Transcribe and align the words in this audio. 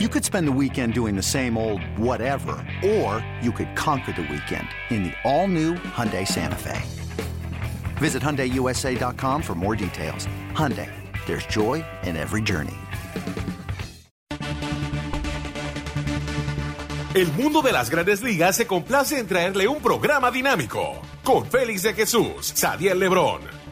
You 0.00 0.08
could 0.08 0.24
spend 0.24 0.48
the 0.48 0.58
weekend 0.60 0.92
doing 0.92 1.14
the 1.14 1.22
same 1.22 1.56
old 1.56 1.80
whatever, 1.96 2.56
or 2.84 3.24
you 3.40 3.52
could 3.52 3.76
conquer 3.76 4.10
the 4.10 4.22
weekend 4.22 4.66
in 4.90 5.04
the 5.04 5.12
all-new 5.22 5.74
Hyundai 5.94 6.26
Santa 6.26 6.56
Fe. 6.56 6.82
Visit 7.98 8.20
HyundaiUSA.com 8.20 9.40
for 9.40 9.54
more 9.54 9.76
details. 9.76 10.26
Hyundai, 10.50 10.90
there's 11.26 11.46
joy 11.46 11.84
in 12.02 12.16
every 12.16 12.42
journey. 12.42 12.74
El 17.14 17.30
mundo 17.34 17.62
de 17.62 17.70
las 17.70 17.88
grandes 17.88 18.20
ligas 18.20 18.56
se 18.56 18.66
complace 18.66 19.16
en 19.20 19.28
traerle 19.28 19.68
un 19.68 19.80
programa 19.80 20.32
dinámico 20.32 21.00
con 21.22 21.46
Félix 21.46 21.82
de 21.82 21.94
Jesús, 21.94 22.52
Sadiel 22.56 22.98
Lebrón, 22.98 23.42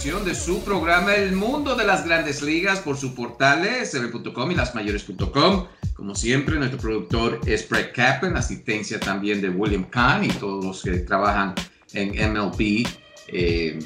Emisión 0.00 0.24
de 0.24 0.34
su 0.34 0.64
programa 0.64 1.14
El 1.14 1.32
Mundo 1.32 1.74
de 1.74 1.84
las 1.84 2.06
Grandes 2.06 2.40
Ligas 2.40 2.78
por 2.78 2.96
su 2.96 3.14
portales 3.14 3.90
cb.com 3.90 4.50
y 4.50 4.54
lasmayores.com. 4.54 5.66
Como 5.92 6.14
siempre, 6.14 6.56
nuestro 6.56 6.78
productor 6.78 7.38
es 7.44 7.68
Brett 7.68 7.94
Kaplan, 7.94 8.34
asistencia 8.34 8.98
también 8.98 9.42
de 9.42 9.50
William 9.50 9.84
Kahn 9.84 10.24
y 10.24 10.28
todos 10.28 10.64
los 10.64 10.82
que 10.82 11.00
trabajan 11.00 11.54
en 11.92 12.32
MLB. 12.32 12.86
Eh, 13.28 13.78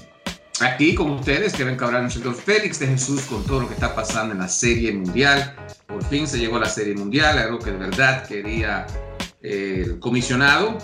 aquí 0.61 0.95
con 0.95 1.11
ustedes, 1.11 1.53
Kevin 1.53 1.75
Cabral, 1.75 2.09
señor 2.09 2.37
Félix 2.37 2.79
de 2.79 2.87
Jesús, 2.87 3.23
con 3.23 3.43
todo 3.45 3.63
lo 3.63 3.67
que 3.67 3.75
está 3.75 3.93
pasando 3.93 4.35
en 4.35 4.39
la 4.39 4.49
Serie 4.49 4.93
Mundial. 4.93 5.57
Por 5.89 6.05
fin 6.05 6.29
se 6.29 6.39
llegó 6.39 6.59
a 6.59 6.61
la 6.61 6.69
Serie 6.69 6.95
Mundial, 6.95 7.39
algo 7.39 7.59
que 7.59 7.73
de 7.73 7.79
verdad 7.79 8.25
quería 8.29 8.87
eh, 9.43 9.83
el 9.85 9.99
comisionado 9.99 10.79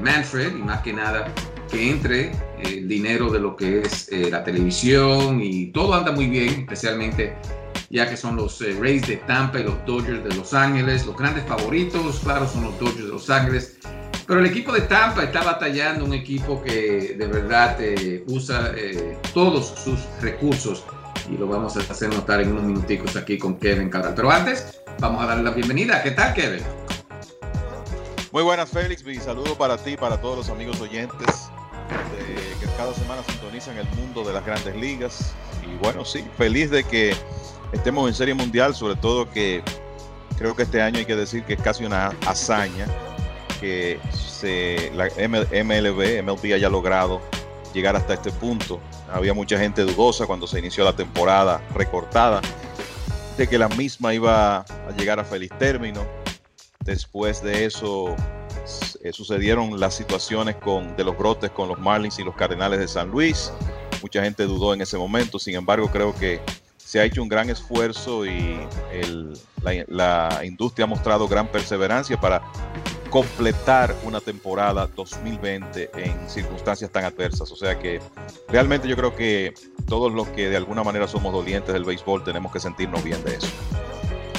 Manfred 0.00 0.56
y 0.56 0.62
más 0.62 0.80
que 0.82 0.92
nada 0.92 1.32
que 1.68 1.90
entre 1.90 2.32
el 2.62 2.88
dinero 2.88 3.30
de 3.30 3.38
lo 3.38 3.56
que 3.56 3.80
es 3.80 4.10
eh, 4.10 4.28
la 4.30 4.42
televisión 4.42 5.40
y 5.40 5.66
todo 5.66 5.94
anda 5.94 6.12
muy 6.12 6.26
bien, 6.26 6.60
especialmente 6.60 7.34
ya 7.90 8.08
que 8.08 8.16
son 8.16 8.36
los 8.36 8.60
eh, 8.60 8.76
Rays 8.78 9.06
de 9.06 9.16
Tampa 9.18 9.60
y 9.60 9.64
los 9.64 9.84
Dodgers 9.86 10.24
de 10.24 10.34
Los 10.34 10.52
Ángeles. 10.52 11.06
Los 11.06 11.16
grandes 11.16 11.44
favoritos, 11.44 12.20
claro, 12.20 12.48
son 12.48 12.64
los 12.64 12.78
Dodgers 12.78 13.04
de 13.04 13.12
Los 13.12 13.30
Ángeles. 13.30 13.78
Pero 14.26 14.40
el 14.40 14.46
equipo 14.46 14.72
de 14.72 14.82
Tampa 14.82 15.22
está 15.22 15.42
batallando, 15.42 16.04
un 16.04 16.12
equipo 16.12 16.62
que 16.62 17.14
de 17.18 17.26
verdad 17.26 17.78
eh, 17.80 18.24
usa 18.26 18.72
todos 19.32 19.74
sus 19.82 20.00
recursos 20.20 20.84
y 21.30 21.38
lo 21.38 21.46
vamos 21.46 21.76
a 21.76 21.80
hacer 21.80 22.10
notar 22.10 22.40
en 22.40 22.52
unos 22.52 22.64
minuticos 22.64 23.16
aquí 23.16 23.38
con 23.38 23.58
Kevin 23.58 23.88
Cabral. 23.88 24.12
Pero 24.14 24.30
antes, 24.30 24.80
vamos 25.00 25.22
a 25.22 25.26
darle 25.26 25.44
la 25.44 25.50
bienvenida. 25.50 26.02
¿Qué 26.02 26.10
tal, 26.10 26.34
Kevin? 26.34 26.62
Muy 28.30 28.42
buenas, 28.42 28.68
Félix. 28.68 29.02
Mi 29.04 29.16
saludo 29.16 29.56
para 29.56 29.78
ti, 29.78 29.96
para 29.96 30.20
todos 30.20 30.36
los 30.36 30.48
amigos 30.50 30.78
oyentes 30.80 31.50
que 32.60 32.66
cada 32.76 32.92
semana 32.92 33.22
sintonizan 33.24 33.78
el 33.78 33.88
mundo 33.96 34.22
de 34.22 34.32
las 34.34 34.44
grandes 34.44 34.76
ligas. 34.76 35.32
Y 35.64 35.76
bueno, 35.82 36.04
sí, 36.04 36.24
feliz 36.36 36.70
de 36.70 36.84
que 36.84 37.16
estemos 37.72 38.06
en 38.08 38.14
Serie 38.14 38.34
Mundial, 38.34 38.74
sobre 38.74 38.96
todo 38.96 39.30
que 39.30 39.62
creo 40.36 40.54
que 40.54 40.64
este 40.64 40.82
año 40.82 40.98
hay 40.98 41.06
que 41.06 41.16
decir 41.16 41.44
que 41.44 41.54
es 41.54 41.62
casi 41.62 41.84
una 41.84 42.12
hazaña 42.26 42.86
que 43.60 43.98
se, 44.12 44.92
la 44.94 45.06
MLB, 45.06 46.22
MLB 46.22 46.54
haya 46.54 46.68
logrado 46.68 47.22
llegar 47.72 47.96
hasta 47.96 48.14
este 48.14 48.30
punto. 48.30 48.80
Había 49.10 49.32
mucha 49.32 49.58
gente 49.58 49.82
dudosa 49.82 50.26
cuando 50.26 50.46
se 50.46 50.58
inició 50.58 50.84
la 50.84 50.94
temporada 50.94 51.62
recortada 51.74 52.42
de 53.38 53.46
que 53.46 53.56
la 53.56 53.68
misma 53.68 54.12
iba 54.12 54.58
a 54.58 54.66
llegar 54.98 55.18
a 55.18 55.24
feliz 55.24 55.50
término. 55.58 56.04
Después 56.88 57.42
de 57.42 57.66
eso 57.66 58.16
eh, 59.02 59.12
sucedieron 59.12 59.78
las 59.78 59.94
situaciones 59.94 60.56
con, 60.56 60.96
de 60.96 61.04
los 61.04 61.18
brotes 61.18 61.50
con 61.50 61.68
los 61.68 61.78
Marlins 61.78 62.18
y 62.18 62.24
los 62.24 62.34
Cardenales 62.34 62.78
de 62.78 62.88
San 62.88 63.10
Luis. 63.10 63.52
Mucha 64.00 64.22
gente 64.22 64.44
dudó 64.44 64.72
en 64.72 64.80
ese 64.80 64.96
momento, 64.96 65.38
sin 65.38 65.54
embargo 65.54 65.90
creo 65.90 66.14
que 66.14 66.40
se 66.78 66.98
ha 66.98 67.04
hecho 67.04 67.22
un 67.22 67.28
gran 67.28 67.50
esfuerzo 67.50 68.24
y 68.24 68.58
la, 69.60 69.84
la, 69.86 70.44
industria 70.46 70.84
ha 70.84 70.86
mostrado 70.86 71.28
gran 71.28 71.46
perseverancia 71.48 72.18
para 72.18 72.42
completar 73.10 73.94
una 74.04 74.22
temporada 74.22 74.86
2020 74.86 75.90
en 75.94 76.30
circunstancias 76.30 76.90
tan 76.90 77.04
adversas. 77.04 77.52
O 77.52 77.56
sea 77.56 77.78
que 77.78 78.00
realmente 78.48 78.88
yo 78.88 78.96
creo 78.96 79.14
que 79.14 79.52
todos 79.86 80.10
los 80.10 80.26
que 80.28 80.48
de 80.48 80.56
alguna 80.56 80.82
manera 80.82 81.06
somos 81.06 81.34
dolientes 81.34 81.74
del 81.74 81.84
béisbol 81.84 82.24
tenemos 82.24 82.50
que 82.50 82.60
sentirnos 82.60 83.04
bien 83.04 83.22
de 83.24 83.34
eso 83.34 83.48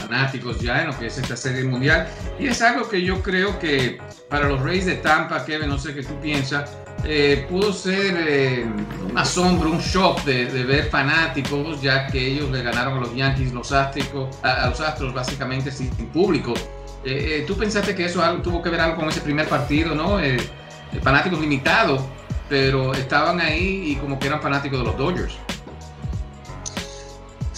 fanáticos 0.09 0.59
ya 0.59 0.81
en 0.81 0.87
lo 0.87 0.97
que 0.97 1.05
es 1.05 1.17
esta 1.17 1.37
serie 1.37 1.63
mundial. 1.63 2.07
Y 2.39 2.47
es 2.47 2.61
algo 2.61 2.89
que 2.89 3.01
yo 3.01 3.21
creo 3.21 3.59
que 3.59 3.99
para 4.27 4.49
los 4.49 4.61
Reyes 4.61 4.85
de 4.85 4.95
Tampa, 4.95 5.45
Kevin, 5.45 5.69
no 5.69 5.77
sé 5.77 5.93
qué 5.93 6.03
tú 6.03 6.19
piensas, 6.19 6.71
eh, 7.05 7.45
pudo 7.49 7.71
ser 7.71 8.15
eh, 8.27 8.65
un 9.09 9.17
asombro, 9.17 9.69
un 9.69 9.79
shock 9.79 10.23
de, 10.23 10.45
ver 10.63 10.85
fanáticos, 10.89 11.81
ya 11.81 12.07
que 12.07 12.19
ellos 12.19 12.49
le 12.49 12.63
ganaron 12.63 12.97
a 12.97 13.01
los 13.01 13.15
Yankees, 13.15 13.53
los 13.53 13.71
Astros, 13.71 14.35
a, 14.43 14.67
los 14.69 14.81
Astros 14.81 15.13
básicamente 15.13 15.71
sin, 15.71 15.89
público. 16.07 16.53
Eh, 17.05 17.45
¿Tú 17.47 17.55
pensaste 17.55 17.95
que 17.95 18.05
eso 18.05 18.21
algo, 18.23 18.41
tuvo 18.41 18.61
que 18.61 18.69
ver 18.69 18.81
algo 18.81 18.97
con 18.97 19.07
ese 19.07 19.21
primer 19.21 19.47
partido, 19.47 19.95
no? 19.95 20.17
fanáticos 21.03 21.39
limitados, 21.39 22.01
pero 22.49 22.93
estaban 22.95 23.39
ahí 23.39 23.91
y 23.91 23.95
como 23.97 24.17
que 24.17 24.25
eran 24.25 24.41
fanáticos 24.41 24.79
de 24.79 24.85
los 24.85 24.97
Dodgers. 24.97 25.37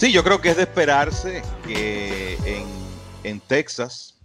Sí, 0.02 0.10
yo 0.10 0.24
creo 0.24 0.40
que 0.40 0.48
es 0.48 0.56
de 0.56 0.64
esperarse 0.64 1.42
que 1.64 2.36
en, 3.22 3.38
Texas 3.38 4.16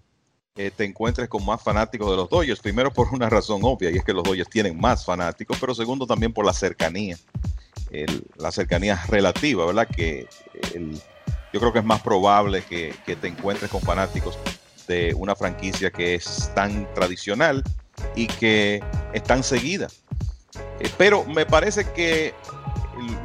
eh, 0.56 0.72
te 0.76 0.84
encuentres 0.84 1.30
con 1.30 1.46
más 1.46 1.62
fanáticos 1.62 2.10
de 2.10 2.16
los 2.18 2.28
Dodgers. 2.28 2.60
Primero 2.60 2.92
por 2.92 3.14
una 3.14 3.30
razón 3.30 3.60
obvia, 3.62 3.92
y 3.92 3.98
es 3.98 4.04
que 4.04 4.12
los 4.12 4.24
Dodgers 4.24 4.50
tienen 4.50 4.82
más 4.82 5.06
fanáticos, 5.06 5.56
pero 5.62 5.76
segundo 5.76 6.08
también 6.08 6.34
por 6.34 6.48
la 6.48 6.54
cercanía, 6.54 7.16
la 8.38 8.52
cercanía 8.52 9.00
relativa, 9.08 9.68
¿verdad? 9.68 9.88
Que 9.88 10.28
yo 11.54 11.60
creo 11.60 11.72
que 11.72 11.78
es 11.78 11.86
más 11.86 12.02
probable 12.02 12.64
que, 12.64 12.96
te 13.06 13.28
encuentres 13.28 13.70
con 13.70 13.82
fanáticos 13.82 14.36
de 14.88 15.14
una 15.14 15.36
franquicia 15.36 15.92
que 15.92 16.16
es 16.16 16.50
tan 16.56 16.92
tradicional 16.96 17.64
y 18.16 18.26
que 18.26 18.82
es 19.14 19.24
tan 19.24 19.44
seguida. 19.44 19.90
Eh, 20.80 20.90
pero 20.98 21.24
me 21.26 21.46
parece 21.46 21.86
que 21.94 22.34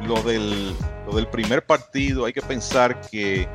lo 0.05 0.21
del 0.21 0.75
del 1.13 1.27
primer 1.27 1.65
partido, 1.65 2.25
hay 2.25 2.33
que 2.33 2.41
pensar 2.41 3.01
que 3.01 3.47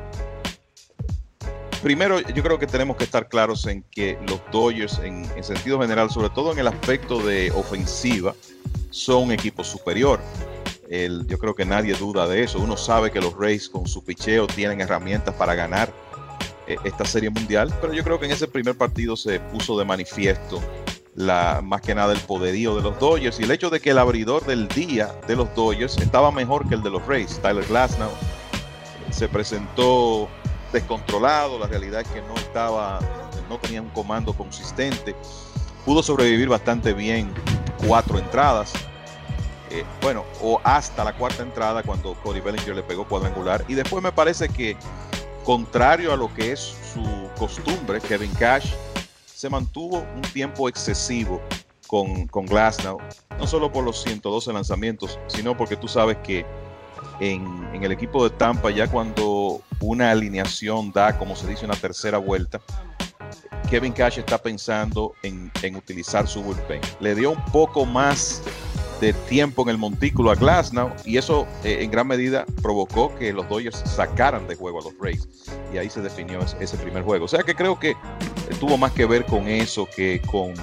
primero 1.81 2.19
yo 2.19 2.43
creo 2.43 2.59
que 2.59 2.67
tenemos 2.67 2.97
que 2.97 3.03
estar 3.03 3.27
claros 3.29 3.65
en 3.65 3.83
que 3.83 4.17
los 4.27 4.41
Dodgers 4.51 4.99
en, 4.99 5.25
sentido 5.43 5.79
general, 5.79 6.09
sobre 6.09 6.29
todo 6.29 6.51
en 6.51 6.59
el 6.59 6.67
aspecto 6.67 7.19
de 7.19 7.51
ofensiva, 7.51 8.35
son 8.89 9.23
un 9.23 9.31
equipo 9.31 9.63
superior. 9.63 10.19
El, 10.89 11.27
yo 11.27 11.37
creo 11.37 11.53
que 11.53 11.65
nadie 11.65 11.93
duda 11.93 12.27
de 12.27 12.43
eso. 12.43 12.59
Uno 12.59 12.75
sabe 12.75 13.11
que 13.11 13.21
los 13.21 13.35
Rays 13.37 13.69
con 13.69 13.87
su 13.87 14.03
picheo 14.03 14.47
tienen 14.47 14.81
herramientas 14.81 15.35
para 15.35 15.53
ganar 15.53 15.93
eh, 16.67 16.77
esta 16.83 17.05
serie 17.05 17.29
mundial, 17.29 17.73
pero 17.79 17.93
yo 17.93 18.03
creo 18.03 18.19
que 18.19 18.25
en 18.25 18.31
ese 18.31 18.47
primer 18.47 18.75
partido 18.75 19.15
se 19.15 19.39
puso 19.39 19.77
de 19.77 19.85
manifiesto 19.85 20.61
la, 21.15 21.61
más 21.63 21.81
que 21.81 21.95
nada 21.95 22.13
el 22.13 22.19
poderío 22.19 22.75
de 22.75 22.81
los 22.81 22.99
Dodgers 22.99 23.39
y 23.39 23.43
el 23.43 23.51
hecho 23.51 23.69
de 23.69 23.79
que 23.79 23.91
el 23.91 23.97
abridor 23.97 24.45
del 24.45 24.67
día 24.67 25.13
de 25.27 25.35
los 25.35 25.53
Dodgers 25.55 25.97
estaba 25.97 26.31
mejor 26.31 26.67
que 26.67 26.75
el 26.75 26.83
de 26.83 26.89
los 26.89 27.05
Rays. 27.05 27.39
Tyler 27.41 27.65
Glasnow 27.65 28.11
se 29.11 29.27
presentó 29.27 30.29
descontrolado, 30.71 31.59
la 31.59 31.67
realidad 31.67 32.01
es 32.01 32.07
que 32.09 32.21
no 32.21 32.35
estaba, 32.35 32.99
no 33.49 33.57
tenía 33.57 33.81
un 33.81 33.89
comando 33.89 34.33
consistente. 34.33 35.15
Pudo 35.85 36.03
sobrevivir 36.03 36.47
bastante 36.47 36.93
bien 36.93 37.33
cuatro 37.85 38.19
entradas. 38.19 38.73
Eh, 39.71 39.83
bueno, 40.01 40.25
o 40.41 40.59
hasta 40.63 41.03
la 41.03 41.13
cuarta 41.13 41.43
entrada 41.43 41.83
cuando 41.83 42.15
Cody 42.15 42.39
Bellinger 42.39 42.75
le 42.75 42.83
pegó 42.83 43.07
cuadrangular. 43.07 43.63
Y 43.67 43.75
después 43.75 44.03
me 44.03 44.11
parece 44.11 44.49
que, 44.49 44.75
contrario 45.43 46.13
a 46.13 46.15
lo 46.15 46.33
que 46.33 46.51
es 46.51 46.75
su 46.93 47.29
costumbre, 47.37 47.99
Kevin 48.01 48.33
Cash 48.35 48.73
se 49.39 49.49
mantuvo 49.49 50.05
un 50.17 50.21
tiempo 50.33 50.67
excesivo 50.67 51.41
con, 51.87 52.27
con 52.27 52.45
Glasnow, 52.45 52.97
no 53.37 53.47
solo 53.47 53.71
por 53.71 53.85
los 53.85 54.03
112 54.03 54.51
lanzamientos, 54.51 55.17
sino 55.27 55.55
porque 55.55 55.77
tú 55.77 55.87
sabes 55.87 56.17
que 56.17 56.45
en, 57.21 57.81
el 57.81 57.93
equipo 57.93 58.27
de 58.27 58.35
Tampa, 58.35 58.69
ya 58.69 58.91
cuando 58.91 59.61
una 59.79 60.11
alineación 60.11 60.91
da, 60.91 61.17
como 61.17 61.37
se 61.37 61.47
dice, 61.47 61.63
una 61.63 61.77
tercera 61.77 62.17
vuelta, 62.17 62.59
Kevin 63.69 63.93
Cash 63.93 64.19
está 64.19 64.37
pensando 64.37 65.13
en, 65.23 65.49
utilizar 65.73 66.27
su 66.27 66.43
bullpen. 66.43 66.81
Le 66.99 67.15
dio 67.15 67.31
un 67.31 67.45
poco 67.45 67.85
más 67.85 68.43
de 68.99 69.13
tiempo 69.13 69.63
en 69.63 69.69
el 69.69 69.77
montículo 69.77 70.31
a 70.31 70.35
Glasnow 70.35 70.91
y 71.05 71.17
eso 71.17 71.47
eh, 71.63 71.79
en 71.81 71.91
gran 71.91 72.07
medida 72.07 72.45
provocó 72.61 73.15
que 73.15 73.31
los 73.31 73.47
Dodgers 73.47 73.77
sacaran 73.85 74.47
de 74.47 74.55
juego 74.55 74.79
a 74.79 74.83
los 74.83 74.93
Rays 74.99 75.27
y 75.73 75.77
ahí 75.77 75.89
se 75.89 76.01
definió 76.01 76.39
ese, 76.59 76.77
primer 76.77 77.03
juego. 77.03 77.25
O 77.25 77.27
sea 77.27 77.43
que 77.43 77.55
creo 77.55 77.79
que 77.79 77.95
tuvo 78.59 78.77
más 78.77 78.91
que 78.91 79.05
ver 79.05 79.25
con 79.25 79.47
eso 79.47 79.87
que 79.95 80.21
con 80.29 80.53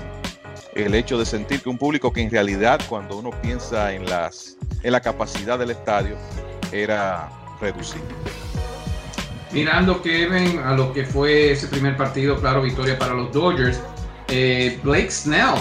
el 0.74 0.94
hecho 0.94 1.18
de 1.18 1.24
sentir 1.24 1.62
que 1.62 1.68
un 1.68 1.78
público 1.78 2.12
que 2.12 2.20
en 2.20 2.30
realidad 2.30 2.80
cuando 2.88 3.16
uno 3.16 3.30
piensa 3.42 3.92
en 3.92 4.06
las 4.06 4.56
en 4.82 4.92
la 4.92 5.00
capacidad 5.00 5.58
del 5.58 5.70
estadio 5.70 6.16
era 6.72 7.30
reducido. 7.60 8.04
Mirando 9.52 10.02
Kevin 10.02 10.58
a 10.58 10.74
lo 10.74 10.92
que 10.92 11.04
fue 11.04 11.52
ese 11.52 11.66
primer 11.68 11.96
partido, 11.96 12.38
claro, 12.38 12.62
victoria 12.62 12.98
para 12.98 13.14
los 13.14 13.32
Dodgers. 13.32 13.80
Eh, 14.28 14.78
Blake 14.82 15.10
Snell 15.10 15.54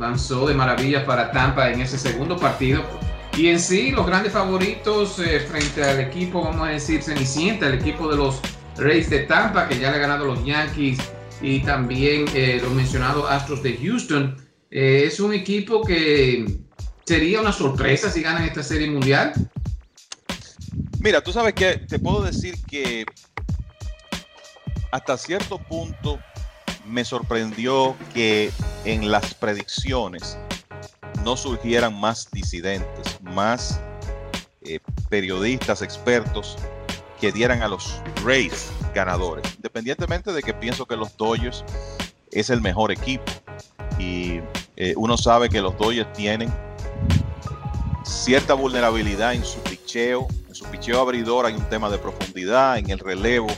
lanzó 0.00 0.46
de 0.46 0.54
maravilla 0.54 1.04
para 1.04 1.30
Tampa 1.30 1.70
en 1.70 1.80
ese 1.80 1.98
segundo 1.98 2.36
partido. 2.36 2.82
Y 3.36 3.48
en 3.48 3.60
sí, 3.60 3.92
los 3.92 4.06
grandes 4.06 4.32
favoritos 4.32 5.18
eh, 5.20 5.40
frente 5.40 5.84
al 5.84 6.00
equipo, 6.00 6.42
vamos 6.42 6.66
a 6.66 6.70
decir, 6.72 7.02
Cenicienta, 7.02 7.66
el 7.68 7.74
equipo 7.74 8.10
de 8.10 8.16
los 8.16 8.40
Rays 8.76 9.08
de 9.08 9.20
Tampa, 9.20 9.68
que 9.68 9.78
ya 9.78 9.90
le 9.90 9.98
ha 9.98 10.00
ganado 10.00 10.24
los 10.24 10.44
Yankees 10.44 10.98
y 11.40 11.60
también 11.60 12.24
eh, 12.34 12.58
los 12.60 12.72
mencionados 12.72 13.30
Astros 13.30 13.62
de 13.62 13.76
Houston. 13.76 14.36
es 14.70 15.20
un 15.20 15.32
equipo 15.32 15.82
que 15.82 16.44
sería 17.04 17.40
una 17.40 17.52
sorpresa 17.52 18.10
si 18.10 18.22
ganan 18.22 18.44
esta 18.44 18.62
serie 18.62 18.90
mundial. 18.90 19.32
Mira, 21.00 21.22
tú 21.22 21.32
sabes 21.32 21.54
que 21.54 21.78
te 21.88 21.98
puedo 21.98 22.22
decir 22.22 22.54
que 22.68 23.04
hasta 24.92 25.16
cierto 25.16 25.58
punto 25.58 26.18
me 26.90 27.04
sorprendió 27.04 27.96
que 28.12 28.50
en 28.84 29.10
las 29.10 29.34
predicciones 29.34 30.36
no 31.24 31.36
surgieran 31.36 31.98
más 31.98 32.30
disidentes, 32.30 33.18
más 33.22 33.80
eh, 34.62 34.80
periodistas, 35.08 35.82
expertos 35.82 36.56
que 37.20 37.32
dieran 37.32 37.62
a 37.62 37.68
los 37.68 38.00
Rays 38.24 38.70
ganadores, 38.94 39.54
independientemente 39.56 40.32
de 40.32 40.42
que 40.42 40.54
pienso 40.54 40.86
que 40.86 40.96
los 40.96 41.16
Dodgers 41.16 41.64
es 42.32 42.50
el 42.50 42.60
mejor 42.60 42.90
equipo 42.90 43.30
y 43.98 44.40
eh, 44.76 44.94
uno 44.96 45.16
sabe 45.16 45.48
que 45.48 45.60
los 45.60 45.76
Dodgers 45.76 46.12
tienen 46.14 46.52
cierta 48.04 48.54
vulnerabilidad 48.54 49.34
en 49.34 49.44
su 49.44 49.60
picheo, 49.60 50.26
en 50.48 50.54
su 50.54 50.64
picheo 50.66 51.00
abridor 51.00 51.46
hay 51.46 51.54
un 51.54 51.68
tema 51.68 51.90
de 51.90 51.98
profundidad, 51.98 52.78
en 52.78 52.90
el 52.90 52.98
relevo 52.98 53.48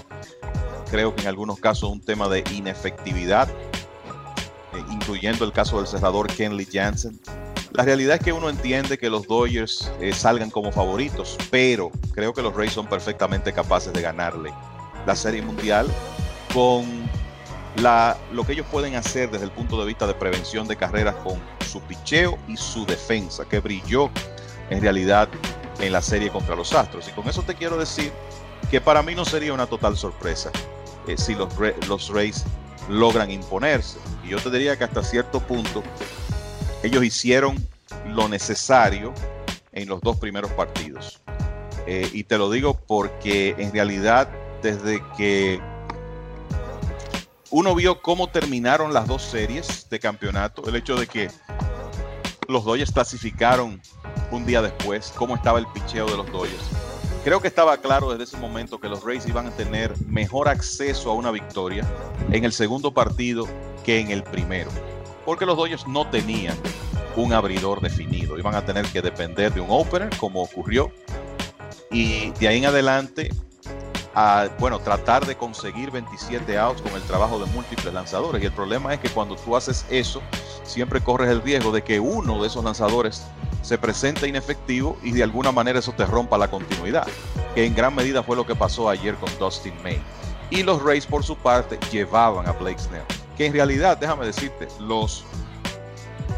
creo 0.92 1.14
que 1.14 1.22
en 1.22 1.28
algunos 1.28 1.58
casos 1.58 1.90
un 1.90 2.00
tema 2.00 2.28
de 2.28 2.44
inefectividad, 2.52 3.48
eh, 3.48 4.84
incluyendo 4.90 5.46
el 5.46 5.52
caso 5.52 5.78
del 5.78 5.86
cerrador 5.86 6.26
Kenley 6.26 6.68
Jansen. 6.70 7.18
La 7.72 7.82
realidad 7.82 8.16
es 8.16 8.22
que 8.22 8.34
uno 8.34 8.50
entiende 8.50 8.98
que 8.98 9.08
los 9.08 9.26
Dodgers 9.26 9.90
eh, 10.02 10.12
salgan 10.12 10.50
como 10.50 10.70
favoritos, 10.70 11.38
pero 11.50 11.90
creo 12.12 12.34
que 12.34 12.42
los 12.42 12.54
Rays 12.54 12.74
son 12.74 12.86
perfectamente 12.86 13.54
capaces 13.54 13.90
de 13.94 14.02
ganarle 14.02 14.52
la 15.06 15.16
Serie 15.16 15.40
Mundial 15.40 15.86
con 16.52 16.84
la, 17.76 18.18
lo 18.30 18.44
que 18.44 18.52
ellos 18.52 18.66
pueden 18.70 18.94
hacer 18.94 19.30
desde 19.30 19.46
el 19.46 19.50
punto 19.50 19.80
de 19.80 19.86
vista 19.86 20.06
de 20.06 20.12
prevención 20.12 20.68
de 20.68 20.76
carreras 20.76 21.14
con 21.24 21.40
su 21.66 21.80
picheo 21.80 22.38
y 22.48 22.58
su 22.58 22.84
defensa, 22.84 23.46
que 23.46 23.60
brilló 23.60 24.10
en 24.68 24.82
realidad 24.82 25.30
en 25.80 25.90
la 25.90 26.02
serie 26.02 26.28
contra 26.28 26.54
los 26.54 26.74
Astros. 26.74 27.08
Y 27.08 27.12
con 27.12 27.26
eso 27.30 27.40
te 27.40 27.54
quiero 27.54 27.78
decir 27.78 28.12
que 28.70 28.82
para 28.82 29.02
mí 29.02 29.14
no 29.14 29.24
sería 29.24 29.54
una 29.54 29.66
total 29.66 29.96
sorpresa 29.96 30.50
eh, 31.06 31.16
si 31.16 31.34
los, 31.34 31.48
los 31.88 32.08
Rays 32.08 32.44
logran 32.88 33.30
imponerse. 33.30 33.98
Y 34.24 34.28
yo 34.28 34.38
te 34.38 34.50
diría 34.50 34.76
que 34.76 34.84
hasta 34.84 35.02
cierto 35.02 35.40
punto 35.40 35.82
ellos 36.82 37.04
hicieron 37.04 37.56
lo 38.08 38.28
necesario 38.28 39.12
en 39.72 39.88
los 39.88 40.00
dos 40.00 40.18
primeros 40.18 40.50
partidos. 40.52 41.20
Eh, 41.86 42.08
y 42.12 42.24
te 42.24 42.38
lo 42.38 42.50
digo 42.50 42.74
porque 42.74 43.54
en 43.58 43.72
realidad 43.72 44.28
desde 44.62 45.02
que 45.16 45.60
uno 47.50 47.74
vio 47.74 48.00
cómo 48.00 48.28
terminaron 48.28 48.94
las 48.94 49.06
dos 49.06 49.22
series 49.22 49.88
de 49.90 49.98
campeonato, 49.98 50.66
el 50.68 50.76
hecho 50.76 50.96
de 50.96 51.06
que 51.06 51.30
los 52.48 52.64
Dodgers 52.64 52.92
clasificaron 52.92 53.80
un 54.30 54.46
día 54.46 54.62
después, 54.62 55.12
cómo 55.16 55.34
estaba 55.34 55.58
el 55.58 55.66
picheo 55.66 56.06
de 56.06 56.16
los 56.16 56.30
Dodgers 56.30 56.91
Creo 57.24 57.40
que 57.40 57.46
estaba 57.46 57.76
claro 57.76 58.10
desde 58.10 58.24
ese 58.24 58.36
momento 58.36 58.80
que 58.80 58.88
los 58.88 59.04
Rays 59.04 59.28
iban 59.28 59.46
a 59.46 59.52
tener 59.52 59.94
mejor 60.08 60.48
acceso 60.48 61.08
a 61.08 61.14
una 61.14 61.30
victoria 61.30 61.86
en 62.32 62.44
el 62.44 62.52
segundo 62.52 62.92
partido 62.92 63.46
que 63.84 64.00
en 64.00 64.10
el 64.10 64.24
primero, 64.24 64.70
porque 65.24 65.46
los 65.46 65.56
Dodgers 65.56 65.86
no 65.86 66.08
tenían 66.10 66.56
un 67.14 67.32
abridor 67.32 67.80
definido, 67.80 68.36
iban 68.38 68.56
a 68.56 68.64
tener 68.64 68.86
que 68.86 69.00
depender 69.02 69.54
de 69.54 69.60
un 69.60 69.68
opener 69.70 70.10
como 70.16 70.42
ocurrió 70.42 70.90
y 71.92 72.30
de 72.32 72.48
ahí 72.48 72.58
en 72.58 72.66
adelante 72.66 73.30
a, 74.14 74.48
bueno, 74.58 74.80
tratar 74.80 75.24
de 75.24 75.36
conseguir 75.36 75.92
27 75.92 76.58
outs 76.58 76.82
con 76.82 76.92
el 76.92 77.02
trabajo 77.02 77.38
de 77.38 77.46
múltiples 77.52 77.94
lanzadores. 77.94 78.42
Y 78.42 78.46
el 78.46 78.52
problema 78.52 78.92
es 78.94 79.00
que 79.00 79.08
cuando 79.08 79.36
tú 79.36 79.56
haces 79.56 79.86
eso, 79.90 80.20
siempre 80.64 81.00
corres 81.00 81.30
el 81.30 81.40
riesgo 81.40 81.72
de 81.72 81.82
que 81.82 82.00
uno 82.00 82.40
de 82.42 82.48
esos 82.48 82.64
lanzadores 82.64 83.24
se 83.62 83.78
presenta 83.78 84.26
inefectivo 84.26 84.98
y 85.02 85.12
de 85.12 85.22
alguna 85.22 85.52
manera 85.52 85.78
eso 85.78 85.92
te 85.92 86.04
rompa 86.04 86.36
la 86.36 86.50
continuidad, 86.50 87.06
que 87.54 87.64
en 87.64 87.74
gran 87.74 87.94
medida 87.94 88.22
fue 88.22 88.36
lo 88.36 88.46
que 88.46 88.54
pasó 88.54 88.88
ayer 88.88 89.14
con 89.14 89.30
Dustin 89.38 89.74
May. 89.82 90.00
Y 90.50 90.62
los 90.62 90.82
Rays 90.82 91.06
por 91.06 91.24
su 91.24 91.36
parte 91.36 91.78
llevaban 91.90 92.46
a 92.46 92.52
Blake 92.52 92.78
Snell, 92.78 93.04
que 93.36 93.46
en 93.46 93.52
realidad, 93.54 93.96
déjame 93.96 94.26
decirte, 94.26 94.68
los, 94.80 95.24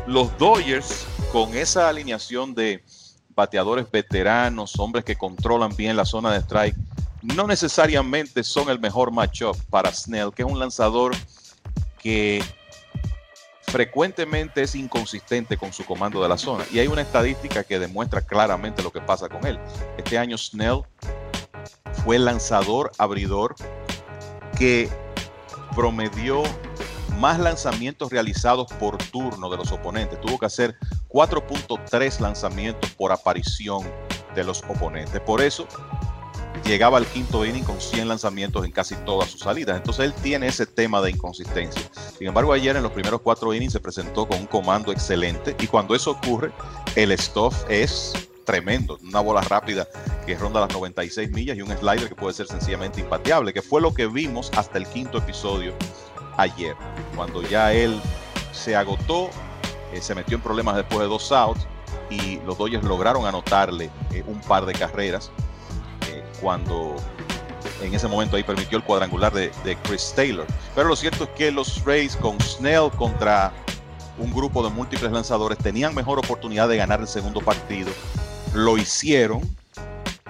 los 0.07 0.37
Dodgers 0.39 1.07
con 1.33 1.55
esa 1.55 1.89
alineación 1.89 2.55
de 2.55 2.85
bateadores 3.35 3.91
veteranos, 3.91 4.79
hombres 4.79 5.05
que 5.05 5.17
controlan 5.17 5.75
bien 5.75 5.97
la 5.97 6.05
zona 6.05 6.31
de 6.31 6.39
strike, 6.39 6.77
no 7.23 7.47
necesariamente 7.47 8.45
son 8.45 8.69
el 8.69 8.79
mejor 8.79 9.11
matchup 9.11 9.57
para 9.71 9.93
Snell, 9.93 10.33
que 10.33 10.43
es 10.43 10.49
un 10.49 10.59
lanzador 10.59 11.17
que 11.99 12.45
frecuentemente 13.75 14.63
es 14.63 14.77
inconsistente 14.77 15.57
con 15.57 15.73
su 15.73 15.85
comando 15.85 16.23
de 16.23 16.29
la 16.29 16.39
zona. 16.39 16.65
Y 16.71 16.79
hay 16.79 16.87
una 16.87 17.03
estadística 17.03 17.65
que 17.65 17.81
demuestra 17.81 18.21
claramente 18.21 18.85
lo 18.85 18.93
que 18.93 19.01
pasa 19.01 19.29
con 19.29 19.45
él. 19.45 19.59
Este 19.99 20.17
año 20.17 20.39
Snell 20.39 20.83
fue 22.05 22.15
el 22.15 22.25
lanzador 22.25 22.93
abridor 22.99 23.57
que 24.57 24.89
promedió 25.75 26.45
más 27.19 27.41
lanzamientos 27.41 28.13
realizados 28.13 28.73
por 28.75 28.97
turno 28.97 29.51
de 29.51 29.57
los 29.57 29.73
oponentes. 29.73 30.21
Tuvo 30.21 30.39
que 30.39 30.47
hacer 30.47 30.79
4.3 31.09 32.21
lanzamientos 32.21 32.93
por 32.93 33.11
aparición 33.11 33.83
de 34.37 34.45
los 34.45 34.63
oponentes. 34.69 35.21
Por 35.23 35.41
eso 35.41 35.67
llegaba 36.65 36.99
al 36.99 37.07
quinto 37.07 37.45
inning 37.45 37.63
con 37.63 37.81
100 37.81 38.09
lanzamientos 38.09 38.65
en 38.65 38.73
casi 38.73 38.95
todas 38.97 39.31
sus 39.31 39.41
salidas. 39.41 39.77
Entonces 39.77 40.07
él 40.07 40.15
tiene 40.15 40.47
ese 40.47 40.67
tema 40.67 41.01
de 41.01 41.11
inconsistencia. 41.11 41.83
Sin 42.19 42.29
embargo, 42.29 42.53
ayer 42.53 42.77
en 42.77 42.83
los 42.83 42.93
primeros 42.93 43.21
cuatro 43.21 43.53
innings 43.53 43.73
se 43.73 43.81
presentó 43.81 44.27
con 44.27 44.39
un 44.39 44.47
comando 44.47 44.93
excelente 44.93 45.57
y 45.61 45.67
cuando 45.67 45.95
eso 45.95 46.13
ocurre, 46.13 46.53
el 46.97 47.17
stuff 47.19 47.55
es 47.69 48.13
tremendo. 48.45 48.99
Una 49.03 49.21
bola 49.21 49.41
rápida 49.41 49.89
que 50.27 50.37
ronda 50.37 50.61
las 50.61 50.73
96 50.73 51.31
millas 51.31 51.57
y 51.57 51.63
un 51.63 51.77
slider 51.77 52.09
que 52.09 52.15
puede 52.15 52.35
ser 52.35 52.47
sencillamente 52.47 53.01
impateable, 53.01 53.53
que 53.53 53.63
fue 53.63 53.81
lo 53.81 53.93
que 53.93 54.07
vimos 54.07 54.51
hasta 54.57 54.79
el 54.79 54.87
quinto 54.87 55.19
episodio 55.19 55.75
ayer, 56.37 56.75
cuando 57.15 57.43
ya 57.43 57.73
él 57.73 58.01
se 58.53 58.75
agotó, 58.77 59.31
eh, 59.93 60.01
se 60.01 60.15
metió 60.15 60.37
en 60.37 60.43
problemas 60.43 60.77
después 60.77 61.01
de 61.01 61.07
dos 61.07 61.31
outs 61.33 61.67
y 62.11 62.39
los 62.45 62.59
Dodgers 62.59 62.85
lograron 62.85 63.27
anotarle 63.27 63.91
eh, 64.13 64.25
un 64.27 64.41
par 64.41 64.67
de 64.67 64.73
carreras 64.73 65.31
cuando 66.41 66.97
en 67.83 67.95
ese 67.95 68.09
momento 68.09 68.37
ahí 68.37 68.43
permitió 68.43 68.79
el 68.79 68.85
cuadrangular 68.85 69.33
de, 69.33 69.51
Chris 69.85 70.13
Taylor. 70.15 70.47
Pero 70.75 70.89
lo 70.89 70.97
cierto 70.97 71.25
es 71.25 71.31
que 71.31 71.51
los 71.51 71.85
Rays 71.85 72.17
con 72.17 72.41
Snell 72.41 72.91
contra 72.97 73.53
un 74.19 74.33
grupo 74.33 74.63
de 74.63 74.71
múltiples 74.71 75.11
lanzadores 75.11 75.59
tenían 75.59 75.95
mejor 75.95 76.19
oportunidad 76.19 76.69
de 76.69 76.77
ganar 76.77 77.01
el 77.01 77.09
segundo 77.09 77.41
partido. 77.41 77.91
Lo 78.53 78.79
hicieron 78.79 79.43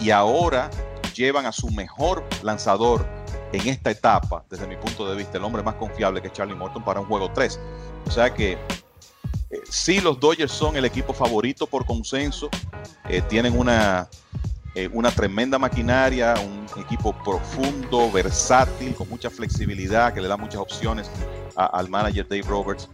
y 0.00 0.11
ahora 0.11 0.70
llevan 1.14 1.46
a 1.46 1.52
su 1.52 1.70
mejor 1.70 2.25
lanzador 2.42 3.06
en 3.52 3.68
esta 3.68 3.90
etapa, 3.90 4.44
desde 4.50 4.66
mi 4.66 4.76
punto 4.76 5.08
de 5.08 5.16
vista, 5.16 5.38
el 5.38 5.44
hombre 5.44 5.62
más 5.62 5.75
confiable 5.75 6.20
que 6.20 6.32
Charlie 6.32 6.56
Morton 6.56 6.82
para 6.82 7.00
un 7.00 7.06
juego 7.06 7.30
3. 7.32 7.61
O 8.06 8.11
sea 8.11 8.32
que 8.32 8.52
eh, 8.52 9.61
sí, 9.68 10.00
los 10.00 10.18
Dodgers 10.18 10.50
son 10.50 10.76
el 10.76 10.84
equipo 10.84 11.12
favorito 11.12 11.66
por 11.66 11.87
consenso, 11.87 12.49
eh, 13.08 13.23
tienen 13.23 13.56
una 13.56 14.08
eh, 14.75 14.88
una 14.93 15.11
tremenda 15.11 15.59
maquinaria, 15.59 16.35
un 16.35 16.66
equipo 16.81 17.12
profundo, 17.25 18.11
versátil, 18.11 18.95
con 18.95 19.09
mucha 19.09 19.31
flexibilidad, 19.31 20.12
que 20.12 20.21
le 20.21 20.28
da 20.28 20.37
muchas 20.37 20.61
opciones 20.61 21.11
al 21.54 21.88
manager 21.88 22.26
Dave 22.28 22.43
Roberts. 22.43 22.88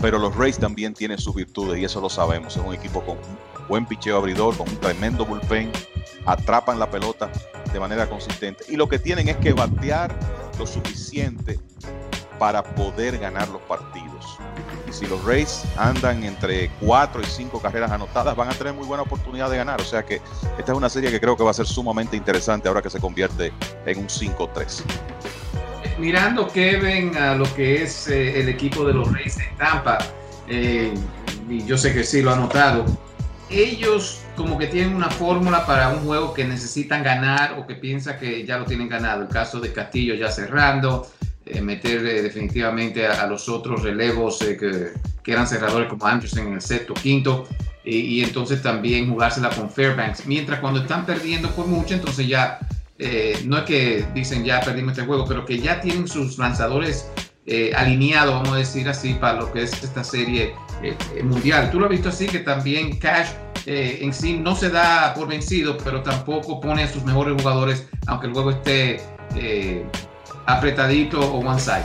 Pero 0.00 0.18
los 0.18 0.34
Rays 0.34 0.58
también 0.58 0.94
tienen 0.94 1.18
sus 1.18 1.34
virtudes 1.34 1.78
y 1.78 1.84
eso 1.84 2.00
lo 2.00 2.08
sabemos. 2.08 2.56
Es 2.56 2.62
un 2.62 2.74
equipo 2.74 3.02
con 3.04 3.18
un 3.18 3.66
buen 3.68 3.86
picheo 3.86 4.16
abridor, 4.16 4.56
con 4.56 4.68
un 4.68 4.76
tremendo 4.76 5.26
bullpen, 5.26 5.70
atrapan 6.24 6.78
la 6.78 6.90
pelota 6.90 7.30
de 7.72 7.80
manera 7.80 8.08
consistente. 8.08 8.64
Y 8.68 8.76
lo 8.76 8.88
que 8.88 8.98
tienen 8.98 9.28
es 9.28 9.36
que 9.36 9.52
batear 9.52 10.18
lo 10.58 10.66
suficiente 10.66 11.60
para 12.38 12.62
poder 12.62 13.18
ganar 13.18 13.48
los 13.48 13.62
partidos. 13.62 14.38
Y 14.88 14.92
si 14.92 15.06
los 15.06 15.24
Rays 15.24 15.64
andan 15.76 16.22
entre 16.24 16.70
4 16.80 17.20
y 17.20 17.24
5 17.24 17.60
carreras 17.60 17.90
anotadas, 17.90 18.36
van 18.36 18.48
a 18.48 18.52
tener 18.52 18.72
muy 18.72 18.86
buena 18.86 19.02
oportunidad 19.02 19.50
de 19.50 19.56
ganar. 19.56 19.80
O 19.80 19.84
sea 19.84 20.04
que 20.04 20.20
esta 20.58 20.72
es 20.72 20.78
una 20.78 20.88
serie 20.88 21.10
que 21.10 21.20
creo 21.20 21.36
que 21.36 21.42
va 21.42 21.50
a 21.50 21.54
ser 21.54 21.66
sumamente 21.66 22.16
interesante 22.16 22.68
ahora 22.68 22.82
que 22.82 22.90
se 22.90 23.00
convierte 23.00 23.52
en 23.84 23.98
un 23.98 24.08
5-3. 24.08 24.82
Mirando, 25.98 26.46
Kevin, 26.48 27.16
a 27.16 27.34
lo 27.34 27.52
que 27.54 27.82
es 27.82 28.08
eh, 28.08 28.40
el 28.40 28.48
equipo 28.50 28.84
de 28.84 28.92
los 28.92 29.10
Rays 29.12 29.38
de 29.38 29.44
Tampa, 29.56 29.98
eh, 30.46 30.92
y 31.48 31.64
yo 31.64 31.78
sé 31.78 31.94
que 31.94 32.04
sí 32.04 32.20
lo 32.20 32.32
ha 32.32 32.36
notado, 32.36 32.84
ellos 33.48 34.20
como 34.36 34.58
que 34.58 34.66
tienen 34.66 34.94
una 34.94 35.08
fórmula 35.08 35.64
para 35.66 35.88
un 35.88 36.00
juego 36.00 36.34
que 36.34 36.44
necesitan 36.44 37.02
ganar 37.02 37.58
o 37.58 37.66
que 37.66 37.74
piensa 37.74 38.18
que 38.18 38.44
ya 38.44 38.58
lo 38.58 38.66
tienen 38.66 38.88
ganado. 38.88 39.22
El 39.22 39.28
caso 39.28 39.60
de 39.60 39.72
Castillo 39.72 40.14
ya 40.14 40.30
cerrando, 40.30 41.06
eh, 41.48 41.60
meter 41.60 42.04
eh, 42.04 42.22
definitivamente 42.22 43.06
a, 43.06 43.24
los 43.28 43.48
otros 43.48 43.84
relevos 43.84 44.42
eh, 44.42 44.56
que, 44.56 45.30
eran 45.30 45.46
cerradores 45.46 45.88
como 45.88 46.04
Anderson 46.04 46.48
en 46.48 46.54
el 46.54 46.60
sexto, 46.60 46.92
quinto, 46.94 47.46
y 47.84 48.22
entonces 48.24 48.62
también 48.62 49.08
jugársela 49.08 49.50
con 49.50 49.70
Fairbanks. 49.70 50.26
Mientras 50.26 50.58
cuando 50.58 50.80
están 50.80 51.06
perdiendo 51.06 51.50
por 51.50 51.68
mucho, 51.68 51.94
entonces 51.94 52.26
ya 52.26 52.58
no 53.44 53.58
es 53.58 53.64
que 53.64 54.04
dicen 54.12 54.44
ya 54.44 54.60
perdimos 54.60 54.92
este 54.92 55.04
juego, 55.04 55.24
pero 55.24 55.44
que 55.46 55.60
ya 55.60 55.80
tienen 55.80 56.08
sus 56.08 56.36
lanzadores 56.36 57.08
alineados, 57.76 58.34
vamos 58.34 58.54
a 58.54 58.56
decir 58.56 58.88
así, 58.88 59.14
para 59.14 59.40
lo 59.40 59.52
que 59.52 59.62
es 59.62 59.84
esta 59.84 60.02
serie 60.02 60.54
mundial. 61.22 61.70
Tú 61.70 61.78
lo 61.78 61.86
has 61.86 61.92
visto 61.92 62.08
así, 62.08 62.26
que 62.26 62.40
también 62.40 62.98
Cash 62.98 63.28
en 63.66 64.12
sí 64.12 64.36
no 64.36 64.56
se 64.56 64.70
da 64.70 65.14
por 65.14 65.28
vencido, 65.28 65.76
pero 65.78 66.02
tampoco 66.02 66.60
pone 66.60 66.82
a 66.82 66.92
sus 66.92 67.04
mejores 67.04 67.40
jugadores, 67.40 67.88
aunque 68.06 68.26
el 68.26 68.32
juego 68.32 68.50
esté 68.50 69.00
apretadito 70.46 71.20
o 71.20 71.40
one-sided. 71.40 71.84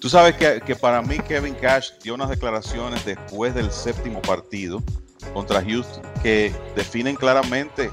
Tú 0.00 0.08
sabes 0.08 0.34
que, 0.36 0.74
para 0.76 1.02
mí 1.02 1.18
Kevin 1.18 1.54
Cash 1.54 1.90
dio 2.02 2.14
unas 2.14 2.30
declaraciones 2.30 3.04
después 3.04 3.54
del 3.54 3.70
séptimo 3.70 4.22
partido 4.22 4.82
contra 5.34 5.62
Houston 5.62 6.02
que 6.22 6.50
definen 6.74 7.16
claramente 7.16 7.90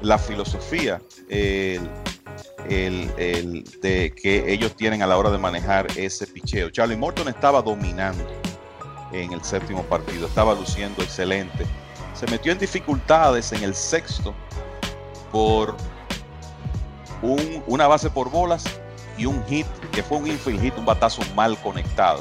la 0.00 0.16
filosofía 0.16 1.02
el, 1.28 1.90
de 3.82 4.14
que 4.16 4.50
ellos 4.50 4.74
tienen 4.74 5.02
a 5.02 5.06
la 5.06 5.18
hora 5.18 5.30
de 5.30 5.36
manejar 5.36 5.86
ese 5.96 6.26
picheo. 6.26 6.70
Charlie 6.70 6.96
Morton 6.96 7.28
estaba 7.28 7.60
dominando 7.60 8.24
en 9.12 9.32
el 9.34 9.44
séptimo 9.44 9.82
partido, 9.82 10.26
estaba 10.26 10.54
luciendo 10.54 11.02
excelente. 11.02 11.66
Se 12.14 12.26
metió 12.28 12.52
en 12.52 12.58
dificultades 12.58 13.52
en 13.52 13.62
el 13.62 13.74
sexto 13.74 14.34
por 15.30 15.76
una 17.66 17.86
base 17.86 18.10
por 18.10 18.30
bolas 18.30 18.64
y 19.16 19.26
un 19.26 19.44
hit, 19.46 19.66
que 19.92 20.02
fue 20.02 20.18
un 20.18 20.26
infield 20.26 20.60
hit, 20.60 20.76
un 20.76 20.84
batazo 20.84 21.22
mal 21.34 21.56
conectado. 21.58 22.20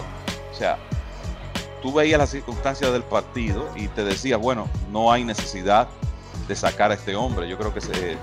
O 0.51 0.55
sea, 0.55 0.77
tú 1.81 1.93
veías 1.93 2.19
las 2.19 2.29
circunstancias 2.29 2.91
del 2.91 3.03
partido 3.03 3.69
y 3.75 3.87
te 3.89 4.03
decías, 4.03 4.39
bueno, 4.39 4.67
no 4.91 5.11
hay 5.11 5.23
necesidad 5.23 5.87
de 6.47 6.55
sacar 6.55 6.91
a 6.91 6.93
este 6.95 7.15
hombre. 7.15 7.49
Yo 7.49 7.57
creo 7.57 7.73
que 7.73 7.81
se, 7.81 8.17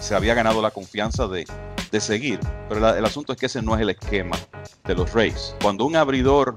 se 0.00 0.14
había 0.14 0.34
ganado 0.34 0.62
la 0.62 0.70
confianza 0.70 1.26
de, 1.26 1.46
de 1.90 2.00
seguir. 2.00 2.40
Pero 2.68 2.96
el 2.96 3.04
asunto 3.04 3.32
es 3.32 3.38
que 3.38 3.46
ese 3.46 3.62
no 3.62 3.74
es 3.74 3.80
el 3.82 3.90
esquema 3.90 4.36
de 4.84 4.94
los 4.94 5.12
Rays. 5.12 5.54
Cuando 5.62 5.84
un 5.84 5.94
abridor 5.94 6.54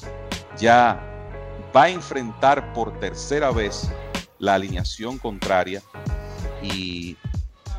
ya 0.58 1.00
va 1.76 1.84
a 1.84 1.90
enfrentar 1.90 2.74
por 2.74 2.98
tercera 3.00 3.52
vez 3.52 3.90
la 4.40 4.56
alineación 4.56 5.18
contraria 5.18 5.82
y 6.62 7.18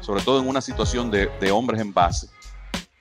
sobre 0.07 0.23
todo 0.23 0.41
en 0.41 0.47
una 0.47 0.61
situación 0.61 1.11
de, 1.11 1.51
hombres 1.51 1.81
en 1.81 1.93
base, 1.93 2.29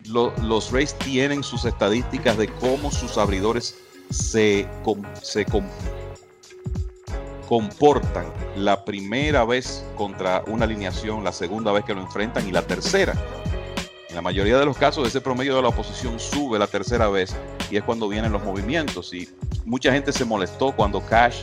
los 0.05 0.71
Rays 0.71 0.95
tienen 0.95 1.43
sus 1.43 1.63
estadísticas 1.65 2.35
de 2.35 2.47
cómo 2.47 2.89
sus 2.89 3.19
abridores 3.19 3.77
se, 4.09 4.67
comportan 7.47 8.25
la 8.55 8.83
primera 8.83 9.45
vez 9.45 9.85
contra 9.95 10.43
una 10.47 10.65
alineación, 10.65 11.23
la 11.23 11.31
segunda 11.31 11.71
vez 11.71 11.85
que 11.85 11.93
lo 11.93 12.01
enfrentan 12.01 12.47
y 12.47 12.51
la 12.51 12.63
tercera. 12.63 13.13
En 14.09 14.15
la 14.15 14.23
mayoría 14.23 14.57
de 14.57 14.65
los 14.65 14.75
casos 14.75 15.07
ese 15.07 15.21
promedio 15.21 15.55
de 15.55 15.61
la 15.61 15.67
oposición 15.67 16.19
sube 16.19 16.57
la 16.57 16.65
tercera 16.65 17.07
vez 17.07 17.35
y 17.69 17.77
es 17.77 17.83
cuando 17.83 18.09
vienen 18.09 18.31
los 18.31 18.43
movimientos 18.43 19.13
y 19.13 19.29
mucha 19.63 19.91
gente 19.91 20.11
se 20.11 20.25
molestó 20.25 20.71
cuando 20.71 21.05
Cash 21.05 21.39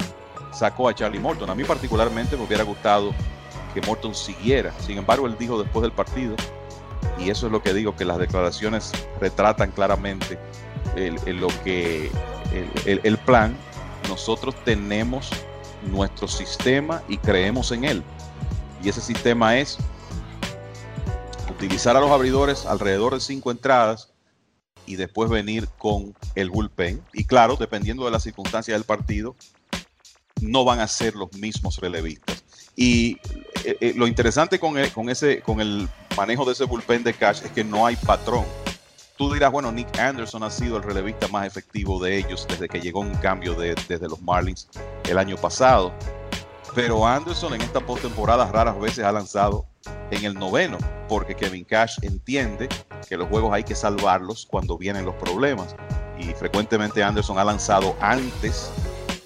sacó 0.52 0.88
a 0.88 0.94
Charlie 0.94 1.20
Morton. 1.20 1.50
A 1.50 1.54
mí 1.54 1.62
particularmente 1.62 2.36
me 2.36 2.42
hubiera 2.42 2.64
gustado 2.64 3.12
que 3.72 3.80
Morton 3.82 4.14
siguiera. 4.14 4.72
Sin 4.80 4.98
embargo, 4.98 5.26
él 5.26 5.36
dijo 5.38 5.60
después 5.60 5.82
del 5.82 5.92
partido, 5.92 6.36
y 7.18 7.30
eso 7.30 7.46
es 7.46 7.52
lo 7.52 7.62
que 7.62 7.74
digo, 7.74 7.96
que 7.96 8.04
las 8.04 8.18
declaraciones 8.18 8.92
retratan 9.20 9.70
claramente 9.70 10.38
el, 10.96 11.16
lo 11.38 11.48
que 11.64 12.10
el, 12.84 13.18
plan. 13.18 13.56
Nosotros 14.08 14.54
tenemos 14.64 15.30
nuestro 15.90 16.28
sistema 16.28 17.02
y 17.08 17.18
creemos 17.18 17.72
en 17.72 17.84
él. 17.84 18.02
Y 18.82 18.88
ese 18.88 19.00
sistema 19.00 19.58
es 19.58 19.78
utilizar 21.50 21.96
a 21.96 22.00
los 22.00 22.10
abridores 22.10 22.66
alrededor 22.66 23.14
de 23.14 23.20
cinco 23.20 23.50
entradas 23.50 24.12
y 24.86 24.96
después 24.96 25.30
venir 25.30 25.68
con 25.78 26.14
el 26.34 26.50
bullpen. 26.50 27.02
Y 27.12 27.24
claro, 27.24 27.56
dependiendo 27.56 28.04
de 28.04 28.10
las 28.10 28.24
circunstancias 28.24 28.76
del 28.76 28.84
partido, 28.84 29.36
no 30.40 30.64
van 30.64 30.80
a 30.80 30.88
ser 30.88 31.14
los 31.14 31.32
mismos 31.34 31.78
relevistas. 31.78 32.42
Y 32.74 33.18
eh, 33.64 33.76
eh, 33.80 33.92
lo 33.96 34.06
interesante 34.06 34.58
con, 34.58 34.78
el, 34.78 34.90
con, 34.92 35.08
ese, 35.08 35.40
con 35.40 35.60
el 35.60 35.88
manejo 36.16 36.44
de 36.44 36.52
ese 36.52 36.64
bullpen 36.64 37.04
de 37.04 37.14
cash 37.14 37.42
es 37.44 37.50
que 37.50 37.64
no 37.64 37.86
hay 37.86 37.96
patrón. 37.96 38.44
Tú 39.16 39.32
dirás, 39.32 39.52
bueno, 39.52 39.70
Nick 39.70 39.98
Anderson 39.98 40.42
ha 40.42 40.50
sido 40.50 40.78
el 40.78 40.82
relevista 40.82 41.28
más 41.28 41.46
efectivo 41.46 42.02
de 42.02 42.16
ellos 42.16 42.46
desde 42.48 42.68
que 42.68 42.80
llegó 42.80 43.00
un 43.00 43.14
cambio 43.16 43.54
de, 43.54 43.74
desde 43.88 44.08
los 44.08 44.20
Marlins 44.22 44.68
el 45.08 45.18
año 45.18 45.36
pasado. 45.36 45.92
Pero 46.74 47.06
Anderson 47.06 47.54
en 47.54 47.62
esta 47.62 47.80
postemporada 47.80 48.50
raras 48.50 48.80
veces 48.80 49.04
ha 49.04 49.12
lanzado 49.12 49.66
en 50.10 50.24
el 50.24 50.34
noveno, 50.34 50.78
porque 51.08 51.34
Kevin 51.34 51.64
Cash 51.64 51.98
entiende 52.02 52.68
que 53.08 53.16
los 53.16 53.28
juegos 53.28 53.52
hay 53.52 53.64
que 53.64 53.74
salvarlos 53.74 54.46
cuando 54.46 54.78
vienen 54.78 55.04
los 55.04 55.14
problemas. 55.16 55.76
Y 56.18 56.32
frecuentemente 56.34 57.02
Anderson 57.02 57.38
ha 57.38 57.44
lanzado 57.44 57.94
antes 58.00 58.70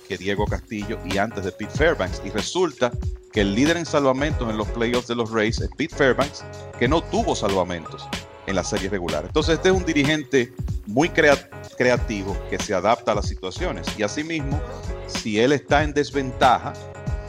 que 0.06 0.16
Diego 0.16 0.46
Castillo 0.46 0.98
y 1.04 1.18
antes 1.18 1.44
de 1.44 1.52
Pete 1.52 1.72
Fairbanks. 1.76 2.22
Y 2.24 2.30
resulta 2.30 2.90
que 3.32 3.42
el 3.42 3.54
líder 3.54 3.76
en 3.76 3.86
salvamentos 3.86 4.48
en 4.48 4.56
los 4.56 4.68
playoffs 4.68 5.08
de 5.08 5.14
los 5.14 5.30
Rays 5.30 5.60
es 5.60 5.68
Pete 5.76 5.94
Fairbanks, 5.94 6.44
que 6.78 6.88
no 6.88 7.02
tuvo 7.02 7.34
salvamentos 7.34 8.08
en 8.46 8.54
la 8.54 8.64
serie 8.64 8.88
regular. 8.88 9.24
Entonces 9.26 9.56
este 9.56 9.68
es 9.68 9.74
un 9.74 9.84
dirigente 9.84 10.52
muy 10.86 11.08
creativo 11.08 12.36
que 12.48 12.58
se 12.58 12.74
adapta 12.74 13.12
a 13.12 13.14
las 13.16 13.26
situaciones. 13.26 13.86
Y 13.98 14.02
asimismo, 14.02 14.60
si 15.06 15.40
él 15.40 15.52
está 15.52 15.82
en 15.82 15.92
desventaja 15.92 16.72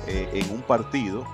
eh, 0.08 0.30
en 0.34 0.50
un 0.52 0.62
partido, 0.62 1.26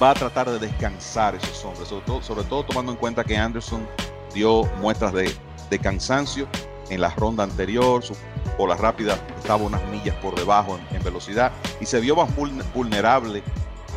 va 0.00 0.10
a 0.10 0.14
tratar 0.14 0.50
de 0.50 0.58
descansar 0.58 1.34
esos 1.34 1.64
hombres, 1.64 1.88
sobre 1.88 2.44
todo, 2.44 2.64
tomando 2.64 2.92
en 2.92 2.98
cuenta 2.98 3.24
que 3.24 3.36
Anderson 3.36 3.86
dio 4.34 4.64
muestras 4.80 5.12
de 5.14 5.78
cansancio 5.78 6.46
en 6.90 7.00
la 7.00 7.10
ronda 7.10 7.44
anterior, 7.44 8.02
su 8.02 8.14
bola 8.58 8.76
rápida 8.76 9.18
estaba 9.36 9.64
unas 9.64 9.84
millas 9.88 10.14
por 10.16 10.34
debajo 10.34 10.78
en, 10.90 11.02
velocidad 11.02 11.52
y 11.80 11.86
se 11.86 12.00
vio 12.00 12.16
más 12.16 12.28
vulnerable 12.74 13.42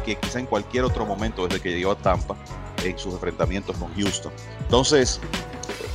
que 0.05 0.15
quizá 0.15 0.39
en 0.39 0.45
cualquier 0.45 0.83
otro 0.83 1.05
momento 1.05 1.47
desde 1.47 1.59
que 1.59 1.71
llegó 1.75 1.91
a 1.91 1.97
Tampa 1.97 2.35
en 2.83 2.97
sus 2.97 3.13
enfrentamientos 3.13 3.75
con 3.77 3.93
Houston. 3.95 4.31
Entonces, 4.61 5.19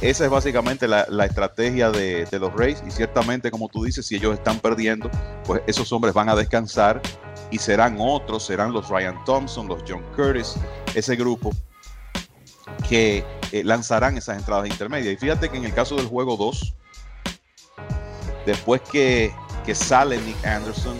esa 0.01 0.25
es 0.25 0.31
básicamente 0.31 0.89
la, 0.89 1.25
estrategia 1.25 1.91
de, 1.91 2.27
de, 2.27 2.39
los 2.39 2.53
Rays 2.53 2.83
y 2.87 2.91
ciertamente, 2.91 3.51
como 3.51 3.69
tú 3.69 3.85
dices, 3.85 4.07
si 4.07 4.17
ellos 4.17 4.35
están 4.35 4.59
perdiendo, 4.59 5.11
pues 5.45 5.63
esos 5.67 5.93
hombres 5.93 6.15
van 6.15 6.29
a 6.29 6.35
descansar 6.35 7.01
y 7.51 7.59
serán 7.59 7.97
otros, 8.01 8.45
serán 8.45 8.73
los 8.73 8.89
Ryan 8.89 9.23
Thompson, 9.25 9.69
los 9.69 9.83
John 9.89 10.03
Curtis, 10.17 10.57
ese 10.95 11.17
grupo 11.17 11.53
que 12.89 13.25
eh, 13.53 13.63
lanzarán 13.65 14.17
esas 14.17 14.39
entradas 14.39 14.69
intermedias. 14.69 15.15
Y 15.15 15.17
fíjate 15.17 15.49
que 15.49 15.57
en 15.57 15.65
el 15.65 15.73
caso 15.73 15.97
del 15.97 16.07
juego 16.07 16.37
2, 16.37 16.75
Después 18.47 18.81
que, 18.83 19.33
sale 19.75 20.19
Nick 20.19 20.45
Anderson 20.45 20.97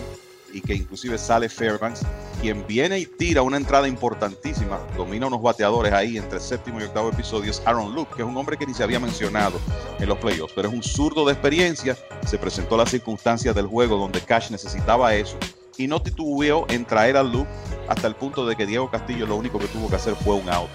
y 0.51 0.61
que 0.61 0.73
inclusive 0.73 1.17
sale 1.17 1.49
Fairbanks, 1.49 2.01
quien 2.41 2.65
viene 2.65 2.99
y 2.99 3.05
tira 3.05 3.41
una 3.41 3.57
entrada 3.57 3.87
importantísima, 3.87 4.79
domina 4.95 5.27
unos 5.27 5.41
bateadores 5.41 5.93
ahí 5.93 6.17
entre 6.17 6.39
séptimo 6.39 6.79
y 6.79 6.83
octavo 6.83 7.09
episodio, 7.09 7.51
es 7.51 7.61
Aaron 7.65 7.93
Luke, 7.93 8.13
que 8.15 8.21
es 8.21 8.27
un 8.27 8.35
hombre 8.37 8.57
que 8.57 8.65
ni 8.65 8.73
se 8.73 8.83
había 8.83 8.99
mencionado 8.99 9.59
en 9.99 10.07
los 10.07 10.17
playoffs, 10.17 10.53
pero 10.55 10.69
es 10.69 10.73
un 10.73 10.81
zurdo 10.81 11.25
de 11.25 11.33
experiencia. 11.33 11.97
Se 12.25 12.37
presentó 12.37 12.77
la 12.77 12.85
circunstancia 12.85 13.53
del 13.53 13.67
juego 13.67 13.97
donde 13.97 14.21
Cash 14.21 14.49
necesitaba 14.49 15.13
eso 15.13 15.37
y 15.77 15.87
no 15.87 16.01
titubeó 16.01 16.65
en 16.69 16.85
traer 16.85 17.17
al 17.17 17.31
loop 17.31 17.47
hasta 17.87 18.07
el 18.07 18.15
punto 18.15 18.45
de 18.45 18.55
que 18.55 18.65
Diego 18.65 18.89
Castillo 18.89 19.27
lo 19.27 19.35
único 19.35 19.59
que 19.59 19.67
tuvo 19.67 19.89
que 19.89 19.97
hacer 19.97 20.15
fue 20.15 20.35
un 20.35 20.49
out 20.49 20.69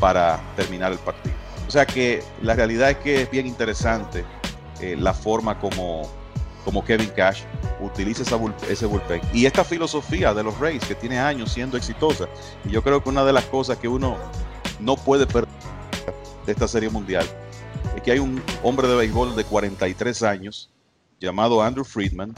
para 0.00 0.40
terminar 0.56 0.92
el 0.92 0.98
partido. 0.98 1.34
O 1.68 1.70
sea 1.70 1.84
que 1.84 2.22
la 2.42 2.54
realidad 2.54 2.90
es 2.90 2.96
que 2.98 3.22
es 3.22 3.30
bien 3.30 3.46
interesante 3.46 4.24
eh, 4.80 4.96
la 4.98 5.14
forma 5.14 5.58
como, 5.58 6.08
como 6.64 6.84
Kevin 6.84 7.10
Cash 7.10 7.42
utiliza 7.80 8.22
ese 8.68 8.86
bullpen. 8.86 9.20
Y 9.32 9.46
esta 9.46 9.64
filosofía 9.64 10.34
de 10.34 10.42
los 10.42 10.58
Rays 10.58 10.84
que 10.84 10.94
tiene 10.94 11.18
años 11.18 11.52
siendo 11.52 11.76
exitosa. 11.76 12.26
Y 12.64 12.70
yo 12.70 12.82
creo 12.82 13.02
que 13.02 13.08
una 13.08 13.24
de 13.24 13.32
las 13.32 13.44
cosas 13.44 13.78
que 13.78 13.88
uno 13.88 14.16
no 14.80 14.96
puede 14.96 15.26
perder 15.26 15.48
de 16.44 16.52
esta 16.52 16.68
serie 16.68 16.88
mundial 16.88 17.26
es 17.96 18.02
que 18.02 18.12
hay 18.12 18.18
un 18.18 18.42
hombre 18.62 18.86
de 18.86 18.94
béisbol 18.94 19.34
de 19.34 19.44
43 19.44 20.22
años 20.22 20.70
llamado 21.18 21.62
Andrew 21.62 21.84
Friedman 21.84 22.34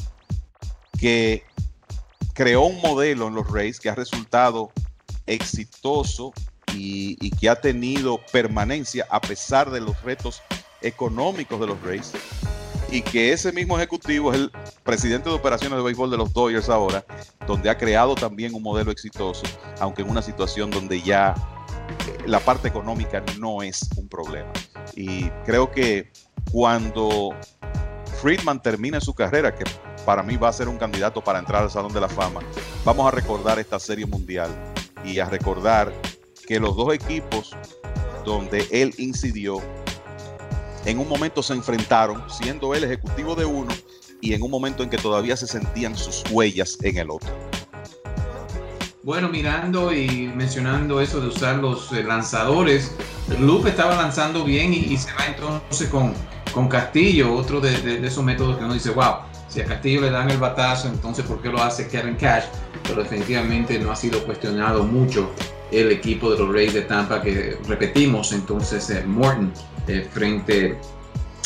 que 0.99 1.45
creó 2.33 2.63
un 2.63 2.81
modelo 2.81 3.29
en 3.29 3.35
los 3.35 3.51
Rays 3.51 3.79
que 3.79 3.91
ha 3.91 3.95
resultado 3.95 4.71
exitoso 5.27 6.33
y, 6.75 7.31
que 7.33 7.49
ha 7.49 7.61
tenido 7.61 8.21
permanencia 8.33 9.07
a 9.11 9.21
pesar 9.21 9.71
de 9.71 9.81
los 9.81 10.01
retos 10.03 10.43
económicos 10.83 11.61
de 11.61 11.67
los 11.67 11.81
Rays 11.83 12.13
y 12.91 13.03
que 13.03 13.33
ese 13.33 13.53
mismo 13.53 13.77
ejecutivo 13.77 14.33
es 14.33 14.39
el 14.39 14.53
presidente 14.83 15.29
de 15.29 15.35
operaciones 15.35 15.79
de 15.79 15.85
béisbol 15.85 16.11
de 16.11 16.17
los 16.17 16.33
Dodgers 16.33 16.69
ahora, 16.69 17.05
donde 17.47 17.69
ha 17.69 17.77
creado 17.77 18.15
también 18.15 18.55
un 18.55 18.63
modelo 18.63 18.91
exitoso, 18.91 19.43
aunque 19.81 20.03
en 20.03 20.11
una 20.11 20.23
situación 20.23 20.71
donde 20.71 21.03
ya 21.03 21.35
eh, 22.07 22.23
la 22.27 22.41
parte 22.41 22.69
económica 22.69 23.23
no 23.39 23.63
es 23.63 23.89
un 23.97 24.09
problema. 24.09 24.51
Y 24.97 25.29
creo 25.45 25.71
que 25.71 26.11
cuando 26.51 27.35
Friedman 28.23 28.63
termine 28.63 29.01
su 29.01 29.15
carrera, 29.15 29.55
que 29.55 29.65
para 30.07 30.23
mí 30.23 30.37
va 30.37 30.49
a 30.49 30.53
ser 30.53 30.69
un 30.69 30.79
candidato 30.79 31.23
para 31.23 31.39
entrar 31.39 31.63
al 31.63 31.71
Salón 31.71 31.93
de 31.93 32.01
la 32.01 32.09
Fama, 32.09 32.41
vamos 32.85 33.07
a 33.07 33.11
recordar 33.11 33.59
esta 33.59 33.79
serie 33.79 34.07
mundial 34.07 34.51
y 35.05 35.19
a 35.19 35.27
recordar 35.27 35.93
que 36.47 36.59
los 36.59 36.75
dos 36.75 36.95
equipos 36.95 37.55
donde 38.25 38.67
él 38.71 38.95
incidió 38.97 39.61
en 40.85 40.99
un 40.99 41.09
momento 41.09 41.43
se 41.43 41.55
enfrentaron, 41.55 42.23
siendo 42.31 42.75
él 42.75 42.85
ejecutivo 42.85 43.35
de 43.35 43.45
uno 43.45 43.73
y 44.21 44.35
en 44.35 44.43
un 44.43 44.51
momento 44.51 44.83
en 44.83 44.91
que 44.91 44.99
todavía 44.99 45.37
se 45.37 45.47
sentían 45.47 45.97
sus 45.97 46.25
huellas 46.31 46.79
en 46.83 46.99
el 46.99 47.11
otro. 47.11 47.31
Bueno, 49.03 49.29
mirando 49.29 49.93
y 49.93 50.31
mencionando 50.35 51.01
eso 51.01 51.21
de 51.21 51.29
usar 51.29 51.57
los 51.57 51.93
eh, 51.93 52.03
lanzadores, 52.03 52.93
Lupe 53.41 53.71
estaba 53.71 53.95
lanzando 53.95 54.45
bien 54.45 54.75
y, 54.75 54.97
se 54.97 55.11
va 55.15 55.27
entonces 55.27 55.89
con, 55.89 56.13
con 56.53 56.69
Castillo, 56.69 57.33
otro 57.35 57.61
de, 57.61 58.07
esos 58.07 58.23
métodos 58.25 58.59
que 58.59 58.65
uno 58.65 58.75
dice, 58.75 58.91
wow, 58.91 59.21
si 59.49 59.61
a 59.61 59.65
Castillo 59.65 60.03
le 60.03 60.11
dan 60.11 60.31
el 60.31 60.37
batazo, 60.37 60.89
entonces 60.89 61.25
¿por 61.25 61.41
qué 61.41 61.49
lo 61.49 61.63
hace 61.63 61.89
Kevin 61.89 62.17
Cash? 62.17 62.45
Pero 62.83 63.03
definitivamente 63.03 63.79
no 63.79 63.93
ha 63.93 63.97
sido 63.97 64.23
cuestionado 64.25 64.85
mucho 64.85 65.31
el 65.71 65.91
equipo 65.91 66.31
de 66.31 66.39
los 66.39 66.53
Rays 66.53 66.75
de 66.75 66.83
Tampa, 66.83 67.23
que 67.23 67.59
repetimos 67.67 68.33
entonces 68.33 68.91
eh, 68.91 69.05
Morton 69.07 69.53
eh, 69.89 70.07
frente 70.13 70.79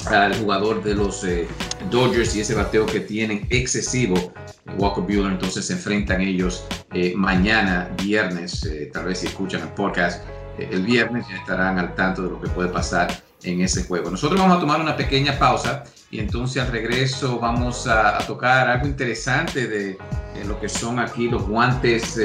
al 0.07 0.37
jugador 0.37 0.83
de 0.83 0.95
los 0.95 1.25
eh, 1.25 1.47
Dodgers 1.91 2.35
y 2.37 2.41
ese 2.41 2.55
bateo 2.55 2.87
que 2.87 3.01
tienen 3.01 3.47
excesivo. 3.51 4.33
Walker 4.79 5.03
Buehler, 5.03 5.33
entonces 5.33 5.67
se 5.67 5.73
enfrentan 5.73 6.21
ellos 6.21 6.65
mañana, 7.17 7.91
viernes, 8.03 8.69
tal 8.93 9.07
vez 9.07 9.19
si 9.19 9.27
escuchan 9.27 9.63
el 9.63 9.69
podcast 9.69 10.23
el 10.59 10.83
viernes 10.83 11.27
ya 11.29 11.37
estarán 11.37 11.79
al 11.79 11.95
tanto 11.95 12.23
de 12.23 12.31
lo 12.31 12.41
que 12.41 12.49
puede 12.49 12.69
pasar 12.69 13.23
en 13.43 13.61
ese 13.61 13.85
juego. 13.85 14.11
Nosotros 14.11 14.41
vamos 14.41 14.59
a 14.59 14.61
tomar 14.61 14.81
una 14.81 14.97
pequeña 14.97 15.39
pausa 15.39 15.85
y 16.11 16.21
entonces 16.21 16.63
al 16.63 16.71
regreso 16.71 17.39
vamos 17.39 17.87
a, 17.87 18.19
tocar 18.27 18.69
algo 18.69 18.87
interesante 18.87 19.67
de, 19.67 19.99
lo 20.47 20.61
que 20.61 20.69
son 20.69 20.99
aquí 20.99 21.29
los 21.29 21.47
guantes 21.47 22.17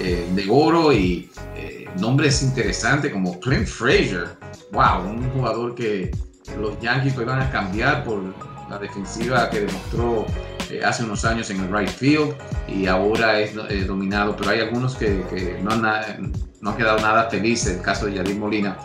de 0.00 0.46
oro 0.50 0.92
y 0.92 1.30
eh, 1.56 1.88
nombres 1.98 2.42
interesantes 2.42 3.12
como 3.12 3.38
Clint 3.40 3.66
Frazier. 3.66 4.28
Wow, 4.72 5.10
un 5.10 5.30
jugador 5.30 5.74
que 5.74 6.10
los 6.58 6.78
Yankees 6.80 7.16
van 7.16 7.42
a 7.42 7.50
cambiar 7.50 8.04
por 8.04 8.22
la 8.68 8.78
defensiva 8.78 9.50
que 9.50 9.60
demostró 9.60 10.26
eh, 10.70 10.82
hace 10.84 11.04
unos 11.04 11.24
años 11.24 11.50
en 11.50 11.60
el 11.60 11.76
right 11.76 11.88
field 11.88 12.34
y 12.68 12.86
ahora 12.86 13.40
es 13.40 13.52
eh, 13.68 13.84
dominado, 13.84 14.36
pero 14.36 14.50
hay 14.50 14.60
algunos 14.60 14.94
que, 14.94 15.58
no, 15.62 15.72
han, 15.72 16.32
no 16.60 16.76
quedado 16.76 16.98
nada 17.00 17.28
felices. 17.28 17.76
El 17.76 17.82
caso 17.82 18.06
de 18.06 18.14
Yadir 18.14 18.36
Molina 18.36 18.76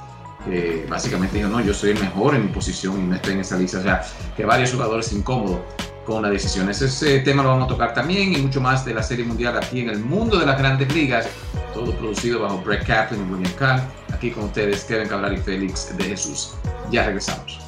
que 0.45 0.85
básicamente 0.87 1.37
dijo, 1.37 1.49
no, 1.49 1.59
yo 1.59 1.73
soy 1.73 1.91
el 1.91 1.99
mejor 1.99 2.35
en 2.35 2.45
mi 2.45 2.51
posición 2.51 2.99
y 2.99 3.03
no 3.07 3.15
estoy 3.15 3.33
en 3.33 3.39
esa 3.39 3.57
lista. 3.57 3.79
O 3.79 3.83
sea, 3.83 4.05
que 4.35 4.45
varios 4.45 4.71
jugadores 4.71 5.11
incómodos 5.11 5.59
con 6.05 6.21
la 6.21 6.29
decisión. 6.29 6.69
Ese, 6.69 7.19
tema 7.19 7.43
lo 7.43 7.49
vamos 7.49 7.65
a 7.65 7.67
tocar 7.67 7.93
también 7.93 8.33
y 8.33 8.37
mucho 8.37 8.61
más 8.61 8.85
de 8.85 8.93
la 8.93 9.03
Serie 9.03 9.25
Mundial 9.25 9.57
aquí 9.57 9.81
en 9.81 9.89
el 9.89 9.99
mundo 9.99 10.37
de 10.37 10.45
las 10.45 10.57
grandes 10.57 10.93
ligas. 10.93 11.27
Todo 11.73 11.91
producido 11.97 12.41
bajo 12.41 12.59
Brett 12.59 12.85
Kaplan 12.85 13.27
y 13.27 13.33
William 13.33 13.53
Kahn. 13.53 13.81
Aquí 14.13 14.31
con 14.31 14.45
ustedes 14.45 14.83
Kevin 14.85 15.09
Cabral 15.09 15.33
y 15.33 15.37
Félix 15.37 15.95
de 15.97 16.03
Jesús. 16.05 16.53
Ya 16.91 17.05
regresamos. 17.05 17.64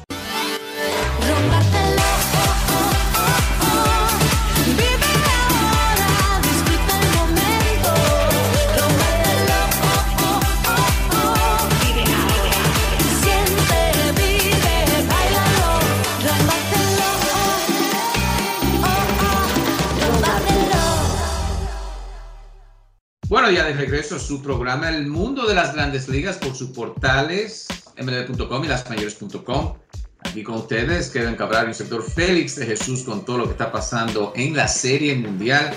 Bueno, 23.48 23.62
ya 23.62 23.66
de 23.66 23.80
regreso 23.80 24.16
a 24.16 24.18
su 24.18 24.42
programa 24.42 24.90
El 24.90 25.06
Mundo 25.06 25.46
de 25.46 25.54
las 25.54 25.72
Grandes 25.74 26.06
Ligas 26.06 26.36
por 26.36 26.54
sus 26.54 26.68
portales 26.68 27.66
mlb.com 27.96 28.62
y 28.62 28.68
lasmayores.com. 28.68 29.74
Aquí 30.18 30.42
con 30.42 30.56
ustedes, 30.56 31.08
Kevin 31.08 31.34
Cabral 31.34 31.68
el 31.68 31.74
sector 31.74 32.02
Félix 32.02 32.56
de 32.56 32.66
Jesús 32.66 33.04
con 33.04 33.24
todo 33.24 33.38
lo 33.38 33.44
que 33.46 33.52
está 33.52 33.72
pasando 33.72 34.34
en 34.36 34.54
la 34.54 34.68
Serie 34.68 35.14
Mundial. 35.14 35.72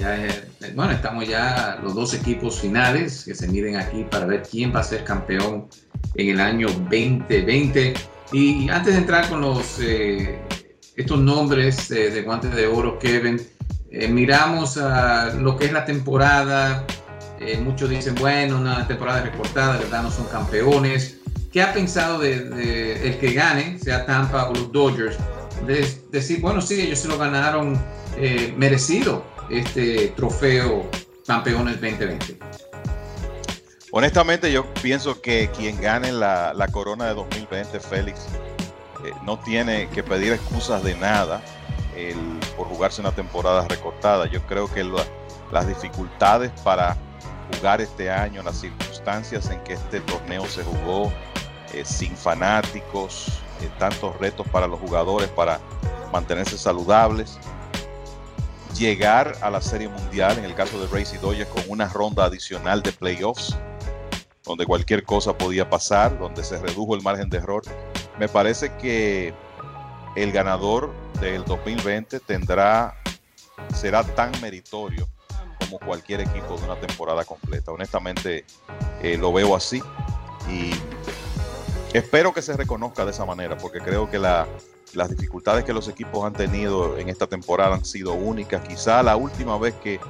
Ya, 0.00 0.26
eh, 0.26 0.48
bueno, 0.74 0.90
estamos 0.90 1.28
ya 1.28 1.78
los 1.84 1.94
dos 1.94 2.14
equipos 2.14 2.58
finales 2.58 3.22
que 3.24 3.36
se 3.36 3.46
miden 3.46 3.76
aquí 3.76 4.04
para 4.10 4.26
ver 4.26 4.42
quién 4.42 4.74
va 4.74 4.80
a 4.80 4.82
ser 4.82 5.04
campeón 5.04 5.68
en 6.16 6.30
el 6.30 6.40
año 6.40 6.66
2020. 6.66 7.94
Y 8.32 8.68
antes 8.70 8.92
de 8.92 8.98
entrar 8.98 9.28
con 9.28 9.40
los 9.40 9.78
eh, 9.78 10.40
estos 10.96 11.20
nombres 11.20 11.92
eh, 11.92 12.10
de 12.10 12.22
guantes 12.22 12.52
de 12.56 12.66
oro, 12.66 12.98
Kevin, 12.98 13.40
eh, 13.96 14.08
miramos 14.08 14.76
a 14.76 15.32
lo 15.34 15.56
que 15.56 15.66
es 15.66 15.72
la 15.72 15.84
temporada, 15.84 16.84
eh, 17.46 17.58
muchos 17.58 17.90
dicen, 17.90 18.14
bueno, 18.16 18.58
una 18.58 18.86
temporada 18.86 19.22
recortada, 19.22 19.78
¿verdad? 19.78 20.02
No 20.02 20.10
son 20.10 20.26
campeones. 20.26 21.18
¿Qué 21.52 21.62
ha 21.62 21.72
pensado 21.72 22.18
de, 22.18 23.06
el 23.06 23.18
que 23.18 23.32
gane, 23.32 23.78
sea 23.78 24.06
Tampa 24.06 24.48
o 24.48 24.54
los 24.54 24.72
Dodgers? 24.72 25.16
De, 25.66 25.88
decir, 26.10 26.40
bueno, 26.40 26.60
sí, 26.60 26.80
ellos 26.80 26.98
se 26.98 27.08
lo 27.08 27.16
ganaron 27.16 27.80
eh, 28.16 28.52
merecido 28.56 29.24
este 29.50 30.08
trofeo 30.16 30.90
campeones 31.26 31.80
2020. 31.80 32.38
Honestamente, 33.92 34.50
yo 34.50 34.66
pienso 34.82 35.20
que 35.20 35.48
quien 35.56 35.80
gane 35.80 36.10
la, 36.10 36.52
la 36.54 36.68
corona 36.68 37.06
de 37.06 37.14
2020, 37.14 37.78
Félix, 37.78 38.26
no 39.24 39.38
tiene 39.38 39.88
que 39.90 40.02
pedir 40.02 40.32
excusas 40.32 40.82
de 40.82 40.96
nada 40.96 41.42
por 42.56 42.66
jugarse 42.66 43.00
una 43.00 43.12
temporada 43.12 43.66
recortada. 43.68 44.26
Yo 44.26 44.42
creo 44.42 44.72
que 44.72 44.84
las 45.52 45.66
dificultades 45.66 46.50
para 46.62 46.96
jugar 47.56 47.80
este 47.80 48.10
año, 48.10 48.42
las 48.42 48.60
circunstancias 48.60 49.50
en 49.50 49.62
que 49.64 49.74
este 49.74 50.00
torneo 50.00 50.46
se 50.46 50.62
jugó, 50.64 51.12
eh, 51.72 51.84
sin 51.84 52.16
fanáticos, 52.16 53.40
eh, 53.60 53.70
tantos 53.78 54.16
retos 54.18 54.46
para 54.48 54.66
los 54.66 54.78
jugadores 54.80 55.28
para 55.30 55.60
mantenerse 56.12 56.56
saludables, 56.58 57.38
llegar 58.76 59.36
a 59.40 59.50
la 59.50 59.60
Serie 59.60 59.88
Mundial, 59.88 60.38
en 60.38 60.44
el 60.44 60.54
caso 60.54 60.78
de 60.80 60.86
Race 60.86 61.16
y 61.16 61.18
Dodgers, 61.18 61.48
con 61.48 61.62
una 61.68 61.88
ronda 61.88 62.24
adicional 62.24 62.82
de 62.82 62.92
playoffs, 62.92 63.56
donde 64.44 64.66
cualquier 64.66 65.04
cosa 65.04 65.36
podía 65.36 65.68
pasar, 65.68 66.18
donde 66.18 66.44
se 66.44 66.58
redujo 66.58 66.94
el 66.94 67.02
margen 67.02 67.30
de 67.30 67.38
error. 67.38 67.62
Me 68.18 68.28
parece 68.28 68.76
que 68.76 69.32
el 70.16 70.32
ganador 70.32 70.92
del 71.20 71.44
2020 71.44 72.20
tendrá, 72.20 72.96
será 73.74 74.04
tan 74.04 74.32
meritorio 74.40 75.08
cualquier 75.78 76.20
equipo 76.20 76.56
de 76.56 76.64
una 76.64 76.76
temporada 76.76 77.24
completa. 77.24 77.72
Honestamente 77.72 78.44
eh, 79.02 79.16
lo 79.16 79.32
veo 79.32 79.54
así 79.54 79.82
y 80.50 80.70
espero 81.92 82.32
que 82.32 82.42
se 82.42 82.56
reconozca 82.56 83.04
de 83.04 83.12
esa 83.12 83.24
manera 83.24 83.56
porque 83.56 83.80
creo 83.80 84.10
que 84.10 84.18
las 84.18 85.10
dificultades 85.10 85.64
que 85.64 85.72
los 85.72 85.88
equipos 85.88 86.24
han 86.24 86.32
tenido 86.32 86.98
en 86.98 87.08
esta 87.08 87.26
temporada 87.26 87.74
han 87.74 87.84
sido 87.84 88.14
únicas. 88.14 88.66
Quizá 88.66 89.02
la 89.02 89.16
última 89.16 89.58
vez 89.58 89.74
que 89.82 90.00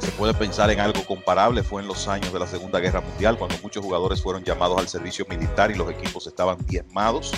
se 0.00 0.10
puede 0.12 0.34
pensar 0.34 0.70
en 0.70 0.80
algo 0.80 1.04
comparable 1.04 1.62
fue 1.62 1.82
en 1.82 1.88
los 1.88 2.08
años 2.08 2.32
de 2.32 2.38
la 2.38 2.46
Segunda 2.46 2.80
Guerra 2.80 3.00
Mundial, 3.00 3.36
cuando 3.36 3.56
muchos 3.62 3.84
jugadores 3.84 4.22
fueron 4.22 4.44
llamados 4.44 4.78
al 4.78 4.88
servicio 4.88 5.26
militar 5.28 5.70
y 5.70 5.74
los 5.74 5.90
equipos 5.90 6.26
estaban 6.26 6.58
diezmados. 6.66 7.32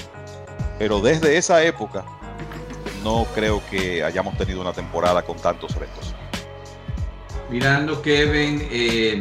Pero 0.79 1.01
desde 1.01 1.37
esa 1.37 1.63
época 1.63 2.05
no 3.03 3.27
creo 3.35 3.63
que 3.71 4.05
hayamos 4.05 4.37
tenido 4.37 4.61
una 4.61 4.73
temporada 4.73 5.23
con 5.23 5.37
tantos 5.37 5.75
retos. 5.75 6.15
Mirando, 7.51 8.01
Kevin, 8.01 8.63
eh, 8.71 9.21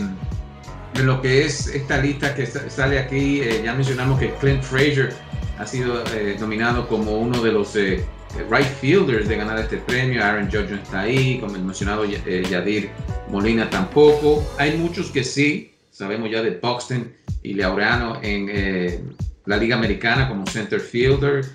de 0.94 1.04
lo 1.04 1.20
que 1.20 1.46
es 1.46 1.66
esta 1.68 1.98
lista 1.98 2.36
que 2.36 2.46
sale 2.46 3.00
aquí, 3.00 3.42
eh, 3.42 3.62
ya 3.66 3.74
mencionamos 3.74 4.20
que 4.20 4.32
Clint 4.36 4.62
Frazier 4.62 5.14
ha 5.58 5.66
sido 5.66 6.04
eh, 6.14 6.38
nominado 6.40 6.88
como 6.88 7.18
uno 7.18 7.42
de 7.42 7.52
los 7.52 7.74
right 7.74 8.68
fielders 8.80 9.28
de 9.28 9.36
ganar 9.36 9.58
este 9.58 9.78
premio. 9.78 10.24
Aaron 10.24 10.46
Judge 10.46 10.76
está 10.76 11.02
ahí, 11.02 11.40
como 11.40 11.56
el 11.56 11.64
mencionado 11.64 12.06
Yadir 12.06 12.92
Molina 13.30 13.68
tampoco. 13.68 14.48
Hay 14.60 14.78
muchos 14.78 15.10
que 15.10 15.24
sí, 15.24 15.74
sabemos 15.90 16.30
ya 16.30 16.44
de 16.44 16.52
Buxton 16.52 17.12
y 17.42 17.56
Laureano 17.56 18.20
en 18.22 19.16
la 19.46 19.58
Liga 19.58 19.76
Americana 19.76 20.30
como 20.30 20.46
center 20.46 20.80
fielder. 20.80 21.46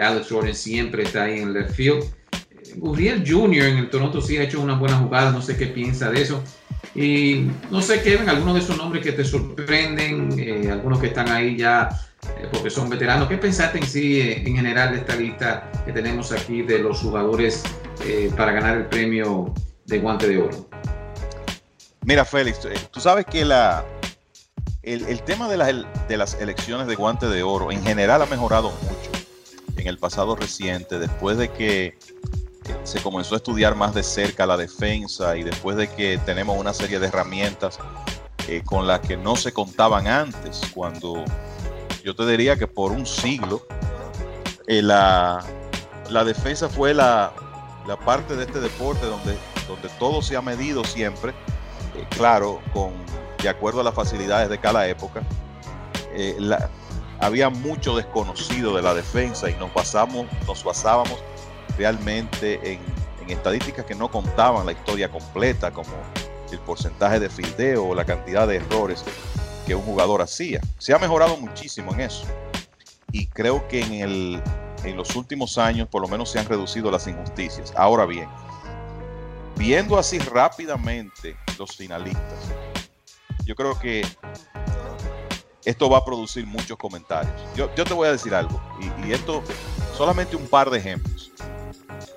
Alex 0.00 0.28
Jordan 0.30 0.54
siempre 0.54 1.02
está 1.02 1.24
ahí 1.24 1.40
en 1.40 1.52
left 1.52 1.74
field. 1.74 2.04
Uriel 2.80 3.24
Jr. 3.26 3.64
en 3.64 3.78
el 3.78 3.90
Toronto 3.90 4.20
sí 4.20 4.36
ha 4.36 4.42
hecho 4.42 4.60
una 4.60 4.74
buena 4.74 4.96
jugada, 4.96 5.30
no 5.30 5.42
sé 5.42 5.56
qué 5.56 5.66
piensa 5.66 6.10
de 6.10 6.22
eso. 6.22 6.42
Y 6.94 7.46
no 7.70 7.80
sé, 7.80 8.02
Kevin, 8.02 8.28
algunos 8.28 8.54
de 8.54 8.60
esos 8.60 8.76
nombres 8.76 9.02
que 9.02 9.12
te 9.12 9.24
sorprenden, 9.24 10.38
eh, 10.38 10.70
algunos 10.70 10.98
que 10.98 11.06
están 11.06 11.28
ahí 11.30 11.56
ya 11.56 11.88
eh, 12.38 12.48
porque 12.52 12.70
son 12.70 12.90
veteranos. 12.90 13.28
¿Qué 13.28 13.38
pensaste 13.38 13.78
en 13.78 13.86
sí, 13.86 14.20
eh, 14.20 14.42
en 14.46 14.56
general, 14.56 14.92
de 14.92 14.98
esta 14.98 15.16
lista 15.16 15.70
que 15.86 15.92
tenemos 15.92 16.32
aquí 16.32 16.62
de 16.62 16.78
los 16.78 17.00
jugadores 17.00 17.62
para 18.36 18.52
ganar 18.52 18.76
el 18.76 18.86
premio 18.86 19.54
de 19.86 19.98
guante 19.98 20.28
de 20.28 20.38
oro? 20.38 20.68
Mira, 22.04 22.24
Félix, 22.24 22.58
tú 22.90 23.00
sabes 23.00 23.24
que 23.26 23.44
la, 23.44 23.84
el, 24.82 25.22
tema 25.22 25.48
de 25.48 25.56
las, 25.56 26.08
de 26.08 26.16
las 26.16 26.34
elecciones 26.40 26.88
de 26.88 26.96
guante 26.96 27.26
de 27.26 27.42
oro 27.42 27.70
en 27.70 27.82
general 27.84 28.22
ha 28.22 28.26
mejorado 28.26 28.72
mucho 28.82 29.12
en 29.76 29.86
el 29.86 29.98
pasado 29.98 30.34
reciente, 30.34 30.98
después 30.98 31.38
de 31.38 31.48
que 31.50 31.96
se 32.84 33.00
comenzó 33.00 33.34
a 33.34 33.38
estudiar 33.38 33.74
más 33.74 33.94
de 33.94 34.02
cerca 34.02 34.46
la 34.46 34.56
defensa 34.56 35.36
y 35.36 35.42
después 35.42 35.76
de 35.76 35.88
que 35.88 36.18
tenemos 36.18 36.58
una 36.58 36.72
serie 36.72 36.98
de 36.98 37.06
herramientas 37.06 37.78
eh, 38.48 38.62
con 38.64 38.86
las 38.86 39.00
que 39.00 39.16
no 39.16 39.36
se 39.36 39.52
contaban 39.52 40.08
antes, 40.08 40.60
cuando 40.74 41.24
yo 42.04 42.14
te 42.14 42.26
diría 42.26 42.56
que 42.56 42.66
por 42.66 42.90
un 42.92 43.06
siglo 43.06 43.64
eh, 44.66 44.82
la, 44.82 45.44
defensa 46.24 46.68
fue 46.68 46.92
la, 46.92 47.32
parte 48.04 48.36
de 48.36 48.44
este 48.44 48.60
deporte 48.60 49.06
donde, 49.06 49.36
donde 49.68 49.88
todo 49.98 50.22
se 50.22 50.36
ha 50.36 50.42
medido 50.42 50.82
siempre, 50.84 51.30
eh, 51.96 52.06
claro, 52.10 52.60
con, 52.72 52.92
de 53.42 53.48
acuerdo 53.48 53.80
a 53.80 53.84
las 53.84 53.94
facilidades 53.94 54.48
de 54.48 54.58
cada 54.58 54.88
época. 54.88 55.22
había 57.20 57.48
mucho 57.48 57.96
desconocido 57.96 58.74
de 58.74 58.82
la 58.82 58.94
defensa 58.94 59.48
y 59.48 59.54
nos, 59.54 59.72
basamos, 59.72 60.26
nos 60.46 60.64
basábamos 60.64 61.22
realmente 61.76 62.72
en, 62.72 62.80
estadísticas 63.28 63.86
que 63.86 63.94
no 63.94 64.10
contaban 64.10 64.66
la 64.66 64.72
historia 64.72 65.10
completa, 65.10 65.70
como 65.70 65.90
el 66.50 66.58
porcentaje 66.58 67.18
de 67.18 67.30
fildeo 67.30 67.86
o 67.86 67.94
la 67.94 68.04
cantidad 68.04 68.46
de 68.46 68.56
errores 68.56 69.02
que 69.66 69.74
un 69.74 69.82
jugador 69.82 70.20
hacía. 70.20 70.60
Se 70.76 70.92
ha 70.92 70.98
mejorado 70.98 71.36
muchísimo 71.38 71.94
en 71.94 72.00
eso. 72.00 72.26
Y 73.10 73.26
creo 73.26 73.66
que 73.68 73.80
en, 73.80 73.92
el, 73.94 74.42
en 74.84 74.96
los 74.96 75.16
últimos 75.16 75.56
años 75.56 75.88
por 75.88 76.02
lo 76.02 76.08
menos 76.08 76.30
se 76.30 76.38
han 76.38 76.46
reducido 76.46 76.90
las 76.90 77.06
injusticias. 77.06 77.72
Ahora 77.74 78.04
bien, 78.04 78.28
viendo 79.56 79.98
así 79.98 80.18
rápidamente 80.18 81.36
los 81.58 81.74
finalistas, 81.74 82.38
yo 83.44 83.54
creo 83.54 83.78
que 83.78 84.04
esto 85.64 85.88
va 85.88 85.98
a 85.98 86.04
producir 86.04 86.46
muchos 86.46 86.76
comentarios. 86.76 87.34
Yo, 87.56 87.68
te 87.70 87.94
voy 87.94 88.08
a 88.08 88.12
decir 88.12 88.34
algo, 88.34 88.60
y 89.06 89.12
esto 89.12 89.42
solamente 89.96 90.36
un 90.36 90.46
par 90.46 90.70
de 90.70 90.78
ejemplos. 90.78 91.11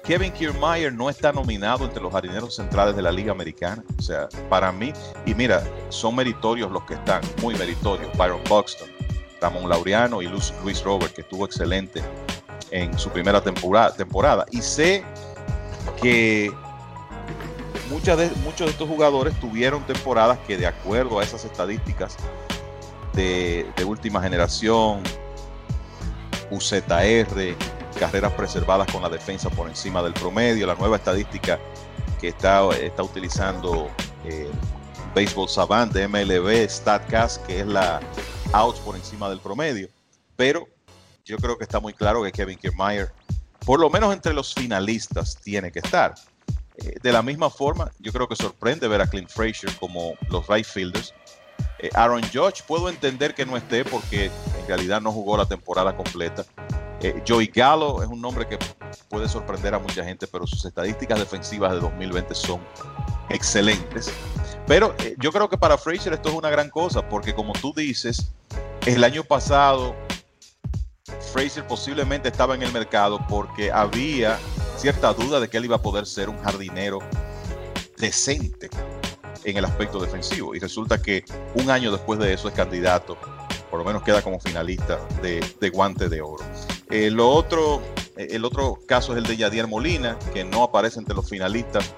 Kevin 0.06 0.32
Kiermaier 0.32 0.94
no 0.94 1.10
está 1.10 1.32
nominado 1.32 1.84
entre 1.84 2.02
los 2.02 2.14
jardineros 2.14 2.56
centrales 2.56 2.96
de 2.96 3.02
la 3.02 3.12
Liga 3.12 3.32
Americana. 3.32 3.84
O 3.98 4.02
sea, 4.02 4.30
para 4.50 4.72
mí, 4.72 4.94
y 5.26 5.34
mira, 5.34 5.64
son 5.90 6.16
meritorios 6.16 6.72
los 6.72 6.84
que 6.84 6.94
están, 6.94 7.22
muy 7.42 7.56
meritorios. 7.56 8.16
Byron 8.16 8.42
Buxton, 8.48 8.88
Ramón 9.42 9.68
Laureano 9.68 10.22
y 10.22 10.28
Luis 10.28 10.84
Robert, 10.84 11.12
que 11.12 11.22
estuvo 11.22 11.46
excelente 11.46 12.04
en 12.70 12.98
su 13.00 13.10
primera 13.10 13.42
temporada. 13.42 13.96
temporada. 13.96 14.46
Y 14.52 14.62
sé 14.62 15.04
que 16.00 16.54
muchas 17.90 18.38
muchos 18.38 18.68
de 18.68 18.72
estos 18.72 18.88
jugadores 18.88 19.34
tuvieron 19.40 19.84
temporadas 19.88 20.38
que, 20.46 20.56
de 20.56 20.68
acuerdo 20.68 21.20
a 21.20 21.24
esas 21.24 21.46
estadísticas 21.46 22.16
de, 23.14 23.66
de 23.76 23.84
última 23.84 24.22
generación, 24.22 25.02
UZR, 26.52 27.56
carreras 27.96 28.34
preservadas 28.34 28.92
con 28.92 29.02
la 29.02 29.10
defensa 29.10 29.50
por 29.50 29.68
encima 29.68 30.04
del 30.04 30.14
promedio, 30.14 30.68
la 30.68 30.76
nueva 30.76 30.98
estadística 30.98 31.60
que 32.20 32.30
está, 32.30 32.70
está 32.78 33.04
utilizando 33.04 33.90
eh, 34.26 34.50
Baseball 35.16 35.50
Savant 35.50 35.94
de 35.94 36.08
MLB, 36.08 36.70
StatCast, 36.70 37.46
que 37.46 37.62
es 37.62 37.68
la 37.68 38.02
outs 38.54 38.80
por 38.80 38.96
encima 38.96 39.30
del 39.30 39.40
promedio. 39.40 39.90
Pero 40.36 40.68
yo 41.24 41.38
creo 41.38 41.58
que 41.58 41.64
está 41.64 41.80
muy 41.80 41.94
claro 41.94 42.24
que 42.24 42.32
Kevin 42.32 42.58
Kiermaier, 42.58 43.12
por 43.66 43.80
lo 43.80 43.90
menos 43.90 44.14
entre 44.14 44.34
los 44.34 44.54
finalistas, 44.54 45.38
tiene 45.42 45.72
que 45.72 45.80
estar. 45.80 46.16
Eh, 46.78 46.96
de 47.02 47.12
la 47.12 47.22
misma 47.22 47.50
forma, 47.50 47.92
yo 48.00 48.12
creo 48.12 48.28
que 48.28 48.36
sorprende 48.36 48.88
ver 48.88 49.02
a 49.02 49.08
Clint 49.08 49.30
Frazier 49.30 49.74
como 49.80 50.14
los 50.30 50.48
right 50.48 50.66
fielders. 50.66 51.14
Eh, 51.80 51.90
Aaron 51.94 52.22
Judge, 52.34 52.64
puedo 52.68 52.90
entender 52.90 53.34
que 53.34 53.46
no 53.46 53.56
esté 53.56 53.86
porque 53.86 54.26
en 54.26 54.68
realidad 54.68 55.02
no 55.02 55.12
jugó 55.12 55.38
la 55.38 55.46
temporada 55.46 55.96
completa. 55.96 56.46
Eh, 57.06 57.22
Joey 57.28 57.52
Gallo 57.54 58.02
es 58.02 58.10
un 58.10 58.20
nombre 58.20 58.48
que 58.48 58.58
puede 59.10 59.30
sorprender 59.30 59.76
a 59.76 59.80
mucha 59.80 60.04
gente, 60.04 60.26
pero 60.26 60.48
sus 60.48 60.66
estadísticas 60.66 61.20
defensivas 61.20 61.72
de 61.74 61.80
2020 61.80 62.34
son 62.34 62.60
excelentes. 63.30 64.12
Pero 64.66 64.96
eh, 64.98 65.16
yo 65.20 65.32
creo 65.32 65.48
que 65.48 65.56
para 65.56 65.78
Frazier 65.78 66.16
esto 66.16 66.30
es 66.30 66.36
una 66.36 66.50
gran 66.50 66.72
cosa, 66.72 67.08
porque 67.08 67.36
como 67.36 67.54
tú 67.54 67.72
dices, 67.76 68.32
el 68.88 69.04
año 69.04 69.24
pasado 69.24 69.96
Frazier 71.32 71.68
posiblemente 71.68 72.30
estaba 72.30 72.56
en 72.56 72.64
el 72.64 72.72
mercado 72.72 73.24
porque 73.30 73.72
había 73.72 74.40
cierta 74.76 75.14
duda 75.14 75.40
de 75.40 75.48
que 75.48 75.58
él 75.58 75.66
iba 75.66 75.76
a 75.76 75.82
poder 75.84 76.08
ser 76.08 76.28
un 76.28 76.42
jardinero 76.42 76.98
decente 78.00 78.68
en 79.44 79.58
el 79.58 79.66
aspecto 79.66 80.00
defensivo. 80.00 80.56
Y 80.56 80.60
resulta 80.60 81.00
que 81.00 81.24
un 81.54 81.70
año 81.70 81.92
después 81.92 82.18
de 82.18 82.34
eso 82.34 82.48
es 82.48 82.56
candidato, 82.56 83.16
por 83.70 83.78
lo 83.78 83.86
menos 83.86 84.02
queda 84.02 84.24
como 84.24 84.40
finalista 84.40 85.00
de 85.22 85.70
guante 85.72 86.10
de 86.10 86.22
oro. 86.24 86.44
Eh, 86.90 87.10
lo 87.10 87.30
otro, 87.30 87.82
eh, 88.16 88.28
el 88.32 88.46
otro 88.46 88.80
caso 88.88 89.14
es 89.14 89.18
el 89.18 89.24
de 89.26 89.38
Yadier 89.38 89.68
Molina, 89.68 90.18
que 90.34 90.44
no 90.44 90.64
aparece 90.64 91.00
entre 91.00 91.16
los 91.16 91.28
finalistas 91.28 91.94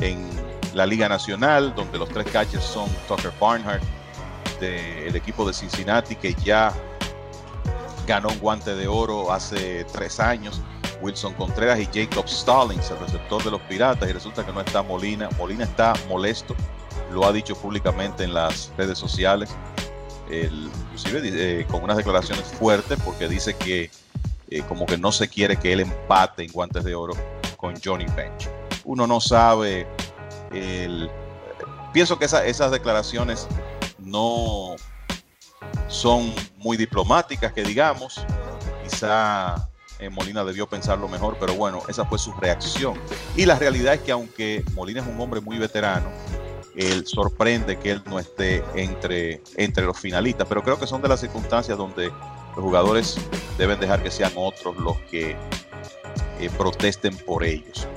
en 0.00 0.28
la 0.74 0.86
Liga 0.86 1.08
Nacional, 1.08 1.74
donde 1.74 1.98
los 1.98 2.08
tres 2.08 2.26
catchers 2.30 2.64
son 2.64 2.88
Tucker 3.06 3.32
Barnhart 3.38 3.82
del 4.60 5.14
equipo 5.14 5.46
de 5.46 5.52
Cincinnati, 5.52 6.16
que 6.16 6.34
ya 6.44 6.72
ganó 8.06 8.28
un 8.28 8.38
guante 8.38 8.74
de 8.74 8.88
oro 8.88 9.32
hace 9.32 9.84
tres 9.92 10.20
años. 10.20 10.60
Wilson 11.02 11.32
Contreras 11.34 11.80
y 11.80 11.86
Jacob 11.86 12.28
Stallings, 12.28 12.90
el 12.90 12.98
receptor 12.98 13.42
de 13.42 13.50
los 13.50 13.60
Piratas, 13.62 14.08
y 14.08 14.12
resulta 14.12 14.44
que 14.44 14.52
no 14.52 14.60
está 14.60 14.82
Molina. 14.82 15.28
Molina 15.38 15.64
está 15.64 15.94
molesto, 16.08 16.54
lo 17.10 17.24
ha 17.24 17.32
dicho 17.32 17.54
públicamente 17.56 18.24
en 18.24 18.34
las 18.34 18.70
redes 18.76 18.98
sociales, 18.98 19.50
inclusive 20.30 21.20
eh, 21.24 21.66
con 21.70 21.82
unas 21.82 21.96
declaraciones 21.96 22.44
fuertes, 22.44 22.98
porque 23.02 23.28
dice 23.28 23.54
que 23.54 23.90
eh, 24.50 24.62
como 24.68 24.86
que 24.86 24.98
no 24.98 25.12
se 25.12 25.28
quiere 25.28 25.56
que 25.56 25.72
él 25.72 25.80
empate 25.80 26.44
en 26.44 26.52
guantes 26.52 26.84
de 26.84 26.94
oro 26.94 27.14
con 27.56 27.74
Johnny 27.82 28.06
Bench. 28.16 28.48
Uno 28.84 29.06
no 29.06 29.20
sabe, 29.20 29.86
pienso 31.92 32.18
que 32.18 32.24
esas 32.24 32.70
declaraciones 32.70 33.46
no 33.98 34.76
son 35.88 36.32
muy 36.56 36.76
diplomáticas, 36.76 37.52
que 37.52 37.62
digamos, 37.62 38.24
quizá 38.82 39.68
eh, 39.98 40.08
Molina 40.08 40.44
debió 40.44 40.66
pensarlo 40.66 41.08
mejor, 41.08 41.36
pero 41.38 41.54
bueno, 41.54 41.82
esa 41.88 42.04
fue 42.06 42.18
su 42.18 42.32
reacción. 42.32 42.94
Y 43.36 43.44
la 43.44 43.58
realidad 43.58 43.94
es 43.94 44.00
que 44.00 44.12
aunque 44.12 44.64
Molina 44.74 45.00
es 45.02 45.06
un 45.06 45.20
hombre 45.20 45.40
muy 45.40 45.58
veterano, 45.58 46.08
él 46.74 47.06
sorprende 47.06 47.78
que 47.78 47.90
él 47.90 48.02
no 48.06 48.18
esté 48.18 48.64
entre, 48.74 49.42
entre 49.56 49.84
los 49.84 49.98
finalistas, 49.98 50.46
pero 50.48 50.62
creo 50.62 50.78
que 50.78 50.86
son 50.86 51.02
de 51.02 51.08
las 51.08 51.20
circunstancias 51.20 51.76
donde 51.76 52.10
los 52.60 52.66
jugadores 52.66 53.16
deben 53.56 53.80
dejar 53.80 54.02
que 54.02 54.10
sean 54.10 54.32
otros 54.36 54.76
los 54.76 54.98
que 55.10 55.34
eh, 56.38 56.50
protesten 56.58 57.16
por 57.16 57.42
ellos. 57.42 57.88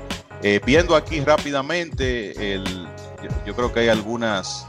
Eh, 0.41 0.61
viendo 0.65 0.95
aquí 0.95 1.19
rápidamente, 1.19 2.33
yo, 3.45 3.55
creo 3.55 3.73
que 3.73 3.81
hay 3.81 3.89
algunas, 3.89 4.65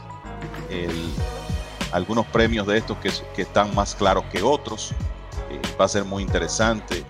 algunos 1.93 2.25
premios 2.27 2.67
de 2.67 2.77
estos 2.77 2.97
que, 2.97 3.41
están 3.41 3.73
más 3.73 3.95
claros 3.95 4.25
que 4.31 4.41
otros. 4.41 4.91
Eh, 5.49 5.61
va 5.79 5.85
a 5.85 5.89
ser 5.89 6.03
muy 6.03 6.23
interesante 6.23 7.03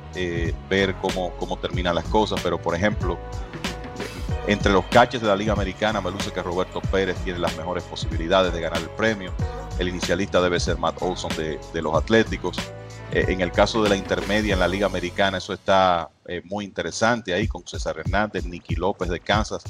ver 0.69 0.95
cómo, 0.95 1.31
cómo 1.37 1.57
terminan 1.57 1.95
las 1.95 2.05
cosas, 2.05 2.39
pero 2.43 2.59
por 2.59 2.75
ejemplo, 2.75 3.17
entre 4.47 4.71
los 4.71 4.85
catches 4.85 5.21
de 5.21 5.27
la 5.27 5.35
Liga 5.35 5.53
Americana, 5.53 6.01
me 6.01 6.11
luce 6.11 6.31
que 6.31 6.41
Roberto 6.41 6.79
Pérez 6.91 7.17
tiene 7.23 7.39
las 7.39 7.55
mejores 7.57 7.83
posibilidades 7.83 8.53
de 8.53 8.61
ganar 8.61 8.79
el 8.79 8.89
premio. 8.91 9.33
El 9.79 9.89
inicialista 9.89 10.39
debe 10.39 10.59
ser 10.59 10.77
Matt 10.77 11.01
Olson 11.01 11.31
de, 11.35 11.81
los 11.81 11.95
Atléticos. 11.95 12.57
Eh, 13.15 13.31
en 13.31 13.39
el 13.39 13.49
caso 13.49 13.81
de 13.81 13.87
la 13.87 13.95
intermedia 13.95 14.55
en 14.55 14.59
la 14.59 14.67
Liga 14.67 14.87
Americana, 14.87 15.37
eso 15.37 15.53
está 15.53 16.09
eh, 16.27 16.41
muy 16.43 16.65
interesante 16.65 17.33
ahí 17.33 17.47
con 17.47 17.65
César 17.65 17.97
Hernández, 17.97 18.43
Nicky 18.43 18.75
López 18.75 19.07
de 19.07 19.21
Kansas, 19.21 19.63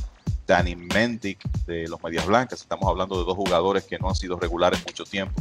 Danny 0.47 0.75
Mendick 0.75 1.47
de 1.67 1.87
los 1.87 2.01
Medias 2.01 2.25
Blancas. 2.25 2.61
Estamos 2.61 2.89
hablando 2.89 3.19
de 3.19 3.23
dos 3.23 3.35
jugadores 3.35 3.83
que 3.83 3.99
no 3.99 4.09
han 4.09 4.15
sido 4.15 4.39
regulares 4.39 4.83
mucho 4.83 5.03
tiempo. 5.03 5.39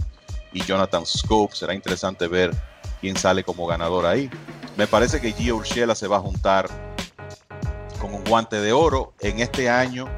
Y 0.52 0.60
Jonathan 0.60 1.06
Scope, 1.06 1.56
será 1.56 1.72
interesante 1.72 2.28
ver 2.28 2.50
quién 3.00 3.16
sale 3.16 3.42
como 3.42 3.66
ganador 3.66 4.04
ahí. 4.04 4.28
Me 4.76 4.86
parece 4.86 5.18
que 5.18 5.32
Gio 5.32 5.56
Urshela 5.56 5.94
se 5.94 6.06
va 6.06 6.18
a 6.18 6.20
juntar 6.20 6.68
con 7.98 8.12
un 8.12 8.22
guante 8.24 8.60
de 8.60 8.74
oro 8.74 9.14
en 9.20 9.40
este 9.40 9.70
año 9.70 10.10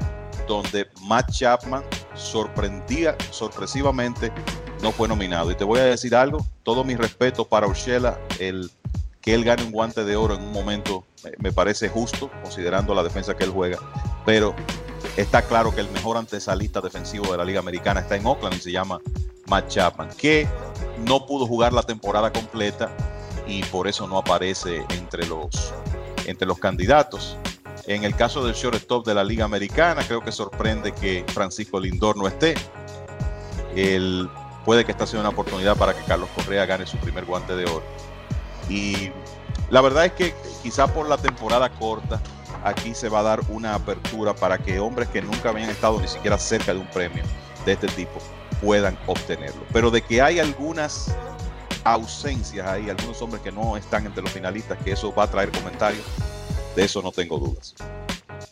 donde 0.45 0.89
Matt 1.03 1.31
Chapman 1.31 1.85
sorprendía, 2.15 3.15
sorpresivamente 3.31 4.33
no 4.81 4.91
fue 4.91 5.07
nominado. 5.07 5.51
Y 5.51 5.55
te 5.55 5.63
voy 5.63 5.79
a 5.79 5.85
decir 5.85 6.15
algo, 6.15 6.45
todo 6.63 6.83
mi 6.83 6.95
respeto 6.95 7.45
para 7.45 7.67
Urshela, 7.67 8.19
el 8.39 8.71
que 9.21 9.33
él 9.33 9.43
gane 9.43 9.63
un 9.63 9.71
guante 9.71 10.05
de 10.05 10.15
oro 10.15 10.35
en 10.35 10.41
un 10.41 10.51
momento 10.51 11.03
me 11.39 11.51
parece 11.51 11.89
justo, 11.89 12.31
considerando 12.41 12.93
la 12.93 13.03
defensa 13.03 13.35
que 13.35 13.43
él 13.43 13.49
juega, 13.49 13.77
pero 14.25 14.55
está 15.17 15.41
claro 15.41 15.73
que 15.73 15.81
el 15.81 15.89
mejor 15.89 16.17
antesalista 16.17 16.81
defensivo 16.81 17.31
de 17.31 17.37
la 17.37 17.45
Liga 17.45 17.59
Americana 17.59 18.01
está 18.01 18.15
en 18.15 18.25
Oakland 18.25 18.55
y 18.55 18.59
se 18.59 18.71
llama 18.71 18.99
Matt 19.47 19.67
Chapman, 19.67 20.09
que 20.17 20.47
no 21.05 21.25
pudo 21.25 21.45
jugar 21.45 21.73
la 21.73 21.83
temporada 21.83 22.31
completa 22.31 22.89
y 23.47 23.63
por 23.63 23.87
eso 23.87 24.07
no 24.07 24.17
aparece 24.17 24.85
entre 24.91 25.25
los, 25.25 25.73
entre 26.25 26.47
los 26.47 26.59
candidatos. 26.59 27.37
En 27.85 28.03
el 28.03 28.15
caso 28.15 28.45
del 28.45 28.53
shortstop 28.53 29.05
de 29.05 29.13
la 29.13 29.23
Liga 29.23 29.45
Americana, 29.45 30.03
creo 30.05 30.21
que 30.21 30.31
sorprende 30.31 30.91
que 30.93 31.23
Francisco 31.27 31.79
Lindor 31.79 32.17
no 32.17 32.27
esté. 32.27 32.55
Él 33.75 34.29
puede 34.67 34.83
que 34.83 34.91
esta 34.91 35.07
sea 35.07 35.21
una 35.21 35.29
oportunidad 35.29 35.77
para 35.77 35.93
que 35.93 36.03
Carlos 36.03 36.27
Correa 36.35 36.65
gane 36.65 36.85
su 36.85 36.97
primer 36.97 37.23
guante 37.23 37.55
de 37.55 37.63
oro. 37.63 37.85
Y 38.67 39.11
la 39.69 39.79
verdad 39.79 40.03
es 40.03 40.11
que 40.11 40.35
quizá 40.61 40.87
por 40.93 41.07
la 41.07 41.17
temporada 41.17 41.69
corta, 41.69 42.19
aquí 42.65 42.93
se 42.93 43.07
va 43.07 43.21
a 43.21 43.23
dar 43.23 43.39
una 43.47 43.75
apertura 43.75 44.35
para 44.35 44.57
que 44.57 44.77
hombres 44.77 45.07
que 45.07 45.21
nunca 45.21 45.51
habían 45.51 45.69
estado 45.69 46.01
ni 46.01 46.07
siquiera 46.09 46.37
cerca 46.37 46.73
de 46.73 46.81
un 46.81 46.87
premio 46.87 47.23
de 47.65 47.71
este 47.71 47.87
tipo 47.87 48.19
puedan 48.61 48.97
obtenerlo. 49.07 49.61
Pero 49.71 49.89
de 49.89 50.01
que 50.01 50.21
hay 50.21 50.41
algunas 50.41 51.15
ausencias 51.85 52.67
ahí, 52.67 52.89
algunos 52.89 53.21
hombres 53.21 53.41
que 53.41 53.53
no 53.53 53.77
están 53.77 54.05
entre 54.05 54.21
los 54.21 54.33
finalistas, 54.33 54.77
que 54.83 54.91
eso 54.91 55.15
va 55.15 55.23
a 55.23 55.31
traer 55.31 55.49
comentarios, 55.49 56.03
de 56.75 56.83
eso 56.83 57.01
no 57.01 57.13
tengo 57.13 57.37
dudas. 57.37 57.73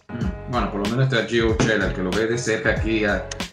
Mm, 0.07 0.49
bueno, 0.49 0.71
por 0.71 0.79
lo 0.79 0.95
menos 0.95 1.13
está 1.13 1.27
Gio 1.27 1.57
Chela, 1.57 1.93
que 1.93 2.01
lo 2.01 2.09
ve 2.09 2.25
de 2.27 2.37
cerca 2.37 2.69
aquí, 2.69 3.03